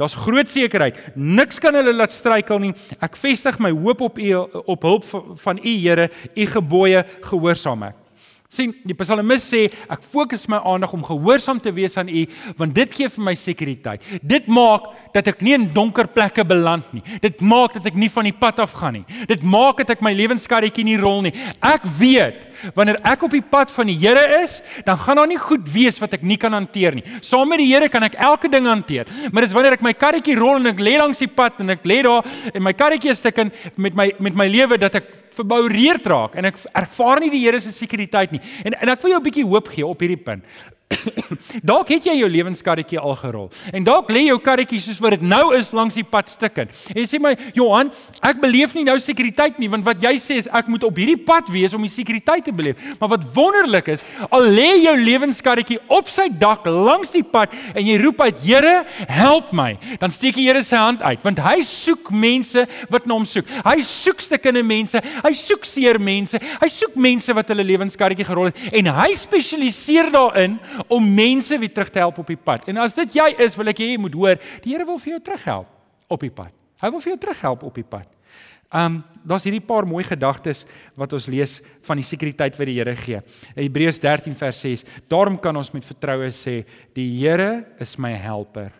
Daar's 0.00 0.16
groot 0.16 0.48
sekerheid. 0.48 0.96
Niks 1.14 1.60
kan 1.60 1.76
hulle 1.76 1.92
laat 1.92 2.12
struikel 2.14 2.62
nie. 2.62 2.74
Ek 3.04 3.18
vestig 3.20 3.58
my 3.60 3.72
hoop 3.74 4.00
op 4.08 4.18
U 4.18 4.30
op 4.64 4.86
hulp 4.88 5.08
van 5.44 5.60
U 5.60 5.74
Here, 5.76 6.08
U 6.32 6.46
gebooie 6.56 7.04
gehoorsaam 7.28 7.90
ek 7.90 8.06
sien 8.50 8.72
die 8.82 8.96
psalmis 8.98 9.44
sê 9.46 9.62
ek 9.86 10.02
fokus 10.02 10.48
my 10.50 10.58
aandag 10.66 10.90
om 10.96 11.04
gehoorsaam 11.06 11.60
te 11.62 11.70
wees 11.74 11.94
aan 12.00 12.08
u 12.10 12.24
want 12.58 12.74
dit 12.74 12.96
gee 12.98 13.08
vir 13.08 13.24
my 13.28 13.34
sekuriteit. 13.38 14.02
Dit 14.26 14.48
maak 14.50 14.88
dat 15.14 15.30
ek 15.30 15.44
nie 15.46 15.54
in 15.54 15.68
donker 15.74 16.08
plekke 16.10 16.42
beland 16.46 16.88
nie. 16.94 17.02
Dit 17.22 17.40
maak 17.46 17.76
dat 17.78 17.86
ek 17.86 17.98
nie 17.98 18.10
van 18.10 18.26
die 18.26 18.34
pad 18.34 18.58
af 18.62 18.74
gaan 18.80 18.98
nie. 18.98 19.04
Dit 19.30 19.44
maak 19.46 19.78
dat 19.82 19.94
ek 19.94 20.02
my 20.02 20.12
lewenskarretjie 20.18 20.86
nie 20.86 20.98
rol 20.98 21.22
nie. 21.28 21.34
Ek 21.62 21.86
weet 22.00 22.48
wanneer 22.74 22.98
ek 23.08 23.22
op 23.24 23.32
die 23.32 23.44
pad 23.44 23.70
van 23.72 23.88
die 23.88 23.96
Here 24.00 24.42
is 24.42 24.58
dan 24.84 24.98
gaan 24.98 25.20
daar 25.20 25.30
nie 25.30 25.38
goed 25.40 25.64
wees 25.70 26.00
wat 26.02 26.18
ek 26.18 26.26
nie 26.26 26.36
kan 26.40 26.52
hanteer 26.56 26.98
nie. 26.98 27.06
Saam 27.22 27.48
met 27.48 27.62
die 27.62 27.70
Here 27.70 27.88
kan 27.88 28.04
ek 28.08 28.18
elke 28.18 28.50
ding 28.50 28.66
hanteer 28.68 29.06
maar 29.30 29.46
dis 29.46 29.54
wanneer 29.54 29.78
ek 29.78 29.86
my 29.86 29.94
karretjie 29.94 30.36
rol 30.38 30.58
en 30.58 30.72
ek 30.74 30.82
lê 30.82 30.98
langs 30.98 31.22
die 31.22 31.30
pad 31.30 31.62
en 31.62 31.76
ek 31.76 31.86
lê 31.86 32.02
daar 32.04 32.26
en 32.50 32.66
my 32.66 32.74
karretjie 32.74 33.14
is 33.14 33.22
stukken 33.22 33.54
met 33.76 33.94
my 33.94 34.10
met 34.18 34.36
my 34.36 34.50
lewe 34.50 34.80
dat 34.80 34.98
ek 35.00 35.19
verboureerd 35.40 36.06
raak 36.06 36.36
en 36.38 36.50
ek 36.50 36.60
ervaar 36.72 37.20
nie 37.20 37.32
die 37.32 37.42
Here 37.44 37.60
se 37.60 37.72
sekuriteit 37.74 38.34
nie. 38.34 38.42
En 38.64 38.76
en 38.80 38.94
ek 38.94 39.02
wil 39.02 39.14
jou 39.14 39.20
'n 39.20 39.28
bietjie 39.28 39.48
hoop 39.48 39.68
gee 39.68 39.86
op 39.86 40.00
hierdie 40.00 40.20
punt. 40.20 40.44
dalk 41.70 41.90
het 41.94 42.06
jy 42.08 42.16
jou 42.20 42.28
lewenskarretjie 42.30 43.00
al 43.00 43.14
gerol. 43.20 43.48
En 43.74 43.84
dalk 43.86 44.10
lê 44.12 44.26
jou 44.28 44.38
karretjie 44.42 44.80
soos 44.82 45.00
wat 45.02 45.16
dit 45.16 45.24
nou 45.26 45.52
is 45.56 45.72
langs 45.76 45.96
die 45.98 46.06
pad 46.06 46.30
stukken. 46.30 46.70
En 46.92 47.00
jy 47.00 47.06
sê 47.08 47.20
my 47.22 47.32
Johan, 47.56 47.90
ek 48.26 48.40
beleef 48.42 48.74
nie 48.76 48.84
nou 48.86 48.96
sekuriteit 49.02 49.60
nie 49.60 49.70
want 49.72 49.86
wat 49.86 50.02
jy 50.02 50.14
sê 50.22 50.38
is 50.40 50.48
ek 50.56 50.70
moet 50.72 50.84
op 50.86 50.98
hierdie 51.00 51.18
pad 51.26 51.50
wees 51.52 51.74
om 51.76 51.84
die 51.84 51.92
sekuriteit 51.92 52.46
te 52.48 52.54
beleef. 52.56 52.80
Maar 53.00 53.14
wat 53.14 53.26
wonderlik 53.34 53.92
is, 53.94 54.04
al 54.30 54.48
lê 54.50 54.68
jou 54.84 54.96
lewenskarretjie 54.98 55.80
op 55.92 56.10
sy 56.10 56.28
dak 56.40 56.66
langs 56.68 57.14
die 57.16 57.24
pad 57.26 57.54
en 57.74 57.86
jy 57.86 57.98
roep 58.02 58.24
uit 58.26 58.38
Here, 58.40 58.84
help 59.10 59.50
my, 59.54 59.74
dan 60.00 60.12
steek 60.12 60.38
die 60.38 60.46
Here 60.48 60.62
sy 60.64 60.78
hand 60.80 61.04
uit 61.04 61.22
want 61.26 61.40
hy 61.44 61.60
soek 61.66 62.10
mense 62.14 62.64
wat 62.92 63.06
na 63.06 63.16
hom 63.18 63.26
soek. 63.28 63.48
Hy 63.66 63.76
soek 63.86 64.22
stukkende 64.24 64.62
mense, 64.66 65.00
hy 65.24 65.32
soek 65.36 65.66
seer 65.68 66.00
mense, 66.02 66.40
hy 66.40 66.70
soek 66.72 66.96
mense 67.00 67.34
wat 67.36 67.52
hulle 67.52 67.66
lewenskarretjie 67.68 68.26
gerol 68.26 68.50
het 68.50 68.78
en 68.80 68.90
hy 68.96 69.10
spesialiseer 69.18 70.10
daarin 70.14 70.58
om 70.88 71.14
mense 71.14 71.58
weer 71.58 71.72
terug 71.72 71.90
te 71.90 71.98
help 71.98 72.18
op 72.18 72.26
die 72.26 72.38
pad. 72.38 72.68
En 72.68 72.76
as 72.76 72.94
dit 72.94 73.14
jy 73.14 73.34
is, 73.38 73.56
wil 73.56 73.68
ek 73.72 73.82
hê 73.82 73.92
jy 73.92 73.98
moet 73.98 74.14
hoor, 74.14 74.40
die 74.64 74.72
Here 74.72 74.86
wil 74.86 74.98
vir 74.98 75.12
jou 75.12 75.20
terughelp 75.20 75.68
op 76.08 76.20
die 76.20 76.30
pad. 76.30 76.52
Hy 76.80 76.90
wil 76.90 77.00
vir 77.00 77.12
jou 77.12 77.20
terughelp 77.20 77.62
op 77.68 77.74
die 77.74 77.86
pad. 77.86 78.08
Um 78.70 79.02
daar's 79.20 79.44
hierdie 79.44 79.60
paar 79.60 79.84
mooi 79.84 80.00
gedagtes 80.06 80.62
wat 80.96 81.12
ons 81.12 81.26
lees 81.28 81.58
van 81.84 81.98
die 82.00 82.06
sekuriteit 82.06 82.54
wat 82.56 82.68
die 82.70 82.78
Here 82.78 82.94
gee. 82.96 83.20
Hebreërs 83.58 84.00
13 84.00 84.36
vers 84.38 84.60
6. 84.64 84.84
Daarom 85.12 85.36
kan 85.38 85.56
ons 85.56 85.72
met 85.74 85.84
vertroue 85.84 86.30
sê, 86.32 86.62
die 86.96 87.08
Here 87.18 87.66
is 87.82 87.98
my 88.00 88.14
helper. 88.16 88.70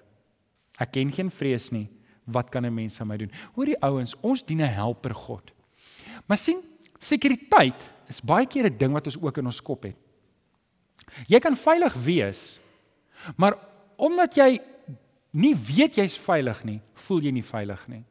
Ek 0.81 0.95
ken 0.95 1.13
geen 1.13 1.29
vrees 1.29 1.69
nie. 1.75 1.89
Wat 2.25 2.51
kan 2.51 2.65
'n 2.65 2.75
mens 2.75 3.01
aan 3.01 3.09
my 3.09 3.17
doen? 3.17 3.31
Hoor 3.55 3.67
die 3.67 3.83
ouens, 3.83 4.15
ons 4.23 4.43
dien 4.43 4.63
'n 4.63 4.75
helper 4.75 5.15
God. 5.15 5.51
Maar 6.27 6.39
sien, 6.39 6.63
sekuriteit 6.99 7.93
is 8.09 8.21
baie 8.21 8.47
keer 8.47 8.67
'n 8.67 8.79
ding 8.79 8.93
wat 8.93 9.07
ons 9.07 9.21
ook 9.21 9.39
in 9.39 9.47
ons 9.47 9.61
kop 9.61 9.83
het. 9.83 9.97
Jy 11.29 11.39
kan 11.39 11.57
veilig 11.57 11.95
wees, 11.95 12.61
maar 13.37 13.59
omdat 13.97 14.37
jy 14.37 14.61
nie 15.31 15.55
weet 15.55 16.01
jy's 16.01 16.17
veilig 16.19 16.65
nie, 16.65 16.81
voel 17.07 17.21
jy 17.23 17.33
nie 17.35 17.47
veilig 17.47 17.83
nie. 17.89 18.05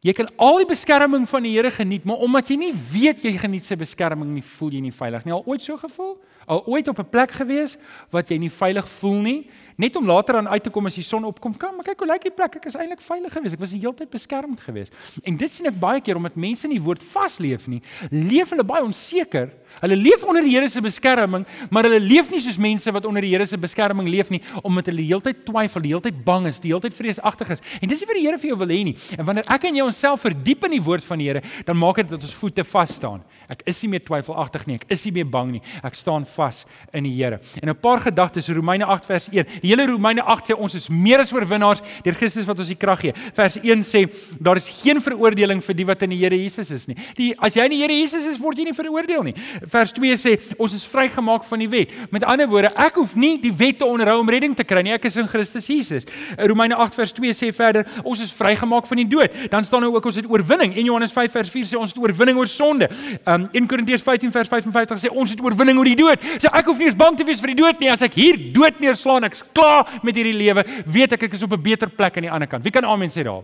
Jy 0.00 0.14
kan 0.16 0.30
al 0.40 0.62
die 0.62 0.68
beskerming 0.70 1.26
van 1.28 1.44
die 1.44 1.52
Here 1.52 1.68
geniet, 1.74 2.06
maar 2.08 2.22
omdat 2.24 2.48
jy 2.48 2.56
nie 2.56 2.72
weet 2.72 3.26
jy 3.26 3.34
geniet 3.36 3.66
sy 3.68 3.76
beskerming 3.76 4.30
nie, 4.32 4.44
voel 4.56 4.72
jy 4.78 4.80
nie 4.80 4.94
veilig 4.96 5.26
nie. 5.26 5.34
Al 5.36 5.44
ooit 5.44 5.66
so 5.66 5.76
gevoel? 5.76 6.14
Al 6.48 6.62
ooit 6.72 6.88
op 6.88 7.02
'n 7.04 7.10
plek 7.10 7.30
gewees 7.36 7.76
wat 8.10 8.30
jy 8.30 8.38
nie 8.38 8.50
veilig 8.50 8.88
voel 8.88 9.20
nie, 9.20 9.50
net 9.80 9.96
om 9.96 10.06
later 10.06 10.40
aan 10.40 10.48
uit 10.48 10.62
te 10.66 10.72
kom 10.72 10.86
as 10.90 10.98
die 10.98 11.06
son 11.06 11.24
opkom. 11.28 11.54
Kom, 11.60 11.78
maar 11.78 11.88
kyk 11.88 12.04
hoe 12.04 12.10
lyk 12.12 12.26
die 12.28 12.34
plek. 12.34 12.58
Ek 12.60 12.68
is 12.70 12.76
eintlik 12.78 13.02
veilig 13.04 13.32
geweest. 13.32 13.56
Ek 13.56 13.64
was 13.64 13.74
die 13.74 13.80
hele 13.82 13.96
tyd 13.96 14.12
beskermd 14.12 14.60
geweest. 14.64 14.96
En 15.24 15.38
dit 15.40 15.56
sien 15.56 15.68
ek 15.70 15.78
baie 15.80 16.02
keer 16.04 16.20
omdat 16.20 16.36
mense 16.40 16.68
nie 16.70 16.80
woord 16.82 17.04
vasleef 17.14 17.66
nie. 17.70 17.80
Leef 18.12 18.52
hulle 18.54 18.66
baie 18.66 18.84
onseker. 18.84 19.50
Hulle 19.78 19.96
leef 19.96 20.24
onder 20.26 20.42
die 20.44 20.50
Here 20.50 20.68
se 20.68 20.82
beskerming, 20.82 21.44
maar 21.70 21.86
hulle 21.86 22.00
leef 22.02 22.30
nie 22.32 22.40
soos 22.42 22.58
mense 22.60 22.90
wat 22.92 23.06
onder 23.06 23.22
die 23.24 23.30
Here 23.30 23.46
se 23.46 23.58
beskerming 23.60 24.08
leef 24.10 24.32
nie, 24.32 24.40
omdat 24.66 24.90
hulle 24.90 25.04
die 25.04 25.08
hele 25.08 25.22
tyd 25.24 25.44
twyfel, 25.46 25.84
die 25.84 25.92
hele 25.94 26.04
tyd 26.04 26.18
bang 26.26 26.48
is, 26.50 26.58
die 26.60 26.72
hele 26.72 26.82
tyd 26.84 26.96
vreesagtig 26.96 27.52
is. 27.54 27.62
En 27.80 27.88
dis 27.88 28.02
nie 28.02 28.08
wat 28.10 28.18
die 28.18 28.24
Here 28.26 28.40
vir 28.42 28.50
jou 28.50 28.58
wil 28.60 28.74
hê 28.74 28.80
nie. 28.90 28.96
En 29.16 29.28
wanneer 29.28 29.46
ek 29.54 29.68
en 29.70 29.78
jy 29.78 29.86
onsself 29.86 30.26
verdiep 30.26 30.66
in 30.68 30.74
die 30.76 30.82
woord 30.84 31.06
van 31.06 31.22
die 31.22 31.30
Here, 31.30 31.44
dan 31.68 31.78
maak 31.80 32.02
dit 32.02 32.10
dat 32.10 32.26
ons 32.26 32.34
voete 32.42 32.66
vas 32.72 32.96
staan. 32.98 33.22
Ek 33.50 33.62
is 33.70 33.80
nie 33.84 33.92
meer 33.94 34.04
twyfelagtig 34.04 34.66
nie, 34.68 34.80
ek 34.82 34.86
is 34.92 35.06
nie 35.06 35.14
meer 35.20 35.30
bang 35.30 35.54
nie. 35.54 35.62
Ek 35.86 35.96
staan 35.98 36.26
vas 36.34 36.64
in 36.92 37.06
die 37.06 37.14
Here. 37.14 37.40
En 37.62 37.70
'n 37.70 37.78
paar 37.78 38.00
gedagtes 38.00 38.50
Romeine 38.50 38.84
8 38.84 39.06
vers 39.06 39.28
1. 39.30 39.46
Die 39.62 39.69
hele 39.70 39.86
Romeine 39.90 40.22
8 40.22 40.50
sê 40.50 40.56
ons 40.56 40.74
is 40.76 40.88
meer 40.90 41.22
as 41.22 41.32
oorwinnaars 41.34 41.82
deur 42.04 42.16
Christus 42.18 42.46
wat 42.48 42.58
ons 42.62 42.70
die 42.70 42.78
krag 42.78 43.04
gee. 43.04 43.14
Vers 43.36 43.58
1 43.62 43.84
sê 43.86 44.04
daar 44.40 44.60
is 44.60 44.68
geen 44.80 45.00
veroordeling 45.02 45.62
vir 45.64 45.78
die 45.78 45.86
wat 45.88 46.04
in 46.06 46.14
die 46.14 46.20
Here 46.20 46.36
Jesus 46.36 46.70
is 46.74 46.86
nie. 46.90 46.96
Die 47.16 47.30
as 47.38 47.56
jy 47.56 47.66
in 47.68 47.74
die 47.74 47.80
Here 47.82 47.96
Jesus 47.96 48.26
is, 48.28 48.38
word 48.40 48.58
jy 48.60 48.68
nie 48.68 48.76
veroordeel 48.76 49.24
nie. 49.30 49.34
Vers 49.70 49.94
2 49.96 50.18
sê 50.20 50.36
ons 50.58 50.74
is 50.76 50.84
vrygemaak 50.90 51.46
van 51.48 51.62
die 51.62 51.68
wet. 51.70 51.94
Met 52.12 52.26
ander 52.28 52.48
woorde, 52.50 52.72
ek 52.76 53.00
hoef 53.00 53.16
nie 53.18 53.36
die 53.42 53.52
wet 53.56 53.80
te 53.80 53.88
onderhou 53.88 54.20
om 54.22 54.30
redding 54.30 54.56
te 54.56 54.66
kry 54.66 54.82
nie. 54.86 54.94
Ek 54.96 55.06
is 55.08 55.18
in 55.20 55.28
Christus 55.30 55.68
Jesus. 55.70 56.08
Romeine 56.50 56.76
8 56.76 56.98
vers 56.98 57.14
2 57.16 57.36
sê 57.36 57.50
verder, 57.54 57.86
ons 58.04 58.20
is 58.22 58.32
vrygemaak 58.34 58.88
van 58.90 59.02
die 59.02 59.08
dood. 59.10 59.36
Dan 59.52 59.64
staan 59.66 59.84
nou 59.86 59.92
ook 59.96 60.10
ons 60.10 60.18
het 60.20 60.28
oorwinning. 60.30 60.74
En 60.76 60.90
Johannes 60.90 61.14
5 61.16 61.36
vers 61.38 61.52
4 61.54 61.70
sê 61.72 61.80
ons 61.80 61.94
het 61.94 62.00
oorwinning 62.02 62.38
oor 62.40 62.50
sonde. 62.50 62.90
Um 63.24 63.48
1 63.52 63.68
Korintiërs 63.70 64.04
15 64.06 64.32
vers 64.34 64.48
55 64.48 65.04
sê 65.04 65.12
ons 65.12 65.30
het 65.30 65.42
oorwinning 65.44 65.78
oor 65.80 65.88
die 65.88 65.98
dood. 65.98 66.24
Sê 66.42 66.50
ek 66.50 66.70
hoef 66.70 66.80
nie 66.80 66.90
eens 66.90 66.98
bang 66.98 67.16
te 67.18 67.26
wees 67.26 67.42
vir 67.42 67.54
die 67.54 67.60
dood 67.62 67.80
nie. 67.82 67.90
As 67.92 68.04
ek 68.06 68.16
hier 68.18 68.38
dood 68.54 68.80
neerslaan, 68.82 69.26
ek's 69.28 69.44
klaar 69.52 70.00
met 70.02 70.16
hierdie 70.16 70.36
lewe, 70.36 70.64
weet 70.86 71.12
ek 71.12 71.28
ek 71.28 71.38
is 71.38 71.42
op 71.42 71.52
'n 71.52 71.62
beter 71.62 71.88
plek 71.88 72.16
aan 72.16 72.28
die 72.28 72.32
ander 72.32 72.48
kant. 72.48 72.64
Wie 72.64 72.72
kan 72.72 72.84
amen 72.84 73.10
sê 73.10 73.24
daar? 73.24 73.42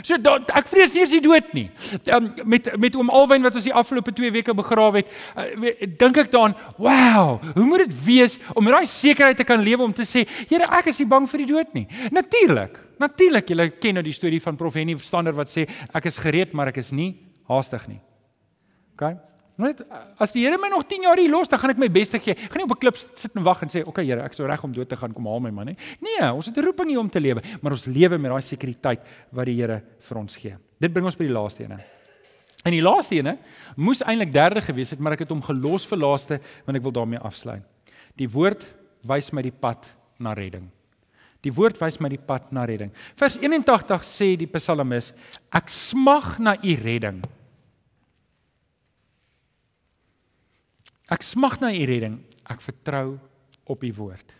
So 0.00 0.16
da, 0.16 0.38
ek 0.56 0.70
vrees 0.70 0.94
nie 0.94 1.02
eens 1.04 1.12
die 1.12 1.20
dood 1.20 1.50
nie. 1.52 1.66
Um, 2.14 2.30
met 2.48 2.70
met 2.80 2.94
oom 2.96 3.10
Alwyn 3.12 3.44
wat 3.44 3.58
ons 3.58 3.66
die 3.68 3.74
afgelope 3.74 4.14
2 4.16 4.30
weke 4.32 4.54
begrawe 4.56 5.02
het, 5.02 5.10
uh, 5.36 5.88
dink 6.00 6.16
ek 6.16 6.30
daaraan, 6.32 6.54
wow, 6.80 7.42
hoe 7.52 7.66
moet 7.68 7.84
dit 7.84 7.96
wees 8.06 8.38
om 8.54 8.64
met 8.64 8.72
daai 8.72 8.88
sekerheid 8.88 9.36
te 9.36 9.44
kan 9.44 9.60
lewe 9.60 9.84
om 9.84 9.92
te 9.92 10.06
sê, 10.08 10.24
Here, 10.48 10.64
ek 10.78 10.88
is 10.92 11.02
nie 11.02 11.08
bang 11.10 11.28
vir 11.28 11.44
die 11.44 11.50
dood 11.50 11.74
nie. 11.76 11.84
Natuurlik. 12.14 12.80
Natuurlik, 13.02 13.52
julle 13.52 13.68
ken 13.82 13.98
nou 13.98 14.04
die 14.06 14.16
storie 14.16 14.40
van 14.40 14.56
Prof 14.56 14.78
Henny 14.78 14.96
Verstander 14.96 15.36
wat 15.36 15.52
sê 15.52 15.66
ek 15.92 16.08
is 16.08 16.16
gereed, 16.22 16.54
maar 16.56 16.72
ek 16.72 16.80
is 16.80 16.92
nie 16.96 17.12
haastig 17.50 17.84
nie. 17.90 18.00
OK? 18.94 19.31
Net 19.62 19.82
as 20.20 20.34
die 20.34 20.42
Here 20.44 20.58
my 20.58 20.68
nog 20.72 20.84
10 20.90 21.06
jaar 21.06 21.20
hier 21.20 21.30
los, 21.30 21.48
dan 21.48 21.60
gaan 21.62 21.74
ek 21.74 21.80
my 21.80 21.88
bes 21.92 22.10
te 22.12 22.18
gee. 22.18 22.34
Ek 22.34 22.50
gaan 22.50 22.62
nie 22.62 22.68
op 22.68 22.76
'n 22.76 22.80
klip 22.80 22.96
sit 22.96 23.36
en 23.36 23.42
wag 23.42 23.62
en 23.62 23.68
sê, 23.68 23.80
"Oké 23.80 23.88
okay, 23.88 24.06
Here, 24.06 24.22
ek 24.22 24.34
sou 24.34 24.46
reg 24.46 24.64
om 24.64 24.72
dood 24.72 24.88
te 24.88 24.96
gaan, 24.96 25.12
kom 25.12 25.26
haal 25.26 25.40
my 25.40 25.50
man 25.50 25.66
nie." 25.66 25.76
Nee, 26.00 26.32
ons 26.32 26.46
het 26.46 26.56
'n 26.56 26.64
roeping 26.64 26.88
hier 26.88 26.98
om 26.98 27.10
te 27.10 27.20
lewe, 27.20 27.42
maar 27.60 27.72
ons 27.72 27.86
lewe 27.86 28.18
met 28.18 28.30
daai 28.30 28.42
sekuriteit 28.42 29.00
wat 29.30 29.46
die 29.46 29.54
Here 29.54 29.82
vir 30.00 30.18
ons 30.18 30.36
gee. 30.36 30.56
Dit 30.80 30.92
bring 30.92 31.04
ons 31.04 31.16
by 31.16 31.24
die 31.24 31.32
laaste 31.32 31.64
ene. 31.64 31.78
En 32.64 32.70
die 32.70 32.82
laaste 32.82 33.16
ene 33.18 33.38
moes 33.76 34.02
eintlik 34.02 34.32
derde 34.32 34.60
gewees 34.60 34.90
het, 34.90 35.00
maar 35.00 35.12
ek 35.12 35.24
het 35.26 35.30
hom 35.30 35.42
gelos 35.42 35.86
vir 35.86 35.98
laaste 35.98 36.40
want 36.64 36.76
ek 36.76 36.82
wil 36.82 36.92
daarmee 36.92 37.18
afsluit. 37.18 37.62
Die 38.16 38.28
woord 38.28 38.64
wys 39.08 39.32
my 39.32 39.42
die 39.42 39.54
pad 39.54 39.88
na 40.22 40.34
redding. 40.34 40.70
Die 41.42 41.52
woord 41.52 41.80
wys 41.80 41.98
my 42.00 42.08
die 42.12 42.20
pad 42.22 42.52
na 42.54 42.64
redding. 42.68 42.92
Vers 43.18 43.36
81 43.40 44.04
sê 44.06 44.36
die 44.38 44.46
psalmis: 44.46 45.10
Ek 45.50 45.70
smag 45.72 46.36
na 46.38 46.54
u 46.62 46.76
redding. 46.78 47.22
Ek 51.12 51.24
smag 51.26 51.58
na 51.60 51.72
u 51.72 51.84
redding. 51.88 52.20
Ek 52.48 52.62
vertrou 52.64 53.18
op 53.68 53.84
u 53.84 53.90
woord. 53.96 54.36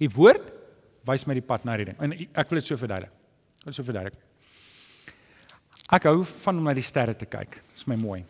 U 0.00 0.08
woord 0.16 0.52
wys 1.04 1.26
my 1.28 1.36
die 1.36 1.44
pad 1.44 1.66
na 1.68 1.76
redding. 1.76 1.98
En 2.00 2.14
ek 2.14 2.48
wil 2.50 2.60
dit 2.60 2.70
so 2.70 2.80
verduidelik. 2.80 3.12
Ek 3.12 3.66
wil 3.66 3.74
dit 3.74 3.78
so 3.78 3.86
verduidelik. 3.86 4.20
Ek 5.94 6.08
hou 6.08 6.22
van 6.24 6.58
om 6.58 6.64
na 6.64 6.74
die 6.76 6.86
sterre 6.86 7.14
te 7.18 7.28
kyk. 7.28 7.60
Dit 7.60 7.82
is 7.82 7.86
my 7.90 7.98
mooi. 8.00 8.22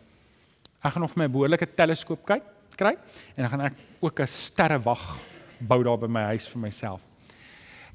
Ek 0.83 0.93
gaan 0.93 1.05
nog 1.05 1.15
my 1.17 1.29
behoorlike 1.31 1.71
teleskoop 1.73 2.25
kyk, 2.27 2.43
kry 2.75 2.93
en 2.93 3.45
dan 3.45 3.49
gaan 3.53 3.65
ek 3.71 3.77
ook 4.03 4.19
'n 4.19 4.27
sterrewag 4.27 5.03
bou 5.59 5.83
daar 5.83 5.97
by 5.97 6.07
my 6.07 6.23
huis 6.35 6.47
vir 6.47 6.61
myself. 6.61 7.01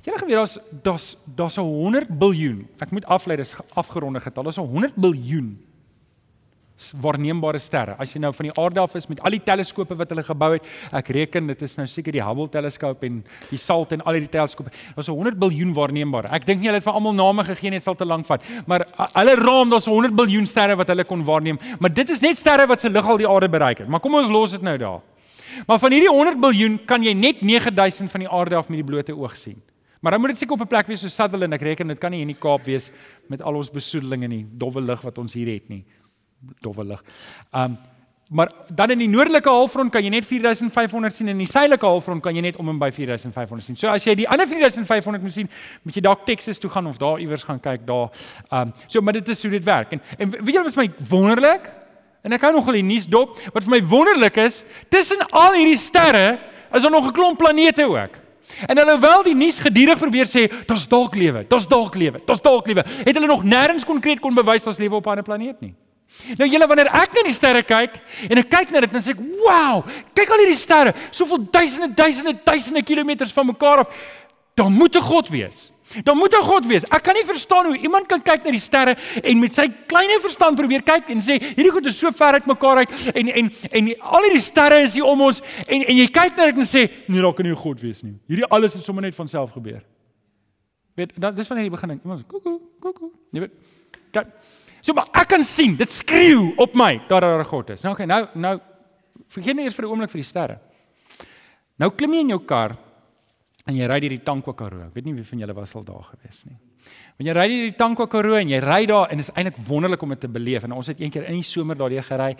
Jy 0.02 0.16
weet 0.16 0.34
daar's 0.34 0.58
daar's 0.82 1.16
daar's 1.26 1.58
'n 1.58 1.62
100 1.62 2.08
biljoen. 2.08 2.68
Ek 2.80 2.90
moet 2.90 3.04
aflei 3.04 3.36
dis 3.36 3.54
afgeronde 3.74 4.20
getal. 4.20 4.44
Daar's 4.44 4.58
'n 4.58 4.66
100 4.66 4.96
biljoen 4.96 5.69
waarneembare 7.02 7.60
sterre. 7.60 7.94
As 8.00 8.14
jy 8.14 8.20
nou 8.22 8.30
van 8.34 8.48
die 8.48 8.54
aarde 8.58 8.80
af 8.82 8.94
is 8.98 9.08
met 9.10 9.20
al 9.26 9.34
die 9.36 9.42
teleskope 9.44 9.96
wat 9.98 10.12
hulle 10.12 10.24
gebou 10.26 10.50
het, 10.54 10.66
ek 10.96 11.10
reken 11.16 11.50
dit 11.52 11.64
is 11.66 11.76
nou 11.78 11.86
seker 11.90 12.16
die 12.16 12.22
Hubble 12.24 12.48
teleskoop 12.52 13.04
en 13.06 13.20
die 13.50 13.60
SALT 13.60 13.96
en 13.96 14.04
al 14.08 14.20
die 14.20 14.30
teleskope. 14.32 14.72
Daar's 14.96 15.10
100 15.12 15.38
biljoen 15.40 15.74
waarneembare. 15.76 16.32
Ek 16.36 16.46
dink 16.48 16.62
nie 16.62 16.70
hulle 16.70 16.80
het 16.80 16.86
vir 16.86 16.96
almal 16.96 17.16
name 17.16 17.44
gegee 17.52 17.72
nie, 17.72 17.80
dit 17.82 17.86
sal 17.86 17.98
te 17.98 18.08
lank 18.08 18.26
vat. 18.28 18.44
Maar 18.70 18.86
hulle 19.18 19.36
raam 19.40 19.72
daar's 19.72 19.88
100 19.90 20.16
biljoen 20.16 20.48
sterre 20.50 20.78
wat 20.80 20.92
hulle 20.92 21.06
kon 21.08 21.24
waarneem. 21.26 21.60
Maar 21.80 21.94
dit 21.94 22.16
is 22.16 22.24
net 22.24 22.40
sterre 22.40 22.66
wat 22.70 22.82
se 22.82 22.90
lig 22.90 23.06
al 23.06 23.20
die 23.20 23.28
aarde 23.28 23.50
bereik 23.52 23.84
het. 23.84 23.88
Maar 23.88 24.02
kom 24.04 24.16
ons 24.20 24.32
los 24.32 24.56
dit 24.56 24.64
nou 24.64 24.76
daar. 24.80 25.00
Maar 25.66 25.80
van 25.82 25.92
hierdie 25.92 26.12
100 26.12 26.40
biljoen 26.40 26.78
kan 26.86 27.02
jy 27.02 27.12
net 27.16 27.42
9000 27.42 28.10
van 28.10 28.24
die 28.24 28.30
aarde 28.30 28.56
af 28.56 28.70
met 28.70 28.80
die 28.80 28.86
blote 28.86 29.16
oog 29.16 29.36
sien. 29.36 29.60
Maar 30.00 30.14
dan 30.16 30.22
moet 30.22 30.32
dit 30.32 30.38
seker 30.38 30.56
op 30.56 30.62
'n 30.64 30.66
plek 30.66 30.86
wees 30.86 31.00
so 31.00 31.08
Sutherland. 31.08 31.52
Ek 31.52 31.60
reken 31.60 31.88
dit 31.88 31.98
kan 31.98 32.10
nie 32.10 32.22
in 32.22 32.32
die 32.32 32.38
Kaap 32.38 32.64
wees 32.64 32.90
met 33.28 33.42
al 33.42 33.54
ons 33.54 33.70
besoedeling 33.70 34.24
en 34.24 34.30
die 34.30 34.46
dowwe 34.52 34.80
lig 34.80 35.00
wat 35.02 35.18
ons 35.18 35.34
hier 35.34 35.48
het 35.48 35.68
nie 35.68 35.84
dowwe 36.60 36.84
lig. 36.84 37.02
Um 37.52 37.78
maar 38.30 38.46
dan 38.70 38.92
in 38.94 39.00
die 39.02 39.08
noordelike 39.10 39.50
halfrond 39.50 39.90
kan 39.90 40.04
jy 40.06 40.10
net 40.14 40.26
4500 40.26 41.16
sien 41.16 41.26
en 41.26 41.32
in 41.34 41.40
die 41.42 41.50
suidelike 41.50 41.86
halfrond 41.86 42.22
kan 42.22 42.36
jy 42.36 42.44
net 42.44 42.60
om 42.62 42.68
en 42.70 42.76
by 42.78 42.92
4500 42.94 43.66
sien. 43.66 43.78
So 43.80 43.90
as 43.90 44.06
jy 44.06 44.14
die 44.20 44.28
ander 44.30 44.46
4500 44.46 45.24
moet 45.24 45.34
sien, 45.34 45.50
moet 45.82 45.98
jy 45.98 46.02
dalk 46.06 46.22
Texas 46.28 46.62
toe 46.62 46.70
gaan 46.70 46.86
of 46.86 47.00
daar 47.00 47.18
iewers 47.18 47.42
gaan 47.42 47.58
kyk 47.58 47.82
daar. 47.88 48.14
Um 48.54 48.70
so 48.86 49.02
maar 49.02 49.18
dit 49.18 49.28
is 49.28 49.42
hoe 49.42 49.50
dit 49.50 49.66
werk. 49.66 49.96
En 49.98 50.02
en 50.18 50.30
weet 50.30 50.54
jy 50.54 50.62
wat 50.62 50.78
vir 50.78 50.84
my 50.84 51.08
wonderlik? 51.10 51.66
En 52.22 52.38
ek 52.38 52.46
hou 52.46 52.52
nogal 52.54 52.78
die 52.78 52.86
nuus 52.86 53.10
dop. 53.10 53.34
Wat 53.50 53.66
vir 53.66 53.74
my 53.74 53.82
wonderlik 53.90 54.38
is, 54.46 54.62
tussen 54.94 55.26
al 55.34 55.58
hierdie 55.58 55.80
sterre 55.80 56.38
is 56.70 56.82
daar 56.82 56.90
nog 56.90 57.10
'n 57.10 57.12
klomp 57.12 57.38
planete 57.38 57.82
ook. 57.82 58.14
En 58.66 58.78
alhoewel 58.78 59.22
die 59.22 59.34
nuus 59.34 59.58
gedurig 59.58 59.98
probeer 59.98 60.26
sê 60.26 60.46
daar's 60.66 60.88
dalk 60.88 61.14
lewe, 61.14 61.44
daar's 61.48 61.68
dalk 61.68 61.94
lewe, 61.94 62.20
daar's 62.26 62.42
dalk 62.42 62.66
lewe, 62.66 62.84
het 62.86 63.14
hulle 63.14 63.26
nog 63.26 63.44
nêrens 63.44 63.86
konkreet 63.86 64.20
kon 64.20 64.34
bewys 64.34 64.64
daar's 64.64 64.78
lewe 64.78 64.94
op 64.94 65.06
'n 65.06 65.08
ander 65.08 65.24
planeet 65.24 65.60
nie. 65.60 65.74
Nou 66.36 66.48
julle 66.50 66.66
wanneer 66.66 66.90
ek 66.92 67.14
na 67.16 67.22
die 67.24 67.34
sterre 67.34 67.62
kyk 67.62 67.98
en 68.28 68.38
ek 68.42 68.48
kyk 68.50 68.70
na 68.70 68.80
dit 68.84 68.92
dan 68.92 69.00
sê 69.02 69.10
ek, 69.14 69.20
"Wow, 69.40 69.84
kyk 70.14 70.30
al 70.30 70.38
hierdie 70.38 70.58
sterre, 70.58 70.94
soveel 71.10 71.50
duisende 71.50 71.94
duisende 71.94 72.34
duisende 72.44 72.82
kilometers 72.82 73.32
van 73.32 73.46
mekaar 73.46 73.78
af. 73.78 73.88
Daar 74.54 74.70
moet 74.70 74.96
'n 74.96 75.00
God 75.00 75.28
wees." 75.28 75.70
Daar 76.04 76.16
moet 76.16 76.32
'n 76.32 76.42
God 76.42 76.66
wees. 76.66 76.84
Ek 76.84 77.02
kan 77.02 77.14
nie 77.14 77.24
verstaan 77.24 77.66
hoe 77.66 77.76
iemand 77.76 78.06
kan 78.06 78.22
kyk 78.22 78.44
na 78.44 78.50
die 78.50 78.58
sterre 78.58 78.96
en 79.22 79.38
met 79.40 79.54
sy 79.54 79.68
klein 79.86 80.20
verstand 80.20 80.56
probeer 80.56 80.82
kyk 80.82 81.08
en 81.10 81.20
sê 81.20 81.40
hierdie 81.42 81.70
goed 81.70 81.86
is 81.86 81.98
so 81.98 82.10
ver 82.10 82.32
uit 82.32 82.46
mekaar 82.46 82.76
uit 82.76 82.90
en 83.14 83.28
en 83.28 83.52
en 83.70 84.00
al 84.00 84.22
hierdie 84.22 84.40
sterre 84.40 84.82
is 84.82 84.94
hier 84.94 85.04
om 85.04 85.20
ons 85.20 85.42
en 85.66 85.82
en 85.82 85.96
jy 85.96 86.06
kyk 86.06 86.36
na 86.36 86.44
dit 86.44 86.56
en 86.56 86.64
sê 86.64 86.90
nee, 87.08 87.20
daar 87.20 87.34
kan 87.34 87.44
nie 87.44 87.52
'n 87.52 87.56
God 87.56 87.80
wees 87.80 88.02
nie. 88.02 88.14
Hierdie 88.28 88.46
alles 88.46 88.74
het 88.74 88.84
sommer 88.84 89.02
net 89.02 89.14
van 89.14 89.28
self 89.28 89.50
gebeur. 89.50 89.82
Weet, 90.94 91.20
dit 91.20 91.38
is 91.38 91.46
van 91.46 91.56
hierdie 91.56 91.76
begin. 91.76 92.00
Iemand 92.02 92.20
sê 92.20 92.26
koekoe, 92.26 92.60
koekoe. 92.80 93.10
Jy 93.32 93.40
weet. 93.40 93.52
Kyk, 94.12 94.26
So 94.80 94.94
maar 94.96 95.10
ek 95.12 95.28
kan 95.28 95.42
sien, 95.42 95.76
dit 95.76 95.90
skreeu 95.90 96.54
op 96.60 96.74
my 96.74 97.02
dat 97.08 97.22
daar 97.22 97.40
'n 97.40 97.44
God 97.44 97.70
is. 97.70 97.82
Nou 97.82 97.94
okay, 97.94 98.06
nou 98.06 98.26
nou 98.34 98.60
vergeet 99.28 99.56
net 99.56 99.64
eers 99.64 99.74
vir 99.74 99.84
'n 99.84 99.90
oomblik 99.90 100.10
vir 100.10 100.20
die 100.20 100.30
sterre. 100.32 100.58
Nou 101.78 101.90
klim 101.90 102.12
jy 102.12 102.20
in 102.20 102.28
jou 102.28 102.44
kar 102.44 102.76
en 103.66 103.76
jy 103.76 103.86
ry 103.86 104.00
deur 104.00 104.10
die 104.10 104.24
Tankwa 104.24 104.52
Karoo. 104.52 104.86
Ek 104.86 104.94
weet 104.94 105.04
nie 105.04 105.14
wie 105.14 105.24
van 105.24 105.38
julle 105.38 105.54
was 105.54 105.74
al 105.74 105.84
daar 105.84 106.04
gewees 106.10 106.44
nie. 106.46 106.56
Wanneer 107.20 107.36
jy 107.36 107.40
ry 107.44 107.48
deur 107.52 107.66
die 107.68 107.76
Tankwa 107.76 108.04
Karoo 108.08 108.36
en 108.38 108.48
jy 108.48 108.58
ry 108.64 108.86
daar 108.88 109.10
en 109.12 109.18
dit 109.20 109.26
is 109.26 109.34
eintlik 109.36 109.58
wonderlik 109.66 110.00
om 110.00 110.14
dit 110.14 110.22
te 110.22 110.28
beleef 110.32 110.62
en 110.64 110.72
ons 110.72 110.88
het 110.88 111.02
eendag 111.02 111.26
in 111.28 111.36
die 111.36 111.44
somer 111.44 111.76
daardie 111.76 112.00
gery 112.00 112.30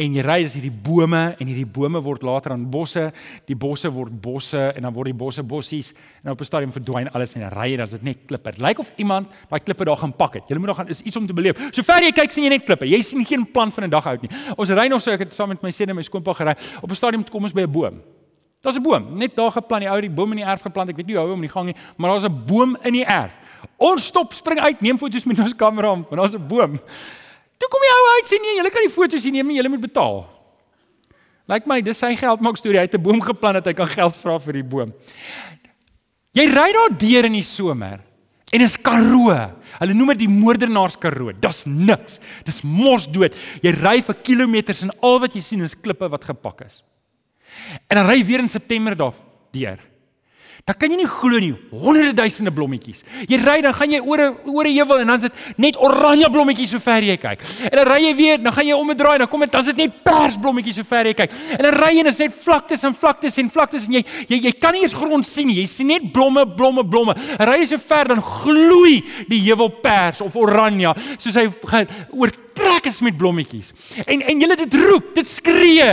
en 0.00 0.14
jy 0.16 0.22
ry 0.24 0.36
is 0.46 0.54
hierdie 0.56 0.70
bome 0.72 1.20
en 1.36 1.50
hierdie 1.50 1.66
bome 1.68 2.00
word 2.00 2.24
later 2.24 2.54
aan 2.54 2.62
bosse, 2.72 3.10
die 3.44 3.58
bosse 3.60 3.90
word 3.92 4.14
bosse 4.24 4.62
en 4.70 4.88
dan 4.88 4.96
word 4.96 5.10
die 5.10 5.18
bosse 5.20 5.44
bossies 5.44 5.92
en 6.22 6.32
op 6.32 6.40
'n 6.40 6.48
stadium 6.48 6.72
verdwyn 6.72 7.12
alles 7.12 7.36
en 7.36 7.42
jy 7.42 7.50
ry 7.52 7.76
dan 7.76 7.84
is 7.84 7.92
dit 7.92 8.02
net 8.02 8.24
klippe. 8.26 8.52
Dit 8.52 8.62
lyk 8.62 8.78
of 8.78 8.90
iemand 8.96 9.28
daai 9.50 9.60
klippe 9.60 9.84
daar 9.84 10.00
gaan 10.00 10.16
pak 10.16 10.34
het. 10.34 10.48
Jy 10.48 10.56
moet 10.56 10.66
daar 10.66 10.80
gaan 10.80 10.88
is 10.88 11.02
iets 11.02 11.16
om 11.16 11.26
te 11.26 11.34
beleef. 11.34 11.60
Sover 11.70 12.00
jy 12.00 12.12
kyk 12.12 12.30
sien 12.32 12.44
jy 12.44 12.50
net 12.50 12.64
klippe. 12.64 12.88
Jy 12.88 13.02
sien 13.02 13.26
geen 13.26 13.44
plan 13.52 13.70
van 13.70 13.84
'n 13.84 13.90
dag 13.90 14.06
uit 14.06 14.22
nie. 14.22 14.30
Ons 14.56 14.70
ry 14.70 14.88
nog 14.88 15.02
so 15.02 15.10
ek 15.10 15.18
het 15.18 15.34
saam 15.34 15.48
met 15.48 15.62
my 15.62 15.70
seun 15.70 15.90
en 15.90 15.96
my 15.96 16.02
skoonpa 16.02 16.32
gery. 16.32 16.56
Op 16.80 16.90
'n 16.90 16.94
stadium 16.94 17.24
kom 17.28 17.42
ons 17.42 17.52
by 17.52 17.60
'n 17.60 17.70
boom. 17.70 18.00
Daar's 18.62 18.76
'n 18.76 18.82
boom, 18.82 19.16
net 19.16 19.34
daar 19.36 19.50
geplant, 19.50 19.82
die 19.82 19.90
ou 19.90 19.96
het 19.96 20.06
die 20.06 20.14
boom 20.14 20.30
in 20.30 20.36
die 20.36 20.46
erf 20.46 20.62
geplant. 20.62 20.88
Ek 20.88 20.96
weet 20.96 21.06
nie 21.06 21.16
hoe 21.16 21.24
hou 21.24 21.30
hom 21.30 21.42
in 21.42 21.48
die 21.48 21.52
gang 21.52 21.66
nie, 21.66 21.74
maar 21.96 22.10
daar's 22.10 22.24
'n 22.24 22.44
boom 22.46 22.76
in 22.82 22.92
die 22.92 23.04
erf. 23.04 23.41
Ons 23.76 24.06
stop, 24.06 24.34
spring 24.34 24.60
uit, 24.60 24.80
neem 24.80 24.98
foto's 24.98 25.24
met 25.24 25.40
ons 25.40 25.54
kamera, 25.54 25.88
want 25.88 26.10
daar's 26.10 26.34
'n 26.34 26.46
boom. 26.48 26.78
Toe 27.58 27.68
kom 27.70 27.80
die 27.80 27.94
ou 27.94 28.06
uit 28.16 28.26
sê 28.26 28.40
nee, 28.42 28.56
julle 28.56 28.70
kan 28.70 28.82
die 28.82 28.94
foto's 28.94 29.24
nie 29.24 29.32
neem 29.32 29.46
nie, 29.46 29.56
julle 29.56 29.68
moet 29.68 29.80
betaal. 29.80 30.26
Lyk 31.50 31.66
my 31.66 31.80
dis 31.80 31.98
sy 31.98 32.14
geld 32.16 32.40
maak 32.40 32.56
storie. 32.56 32.78
Hy 32.78 32.86
het 32.86 32.94
'n 32.94 33.02
boom 33.02 33.20
geplant 33.20 33.54
dat 33.54 33.66
hy 33.66 33.72
kan 33.72 33.86
geld 33.86 34.16
vra 34.16 34.38
vir 34.38 34.52
die 34.52 34.62
boom. 34.62 34.92
Jy 36.32 36.46
ry 36.46 36.72
daar 36.72 36.98
deur 36.98 37.24
in 37.24 37.32
die 37.32 37.42
somer 37.42 38.00
en 38.52 38.60
is 38.60 38.76
Karoo. 38.76 39.34
Hulle 39.78 39.94
noem 39.94 40.08
dit 40.08 40.18
die 40.18 40.28
moordenaars 40.28 40.96
Karoo. 40.98 41.32
Dis 41.32 41.64
niks. 41.64 42.20
Dis 42.44 42.62
mos 42.62 43.06
dood. 43.06 43.34
Jy 43.62 43.70
ry 43.70 44.00
vir 44.02 44.14
kilometers 44.14 44.82
en 44.82 44.90
al 45.00 45.20
wat 45.20 45.34
jy 45.34 45.40
sien 45.40 45.62
is 45.62 45.74
klippe 45.74 46.08
wat 46.08 46.24
gepak 46.24 46.60
is. 46.66 46.82
En 47.88 47.96
dan 47.96 48.06
ry 48.06 48.24
weer 48.24 48.40
in 48.40 48.48
September 48.48 48.96
daar 48.96 49.14
deur. 49.52 49.78
Dan 50.62 50.76
kan 50.78 50.92
jy 50.92 51.00
nie 51.00 51.08
glo 51.10 51.38
nie, 51.42 51.54
honderde 51.74 52.12
duisende 52.14 52.52
blommetjies. 52.54 53.00
Jy 53.26 53.38
ry 53.42 53.56
dan 53.64 53.74
gaan 53.74 53.90
jy 53.90 53.98
oor 53.98 54.20
oor 54.46 54.66
'n 54.68 54.76
heuwel 54.76 55.00
en 55.00 55.06
dan 55.06 55.16
is 55.16 55.22
dit 55.26 55.58
net 55.58 55.76
oranje 55.76 56.30
blommetjies 56.30 56.70
so 56.70 56.78
ver 56.78 57.02
jy 57.02 57.16
kyk. 57.16 57.40
En 57.66 57.76
dan 57.82 57.86
ry 57.90 57.98
jy 58.06 58.14
weer, 58.14 58.38
dan 58.38 58.52
gaan 58.52 58.66
jy 58.66 58.72
om 58.72 58.90
'n 58.90 58.96
draai, 58.96 59.18
dan 59.18 59.26
kom 59.26 59.40
dit 59.40 59.50
dan 59.50 59.60
is 59.60 59.66
dit 59.66 59.76
net 59.76 60.04
pers 60.04 60.36
blommetjies 60.38 60.76
so 60.76 60.84
ver 60.84 61.06
jy 61.06 61.14
kyk. 61.14 61.30
En 61.58 61.62
dan 61.62 61.74
ry 61.74 61.92
jy 61.94 61.98
en 61.98 62.04
dit 62.04 62.12
is 62.12 62.18
net 62.18 62.32
vlaktes 62.44 62.84
en 62.84 62.94
vlaktes 62.94 63.38
en 63.38 63.50
vlaktes 63.50 63.86
en 63.86 63.92
jy 63.92 64.04
jy 64.28 64.38
jy 64.38 64.52
kan 64.52 64.72
nie 64.72 64.82
eens 64.82 64.94
grond 64.94 65.26
sien 65.26 65.46
nie. 65.48 65.56
Jy 65.62 65.66
sien 65.66 65.86
net 65.86 66.12
blomme, 66.12 66.46
blomme, 66.46 66.84
blomme. 66.84 67.14
Ry 67.40 67.58
jy 67.58 67.66
so 67.66 67.78
ver 67.78 68.04
dan 68.08 68.22
gloei 68.22 69.02
die 69.28 69.40
heuwel 69.40 69.68
pers 69.82 70.20
of 70.20 70.36
oranje 70.36 70.94
soos 71.18 71.34
hy 71.34 71.50
oor 72.12 72.30
trek 72.54 72.86
is 72.86 73.00
met 73.00 73.16
blommetjies. 73.16 73.72
En 74.04 74.20
en 74.20 74.40
julle 74.40 74.56
dit 74.56 74.74
roep, 74.74 75.14
dit 75.14 75.28
skree. 75.28 75.90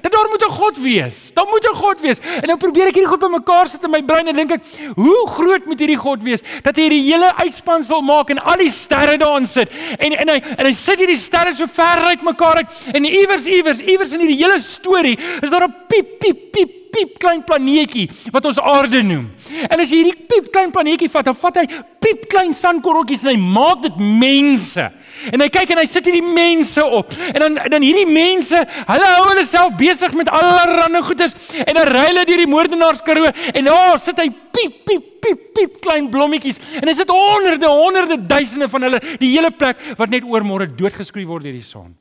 Dat 0.00 0.12
daar 0.12 0.28
moet 0.30 0.44
'n 0.44 0.50
God 0.50 0.78
wees. 0.78 1.30
Daar 1.34 1.46
moet 1.46 1.64
'n 1.64 1.76
God 1.76 2.00
wees. 2.00 2.18
En 2.18 2.46
nou 2.46 2.56
probeer 2.56 2.86
ek 2.86 2.94
hierdie 2.94 3.10
goed 3.10 3.20
bymekaar 3.20 3.66
sit 3.66 3.82
in 3.82 3.90
my 3.90 4.02
brein 4.02 4.28
en 4.28 4.34
dink 4.34 4.50
ek, 4.50 4.64
hoe 4.94 5.28
groot 5.28 5.64
moet 5.66 5.78
hierdie 5.78 5.96
God 5.96 6.22
wees 6.22 6.42
dat 6.62 6.76
hy 6.76 6.82
hierdie 6.82 7.12
hele 7.12 7.36
uitspansel 7.36 8.00
maak 8.00 8.30
en 8.30 8.38
al 8.38 8.56
die 8.56 8.70
sterre 8.70 9.16
daarin 9.16 9.46
sit. 9.46 9.70
En 9.98 10.12
en 10.12 10.28
hy 10.28 10.42
en 10.56 10.66
hy 10.66 10.72
sit 10.72 10.98
hierdie 10.98 11.16
sterre 11.16 11.54
so 11.54 11.66
ver 11.66 11.98
uit 12.10 12.22
mekaar 12.22 12.56
uit 12.56 12.70
en 12.92 13.04
iewers 13.04 13.46
iewers 13.46 13.80
iewers 13.80 14.12
in 14.12 14.20
hierdie 14.20 14.44
hele 14.44 14.60
storie 14.60 15.18
is 15.40 15.50
daar 15.50 15.68
'n 15.68 15.74
piep 15.88 16.18
piep 16.18 16.52
piep 16.52 16.82
piep 16.92 17.18
klein 17.22 17.40
planeetjie 17.44 18.08
wat 18.34 18.44
ons 18.44 18.60
aarde 18.60 19.02
noem. 19.02 19.30
En 19.68 19.80
as 19.80 19.90
jy 19.92 20.02
hierdie 20.02 20.26
piep 20.28 20.50
klein 20.52 20.72
planeetjie 20.74 21.10
vat, 21.12 21.24
dan 21.30 21.38
vat 21.40 21.62
hy 21.62 21.64
piep 22.02 22.26
klein 22.32 22.52
sandkorreltjies 22.56 23.24
en 23.24 23.32
hy 23.32 23.38
maak 23.40 23.82
dit 23.86 24.02
mense. 24.20 24.90
En 25.30 25.40
hy 25.40 25.48
kyk 25.52 25.70
en 25.70 25.78
hy 25.78 25.86
sit 25.86 26.04
hierdie 26.08 26.34
mense 26.34 26.84
op. 26.84 27.14
En 27.32 27.40
dan 27.44 27.60
dan 27.70 27.82
hierdie 27.82 28.08
mense, 28.08 28.58
hulle 28.88 29.08
hou 29.14 29.24
hulle 29.28 29.44
self 29.46 29.76
besig 29.78 30.14
met 30.18 30.30
allerlei 30.32 31.02
goedes 31.02 31.34
en 31.66 31.74
dan 31.76 31.88
ry 31.88 32.04
hulle 32.10 32.24
deur 32.28 32.42
die 32.42 32.50
moordenaarskaroo 32.50 33.30
en 33.30 33.68
daar 33.68 34.00
sit 34.02 34.18
hy 34.22 34.28
piep 34.30 34.82
piep 34.86 35.08
piep 35.22 35.42
piep 35.56 35.80
klein 35.84 36.08
blommetjies 36.10 36.60
en 36.80 36.88
dit 36.88 36.98
sit 36.98 37.10
honderde 37.12 37.68
honderde 37.70 38.18
duisende 38.26 38.68
van 38.72 38.88
hulle 38.88 39.02
die 39.20 39.32
hele 39.34 39.52
plek 39.54 39.80
wat 39.98 40.12
net 40.12 40.26
oormôre 40.26 40.68
doodgeskroei 40.70 41.26
word 41.28 41.46
deur 41.46 41.58
die 41.58 41.66
son. 41.66 41.92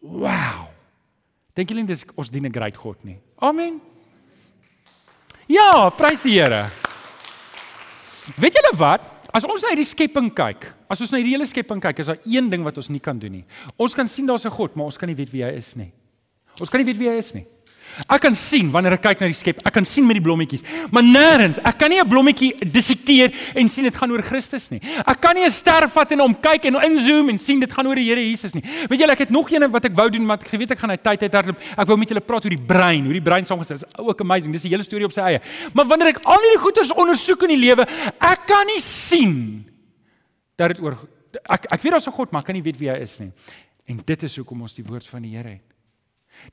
Wow. 0.00 0.66
Dink 1.56 1.70
julle 1.72 1.86
dis 1.88 2.04
ons 2.14 2.30
dien 2.30 2.46
'n 2.46 2.52
groot 2.52 2.76
God 2.76 3.04
nie? 3.04 3.18
Amen. 3.38 3.80
Ja, 5.46 5.90
prys 5.90 6.22
die 6.22 6.40
Here. 6.40 6.66
Weet 8.36 8.54
julle 8.58 8.74
wat? 8.76 9.15
As 9.36 9.44
ons 9.44 9.60
na 9.60 9.68
hierdie 9.68 9.84
skepping 9.84 10.30
kyk, 10.32 10.70
as 10.88 11.02
ons 11.04 11.10
na 11.12 11.18
hierdie 11.20 11.34
hele 11.36 11.44
skepping 11.44 11.82
kyk, 11.82 11.98
is 12.00 12.08
daar 12.08 12.22
een 12.24 12.46
ding 12.48 12.62
wat 12.64 12.78
ons 12.80 12.88
nie 12.88 13.02
kan 13.04 13.18
doen 13.20 13.34
nie. 13.42 13.44
Ons 13.76 13.92
kan 13.92 14.08
sien 14.08 14.24
daar's 14.24 14.46
'n 14.46 14.54
God, 14.54 14.76
maar 14.76 14.86
ons 14.88 14.96
kan 14.96 15.08
nie 15.08 15.18
weet 15.18 15.30
wie 15.30 15.44
hy 15.44 15.52
is 15.52 15.76
nie. 15.76 15.92
Ons 16.58 16.70
kan 16.70 16.80
nie 16.80 16.86
weet 16.86 16.96
wie 16.96 17.10
hy 17.10 17.18
is 17.18 17.34
nie. 17.34 17.44
Ek 18.04 18.20
kan 18.20 18.34
sien 18.36 18.68
wanneer 18.70 18.98
ek 18.98 19.02
kyk 19.06 19.22
na 19.22 19.28
die 19.30 19.36
skep, 19.36 19.60
ek 19.64 19.72
kan 19.72 19.86
sien 19.88 20.04
met 20.06 20.18
die 20.18 20.24
blommetjies, 20.24 20.62
maar 20.92 21.02
nêrens, 21.02 21.58
ek 21.64 21.78
kan 21.80 21.90
nie 21.90 22.00
'n 22.00 22.08
blommetjie 22.08 22.52
dissekteer 22.60 23.32
en 23.56 23.68
sien 23.68 23.84
dit 23.84 23.96
gaan 23.96 24.10
oor 24.10 24.22
Christus 24.22 24.70
nie. 24.70 24.80
Ek 25.06 25.20
kan 25.20 25.34
nie 25.34 25.44
'n 25.44 25.50
ster 25.50 25.88
vat 25.88 26.12
en 26.12 26.20
hom 26.20 26.34
kyk 26.34 26.66
en 26.66 26.76
inzoom 26.76 27.30
en 27.30 27.38
sien 27.38 27.58
dit 27.60 27.72
gaan 27.72 27.86
oor 27.86 27.94
die 27.94 28.04
Here 28.04 28.20
Jesus 28.20 28.54
nie. 28.54 28.62
Weet 28.88 29.00
julle, 29.00 29.12
ek 29.12 29.18
het 29.18 29.30
nog 29.30 29.50
een 29.50 29.70
wat 29.70 29.84
ek 29.84 29.94
wou 29.94 30.10
doen, 30.10 30.26
maar 30.26 30.38
ek 30.38 30.50
weet 30.50 30.70
ek 30.72 30.78
gaan 30.78 30.90
hy 30.90 30.96
tyd 30.96 31.22
uit 31.22 31.32
hardloop. 31.32 31.60
Ek 31.76 31.86
wou 31.86 31.96
met 31.96 32.08
julle 32.08 32.20
praat 32.20 32.44
oor 32.44 32.50
die 32.50 32.66
brein, 32.66 33.04
hoe 33.04 33.12
die 33.12 33.22
brein 33.22 33.44
saamgestel 33.44 33.76
is. 33.76 33.84
Ook 33.98 34.20
amazing. 34.20 34.52
Dis 34.52 34.64
'n 34.64 34.68
hele 34.68 34.82
storie 34.82 35.04
op 35.04 35.12
sy 35.12 35.20
eie. 35.20 35.40
Maar 35.72 35.86
wanneer 35.86 36.08
ek 36.08 36.20
al 36.24 36.40
hierdie 36.40 36.62
goeters 36.62 36.92
ondersoek 36.92 37.42
in 37.42 37.48
die 37.48 37.64
lewe, 37.66 37.86
ek 38.20 38.46
kan 38.46 38.66
nie 38.66 38.80
sien 38.80 39.64
dat 40.56 40.68
dit 40.68 40.80
oor 40.80 40.96
ek 41.48 41.66
ek 41.72 41.82
weet 41.82 41.92
daar's 41.92 42.06
'n 42.06 42.12
God, 42.12 42.32
maar 42.32 42.40
ek 42.40 42.46
kan 42.46 42.54
nie 42.54 42.62
weet 42.62 42.78
wie 42.78 42.90
hy 42.90 43.00
is 43.00 43.18
nie. 43.18 43.32
En 43.86 44.00
dit 44.04 44.22
is 44.22 44.36
hoekom 44.36 44.62
ons 44.62 44.74
die 44.74 44.84
woord 44.84 45.06
van 45.06 45.22
die 45.22 45.36
Here 45.36 45.48
het. 45.48 45.75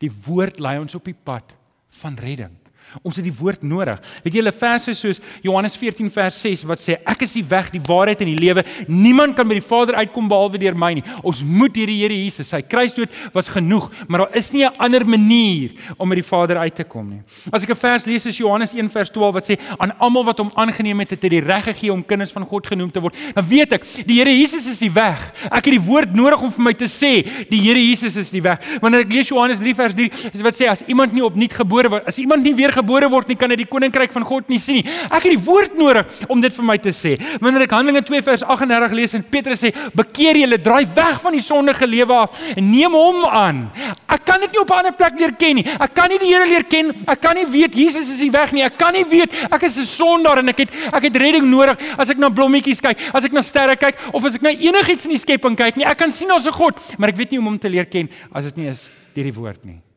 Die 0.01 0.11
woord 0.25 0.59
lei 0.59 0.77
ons 0.79 0.95
op 0.95 1.05
die 1.05 1.17
pad 1.17 1.55
van 2.01 2.15
redding. 2.19 2.55
Ons 3.01 3.15
het 3.15 3.25
die 3.25 3.33
woord 3.33 3.63
nodig. 3.63 3.99
Weet 4.23 4.33
julle 4.33 4.51
verse 4.51 4.93
soos 4.93 5.21
Johannes 5.41 5.77
14 5.79 6.11
vers 6.13 6.39
6 6.41 6.65
wat 6.69 6.83
sê 6.83 6.97
ek 7.09 7.25
is 7.25 7.33
die 7.33 7.45
weg, 7.49 7.71
die 7.73 7.81
waarheid 7.81 8.21
en 8.21 8.29
die 8.31 8.39
lewe. 8.39 8.63
Niemand 8.87 9.35
kan 9.35 9.47
by 9.47 9.57
die 9.57 9.65
Vader 9.65 9.95
uitkom 9.95 10.27
behalwe 10.29 10.61
deur 10.61 10.77
my 10.77 10.93
nie. 10.93 11.05
Ons 11.23 11.43
moet 11.43 11.73
deur 11.73 11.87
die 11.89 11.99
Here 12.03 12.13
Jesus. 12.13 12.51
Sy 12.53 12.61
kruisdood 12.61 13.09
was 13.33 13.49
genoeg, 13.49 13.89
maar 14.07 14.25
daar 14.25 14.37
is 14.37 14.51
nie 14.51 14.65
'n 14.65 14.73
ander 14.77 15.05
manier 15.05 15.71
om 15.97 16.09
by 16.09 16.15
die 16.15 16.29
Vader 16.29 16.57
uit 16.57 16.75
te 16.75 16.83
kom 16.83 17.09
nie. 17.09 17.21
As 17.51 17.63
ek 17.63 17.69
'n 17.71 17.75
vers 17.75 18.05
lees 18.05 18.25
is 18.25 18.37
Johannes 18.37 18.73
1 18.73 18.89
vers 18.89 19.09
12 19.09 19.33
wat 19.33 19.43
sê 19.43 19.57
aan 19.77 19.97
almal 19.99 20.25
wat 20.25 20.37
hom 20.37 20.51
aangeneem 20.55 20.99
het, 20.99 21.11
het 21.11 21.23
hy 21.23 21.29
die 21.29 21.41
reg 21.41 21.63
gegee 21.63 21.91
om 21.91 22.03
kinders 22.05 22.31
van 22.31 22.45
God 22.45 22.67
genoem 22.67 22.91
te 22.91 22.99
word. 22.99 23.15
Dan 23.33 23.47
weet 23.47 23.73
ek, 23.73 23.85
die 24.05 24.19
Here 24.19 24.29
Jesus 24.29 24.67
is 24.67 24.79
die 24.79 24.91
weg. 24.91 25.31
Ek 25.45 25.65
het 25.65 25.73
die 25.73 25.81
woord 25.81 26.13
nodig 26.13 26.41
om 26.41 26.51
vir 26.51 26.63
my 26.63 26.73
te 26.73 26.85
sê, 26.85 27.23
die 27.49 27.59
Here 27.59 27.79
Jesus 27.79 28.15
is 28.15 28.31
die 28.31 28.41
weg. 28.41 28.59
Wanneer 28.81 29.05
ek 29.05 29.11
lees 29.11 29.31
Johannes 29.31 29.59
3 29.59 29.73
vers 29.75 29.93
3, 29.93 30.09
is 30.33 30.41
wat 30.41 30.57
sê 30.57 30.69
as 30.69 30.83
iemand 30.87 31.13
nie 31.13 31.23
opnuut 31.23 31.53
gebore 31.53 31.89
word, 31.89 32.07
as 32.07 32.19
iemand 32.21 32.43
nie 32.43 32.53
weer 32.55 32.71
gebore 32.83 33.09
word 33.09 33.31
nie, 33.31 33.39
kan 33.39 33.51
hy 33.51 33.57
die 33.63 33.69
koninkryk 33.69 34.13
van 34.13 34.27
God 34.27 34.51
nie 34.51 34.59
sien 34.61 34.81
nie. 34.81 34.85
Ek 35.09 35.23
het 35.23 35.33
die 35.33 35.41
woord 35.43 35.77
nodig 35.79 36.23
om 36.31 36.41
dit 36.43 36.53
vir 36.53 36.67
my 36.67 36.77
te 36.81 36.93
sê. 36.95 37.15
Wanneer 37.41 37.65
ek 37.65 37.75
Handelinge 37.75 38.03
2 38.05 38.21
vers 38.25 38.43
38 38.45 38.95
lees 38.97 39.15
en 39.17 39.23
Petrus 39.23 39.63
sê, 39.63 39.73
"Bekeer 39.95 40.35
julle, 40.35 40.57
draai 40.61 40.85
weg 40.95 41.21
van 41.21 41.33
die 41.33 41.41
sondige 41.41 41.87
lewe 41.87 42.13
af 42.13 42.31
en 42.55 42.71
neem 42.71 42.91
hom 42.91 43.25
aan." 43.25 43.71
Ek 44.07 44.25
kan 44.25 44.39
dit 44.39 44.51
nie 44.51 44.59
op 44.61 44.69
'n 44.69 44.77
ander 44.77 44.93
plek 44.93 45.19
leer 45.19 45.33
ken 45.33 45.55
nie. 45.55 45.65
Ek 45.65 45.93
kan 45.93 46.09
nie 46.09 46.19
die 46.19 46.33
Here 46.33 46.45
leer 46.45 46.63
ken. 46.63 46.93
Ek 47.07 47.21
kan 47.21 47.35
nie 47.35 47.45
weet 47.45 47.73
Jesus 47.73 48.09
is 48.09 48.19
die 48.19 48.31
weg 48.31 48.51
nie. 48.51 48.63
Ek 48.63 48.77
kan 48.77 48.93
nie 48.93 49.05
weet 49.05 49.29
ek 49.51 49.63
is 49.63 49.77
'n 49.77 49.85
sondaar 49.85 50.39
en 50.39 50.49
ek 50.49 50.57
het 50.57 50.69
ek 50.93 51.03
het 51.03 51.15
redding 51.15 51.45
nodig 51.49 51.77
as 51.97 52.09
ek 52.09 52.17
na 52.17 52.29
blommetjies 52.29 52.81
kyk, 52.81 52.97
as 53.13 53.25
ek 53.25 53.33
na 53.33 53.41
sterre 53.41 53.75
kyk 53.75 53.95
of 54.13 54.25
as 54.25 54.35
ek 54.35 54.41
na 54.41 54.49
enigiets 54.49 55.05
in 55.05 55.11
die 55.11 55.19
skepping 55.19 55.55
kyk 55.55 55.75
nie. 55.77 55.85
Ek 55.85 55.97
kan 55.97 56.11
sien 56.11 56.27
daar's 56.27 56.47
'n 56.47 56.51
God, 56.51 56.79
maar 56.97 57.09
ek 57.09 57.17
weet 57.17 57.31
nie 57.31 57.37
hoe 57.37 57.47
om 57.47 57.53
hom 57.53 57.59
te 57.59 57.69
leer 57.69 57.85
ken 57.85 58.09
as 58.33 58.45
dit 58.45 58.57
nie 58.57 58.67
is 58.67 58.89
deur 59.13 59.23
die 59.23 59.33
woord 59.33 59.65
nie. 59.65 59.92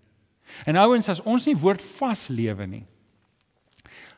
En 0.64 0.76
ouens, 0.76 1.08
as 1.08 1.20
ons 1.20 1.46
nie 1.46 1.56
woord 1.56 1.82
vas 1.82 2.28
lewe 2.28 2.66
nie. 2.66 2.84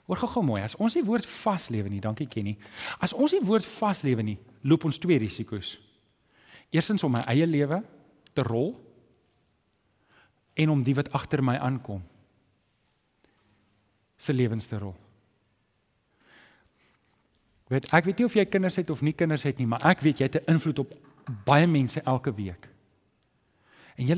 Hoor 0.09 0.23
gou-gou 0.23 0.43
mooi, 0.43 0.63
as 0.65 0.77
ons 0.81 0.95
nie 0.97 1.05
woord 1.05 1.27
vas 1.29 1.69
lewe 1.69 1.91
nie, 1.93 2.01
dankie 2.01 2.29
Kenny. 2.31 2.55
As 3.05 3.13
ons 3.13 3.35
nie 3.37 3.43
woord 3.45 3.67
vas 3.77 4.01
lewe 4.07 4.25
nie, 4.25 4.39
loop 4.65 4.87
ons 4.89 4.99
twee 5.01 5.19
risiko's. 5.21 5.75
Eerstens 6.73 7.05
om 7.05 7.13
my 7.13 7.25
eie 7.29 7.49
lewe 7.49 7.83
te 8.37 8.45
rol 8.47 8.73
en 10.59 10.73
om 10.73 10.85
die 10.85 10.97
wat 10.97 11.11
agter 11.17 11.43
my 11.45 11.59
aankom 11.61 12.01
se 14.19 14.33
lewens 14.33 14.67
te 14.67 14.79
rol. 14.81 14.97
Weet, 17.69 17.91
ek 17.93 18.09
weet 18.09 18.21
nie 18.21 18.27
of 18.27 18.37
jy 18.37 18.47
kinders 18.49 18.79
het 18.81 18.91
of 18.91 19.05
nie 19.05 19.13
kinders 19.13 19.45
het 19.45 19.61
nie, 19.61 19.69
maar 19.69 19.85
ek 19.91 20.01
weet 20.03 20.21
jy 20.21 20.29
het 20.31 20.41
'n 20.41 20.57
invloed 20.57 20.79
op 20.79 20.95
baie 21.45 21.67
mense 21.67 22.01
elke 22.01 22.33
week. 22.33 22.69
En 23.97 24.07
jy 24.07 24.17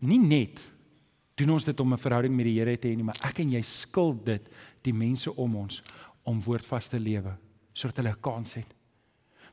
nie 0.00 0.18
net 0.18 0.60
doen 1.40 1.56
ons 1.56 1.64
dit 1.64 1.80
om 1.80 1.92
'n 1.92 1.98
verhouding 1.98 2.34
met 2.36 2.44
die 2.44 2.58
Here 2.58 2.76
te 2.78 2.88
hê 2.88 2.96
nie, 2.96 3.04
maar 3.04 3.18
ek 3.24 3.38
en 3.40 3.50
jy 3.50 3.62
skuld 3.62 4.24
dit 4.26 4.48
die 4.82 4.92
mense 4.92 5.36
om 5.36 5.56
ons 5.56 5.82
om 6.24 6.42
woordvas 6.42 6.88
te 6.88 6.98
lewe 6.98 7.36
sodat 7.72 7.96
hulle 7.96 8.10
'n 8.10 8.20
kans 8.20 8.54
het. 8.54 8.74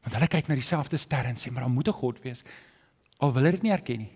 Want 0.01 0.15
hulle 0.15 0.27
kyk 0.27 0.47
na 0.47 0.55
dieselfde 0.55 0.97
sterre 0.97 1.27
en 1.27 1.35
sê, 1.35 1.51
"Maar 1.51 1.63
daar 1.63 1.71
moet 1.71 1.87
'n 1.87 1.93
God 1.93 2.21
wees." 2.23 2.43
Al 3.19 3.33
wil 3.33 3.43
hulle 3.43 3.51
dit 3.51 3.63
nie 3.63 3.71
erken 3.71 3.97
nie. 3.97 4.11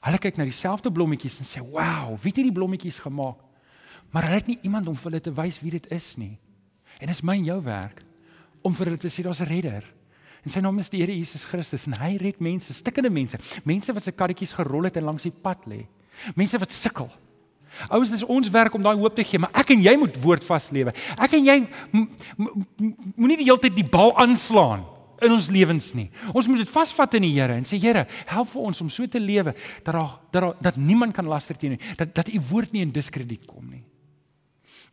Hulle 0.00 0.18
kyk 0.18 0.36
na 0.36 0.44
dieselfde 0.44 0.92
blommetjies 0.92 1.38
en 1.38 1.44
sê, 1.44 1.60
"Wow, 1.60 2.18
wie 2.20 2.30
het 2.30 2.36
hierdie 2.36 2.52
blommetjies 2.52 2.98
gemaak?" 2.98 3.38
Maar 4.10 4.22
hulle 4.22 4.34
het 4.34 4.46
nie 4.46 4.58
iemand 4.62 4.88
om 4.88 4.96
vir 4.96 5.10
hulle 5.10 5.20
te 5.20 5.32
wys 5.32 5.60
wie 5.60 5.70
dit 5.70 5.90
is 5.92 6.16
nie. 6.16 6.38
En 6.98 7.06
dit 7.06 7.16
is 7.16 7.22
my 7.22 7.34
en 7.34 7.44
jou 7.44 7.62
werk 7.62 8.02
om 8.62 8.74
vir 8.74 8.86
hulle 8.86 8.98
te 8.98 9.08
sê 9.08 9.22
daar's 9.22 9.40
'n 9.40 9.44
redder. 9.44 9.84
En 10.44 10.50
sy 10.50 10.60
naam 10.60 10.78
is 10.78 10.88
die 10.88 11.00
Here 11.00 11.16
Jesus 11.16 11.44
Christus 11.44 11.86
en 11.86 11.92
hy 11.92 12.16
red 12.16 12.40
mense, 12.40 12.72
stikkende 12.72 13.10
mense, 13.10 13.38
mense 13.64 13.92
wat 13.92 14.02
se 14.02 14.12
karretjies 14.12 14.52
gerol 14.52 14.84
het 14.84 14.96
en 14.96 15.04
langs 15.04 15.22
die 15.22 15.30
pad 15.30 15.66
lê. 15.66 15.86
Mense 16.34 16.58
wat 16.58 16.74
sukkel. 16.74 17.08
Ouers, 17.86 18.10
dis 18.10 18.24
ons 18.26 18.50
werk 18.50 18.74
om 18.74 18.82
daai 18.82 18.96
hoop 18.98 19.14
te 19.14 19.24
gee, 19.26 19.38
maar 19.38 19.52
ek 19.60 19.70
en 19.74 19.82
jy 19.84 19.94
moet 20.00 20.16
woord 20.22 20.44
vas 20.48 20.70
lewe. 20.74 20.94
Ek 21.14 21.36
en 21.38 21.46
jy 21.46 21.58
moenie 21.94 23.38
die 23.38 23.46
hele 23.46 23.60
tyd 23.62 23.76
die 23.76 23.86
bal 23.86 24.10
aanslaan 24.18 24.86
in 25.22 25.34
ons 25.34 25.48
lewens 25.50 25.92
nie. 25.98 26.08
Ons 26.32 26.48
moet 26.50 26.62
dit 26.62 26.70
vasvat 26.70 27.16
in 27.18 27.26
die 27.26 27.32
Here 27.34 27.54
en 27.58 27.66
sê 27.66 27.78
Here, 27.82 28.06
help 28.30 28.50
vir 28.52 28.66
ons 28.70 28.82
om 28.84 28.90
so 28.92 29.06
te 29.10 29.22
lewe 29.22 29.54
dat 29.86 29.94
daar 29.94 30.16
dat 30.34 30.62
dat 30.62 30.76
niemand 30.78 31.14
kan 31.14 31.26
laster 31.26 31.58
teen 31.58 31.76
nie. 31.76 31.94
Dat 31.98 32.14
dat 32.14 32.30
u 32.30 32.40
woord 32.50 32.74
nie 32.74 32.82
in 32.86 32.94
diskrediet 32.94 33.46
kom 33.46 33.66
nie. 33.70 33.84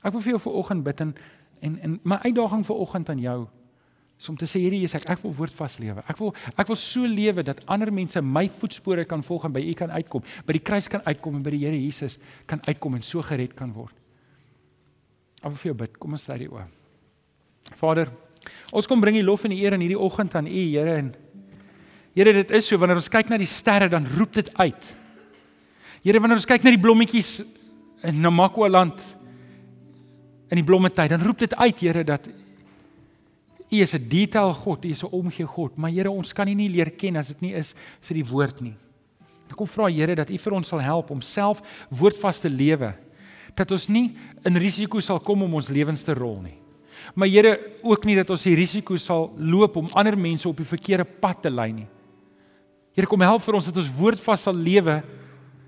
Ek 0.05 0.13
wil 0.13 0.21
vir 0.21 0.35
jou 0.35 0.43
vanoggend 0.49 0.85
bid 0.85 1.01
en 1.01 1.15
en, 1.63 1.77
en 1.79 1.99
my 2.03 2.17
uitdaging 2.25 2.65
vanoggend 2.67 3.09
aan 3.09 3.21
jou 3.23 3.37
is 4.15 4.29
om 4.31 4.37
te 4.39 4.47
sê 4.47 4.61
hierdie 4.63 4.85
is 4.87 4.95
ek 4.95 5.09
ek 5.11 5.23
wil 5.25 5.33
woordvas 5.35 5.75
lewe. 5.81 6.03
Ek 6.07 6.19
wil 6.21 6.31
ek 6.55 6.69
wil 6.71 6.79
so 6.79 7.07
lewe 7.09 7.43
dat 7.43 7.61
ander 7.71 7.91
mense 7.91 8.21
my 8.23 8.45
voetspore 8.61 9.03
kan 9.09 9.23
volg 9.25 9.47
en 9.47 9.55
by 9.55 9.63
U 9.65 9.73
kan 9.75 9.91
uitkom, 9.91 10.23
by 10.47 10.55
die 10.55 10.63
kruis 10.63 10.87
kan 10.91 11.03
uitkom 11.03 11.39
en 11.39 11.43
by 11.43 11.51
die 11.55 11.65
Here 11.65 11.79
Jesus 11.79 12.17
kan 12.47 12.63
uitkom 12.67 12.95
en 12.95 13.03
so 13.03 13.23
gered 13.25 13.55
kan 13.59 13.73
word. 13.75 13.95
Ek 15.43 15.51
wil 15.51 15.59
vir 15.59 15.71
jou 15.71 15.77
bid. 15.83 15.99
Kom 15.99 16.15
ons 16.15 16.23
sluit 16.25 16.45
die 16.45 16.49
oë. 16.49 16.63
Vader, 17.75 18.09
ons 18.71 18.87
kom 18.87 19.01
bring 19.03 19.17
die 19.19 19.25
lof 19.25 19.43
en 19.45 19.53
die 19.53 19.59
eer 19.65 19.75
in 19.75 19.83
hierdie 19.83 19.99
oggend 19.99 20.35
aan 20.37 20.47
U, 20.47 20.63
Here 20.71 20.97
en 21.01 21.13
Here, 22.15 22.31
dit 22.31 22.51
is 22.55 22.69
so 22.69 22.79
wanneer 22.79 23.01
ons 23.01 23.11
kyk 23.11 23.27
na 23.27 23.35
die 23.35 23.49
sterre 23.49 23.89
dan 23.91 24.05
roep 24.15 24.37
dit 24.37 24.47
uit. 24.55 24.85
Here, 26.05 26.21
wanneer 26.23 26.39
ons 26.39 26.47
kyk 26.47 26.63
na 26.63 26.71
die 26.71 26.79
blommetjies 26.79 27.41
in 28.07 28.21
Namakwa 28.23 28.69
land 28.71 29.01
in 30.47 30.61
die 30.61 30.63
blommetyd, 30.63 31.11
dan 31.11 31.25
roep 31.25 31.41
dit 31.43 31.55
uit, 31.59 31.81
Here, 31.83 32.05
dat 32.07 32.29
U 33.71 33.81
is 33.81 33.93
'n 33.93 34.07
detail 34.07 34.53
God, 34.53 34.85
U 34.85 34.89
is 34.89 35.03
'n 35.03 35.11
omgee 35.11 35.45
God, 35.45 35.75
maar 35.75 35.89
Here, 35.89 36.11
ons 36.11 36.33
kan 36.33 36.47
U 36.47 36.53
nie 36.53 36.69
leer 36.69 36.91
ken 36.91 37.15
as 37.15 37.27
dit 37.27 37.41
nie 37.41 37.53
is 37.53 37.73
vir 38.01 38.15
die 38.15 38.25
woord 38.25 38.61
nie. 38.61 38.75
Ek 39.49 39.55
kom 39.55 39.67
vra 39.67 39.87
Here 39.87 40.15
dat 40.15 40.29
U 40.29 40.37
vir 40.37 40.53
ons 40.53 40.67
sal 40.67 40.79
help 40.79 41.09
om 41.11 41.21
self 41.21 41.61
woordvas 41.89 42.39
te 42.39 42.49
lewe. 42.49 42.95
dat 43.55 43.71
ons 43.71 43.87
nie 43.87 44.17
in 44.43 44.57
risiko 44.57 44.99
sal 44.99 45.19
kom 45.19 45.43
om 45.43 45.53
ons 45.53 45.69
lewens 45.69 46.03
te 46.03 46.13
rol 46.13 46.41
nie. 46.41 46.57
Maar 47.15 47.27
Here, 47.27 47.59
ook 47.83 48.03
nie 48.05 48.15
dat 48.15 48.29
ons 48.29 48.43
die 48.43 48.55
risiko 48.55 48.97
sal 48.97 49.31
loop 49.37 49.77
om 49.77 49.87
ander 49.93 50.17
mense 50.17 50.49
op 50.49 50.57
die 50.57 50.65
verkeerde 50.65 51.05
pad 51.05 51.41
te 51.41 51.49
lei 51.49 51.71
nie. 51.71 51.87
Here, 52.93 53.07
kom 53.07 53.21
help 53.21 53.41
vir 53.41 53.53
ons 53.53 53.65
dat 53.65 53.77
ons 53.77 53.91
woordvas 53.95 54.41
sal 54.41 54.53
lewe 54.53 55.03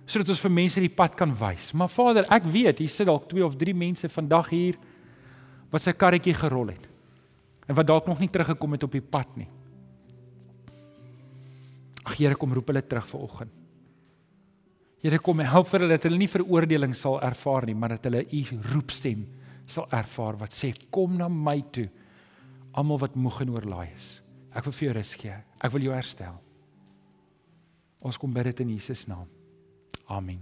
sodat 0.05 0.29
ons 0.29 0.39
vir 0.39 0.51
mense 0.51 0.79
die 0.79 0.89
pad 0.89 1.15
kan 1.15 1.33
wys. 1.35 1.73
Maar 1.73 1.87
Vader, 1.87 2.25
ek 2.29 2.43
weet 2.43 2.79
hier 2.79 2.89
sit 2.89 3.07
dalk 3.07 3.29
2 3.29 3.45
of 3.45 3.55
3 3.55 3.73
mense 3.73 4.09
vandag 4.09 4.49
hier 4.49 4.75
wat 5.71 5.81
sy 5.81 5.91
karretjie 5.91 6.33
gerol 6.33 6.67
het 6.67 6.96
en 7.67 7.75
wat 7.75 7.87
dalk 7.87 8.07
nog 8.07 8.19
nie 8.23 8.31
teruggekom 8.31 8.77
het 8.77 8.85
op 8.87 8.95
die 8.95 9.03
pad 9.03 9.37
nie. 9.39 9.49
Ag 12.07 12.15
Here, 12.15 12.37
kom 12.39 12.53
roep 12.55 12.71
hulle 12.71 12.81
terug 12.87 13.07
vanoggend. 13.11 13.51
Here, 15.03 15.19
kom 15.19 15.43
help 15.43 15.67
vir 15.69 15.83
hulle 15.83 15.97
dat 15.97 16.07
hulle 16.07 16.19
nie 16.19 16.31
veroordeling 16.31 16.95
sal 16.95 17.19
ervaar 17.21 17.67
nie, 17.67 17.75
maar 17.75 17.97
dat 17.97 18.07
hulle 18.07 18.23
u 18.23 18.41
roepstem 18.71 19.27
sal 19.67 19.85
ervaar 19.91 20.39
wat 20.39 20.55
sê 20.55 20.71
kom 20.93 21.17
na 21.19 21.27
my 21.27 21.59
toe 21.75 21.89
almal 22.77 23.01
wat 23.01 23.17
moeg 23.19 23.41
en 23.43 23.55
oorlaai 23.55 23.89
is. 23.91 24.17
Ek 24.55 24.65
wil 24.65 24.75
vir 24.77 24.87
jou 24.87 24.93
rus 24.97 25.13
gee. 25.19 25.35
Ek 25.61 25.73
wil 25.73 25.87
jou 25.87 25.93
herstel. 25.93 26.37
Ons 28.01 28.17
kom 28.21 28.33
bid 28.33 28.51
dit 28.51 28.63
in 28.63 28.75
Jesus 28.77 29.03
naam. 29.09 29.25
Amen. 30.07 30.39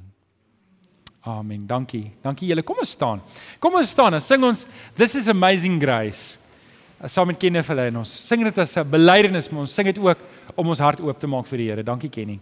Amen. 1.26 1.66
Dankie. 1.66 2.12
Dankie 2.22 2.52
julle. 2.52 2.64
Kom 2.64 2.80
ons 2.84 2.92
staan. 2.94 3.24
Kom 3.60 3.80
ons 3.80 3.90
staan 3.90 4.14
en 4.14 4.22
sing 4.22 4.44
ons 4.46 4.66
This 4.96 5.16
is 5.18 5.32
amazing 5.32 5.80
grace. 5.82 6.38
Saam 7.06 7.28
met 7.28 7.38
Kenneth 7.38 7.68
hulle 7.70 7.88
en 7.92 7.98
ons 8.02 8.12
sing 8.28 8.44
dit 8.44 8.58
as 8.58 8.78
'n 8.78 8.90
belydenis, 8.90 9.50
maar 9.52 9.62
ons 9.62 9.74
sing 9.74 9.88
dit 9.88 9.98
ook 9.98 10.18
om 10.56 10.68
ons 10.68 10.80
hart 10.80 11.02
oop 11.02 11.20
te 11.20 11.28
maak 11.28 11.46
vir 11.46 11.58
die 11.58 11.70
Here. 11.70 11.84
Dankie 11.84 12.10
Kenny. 12.10 12.40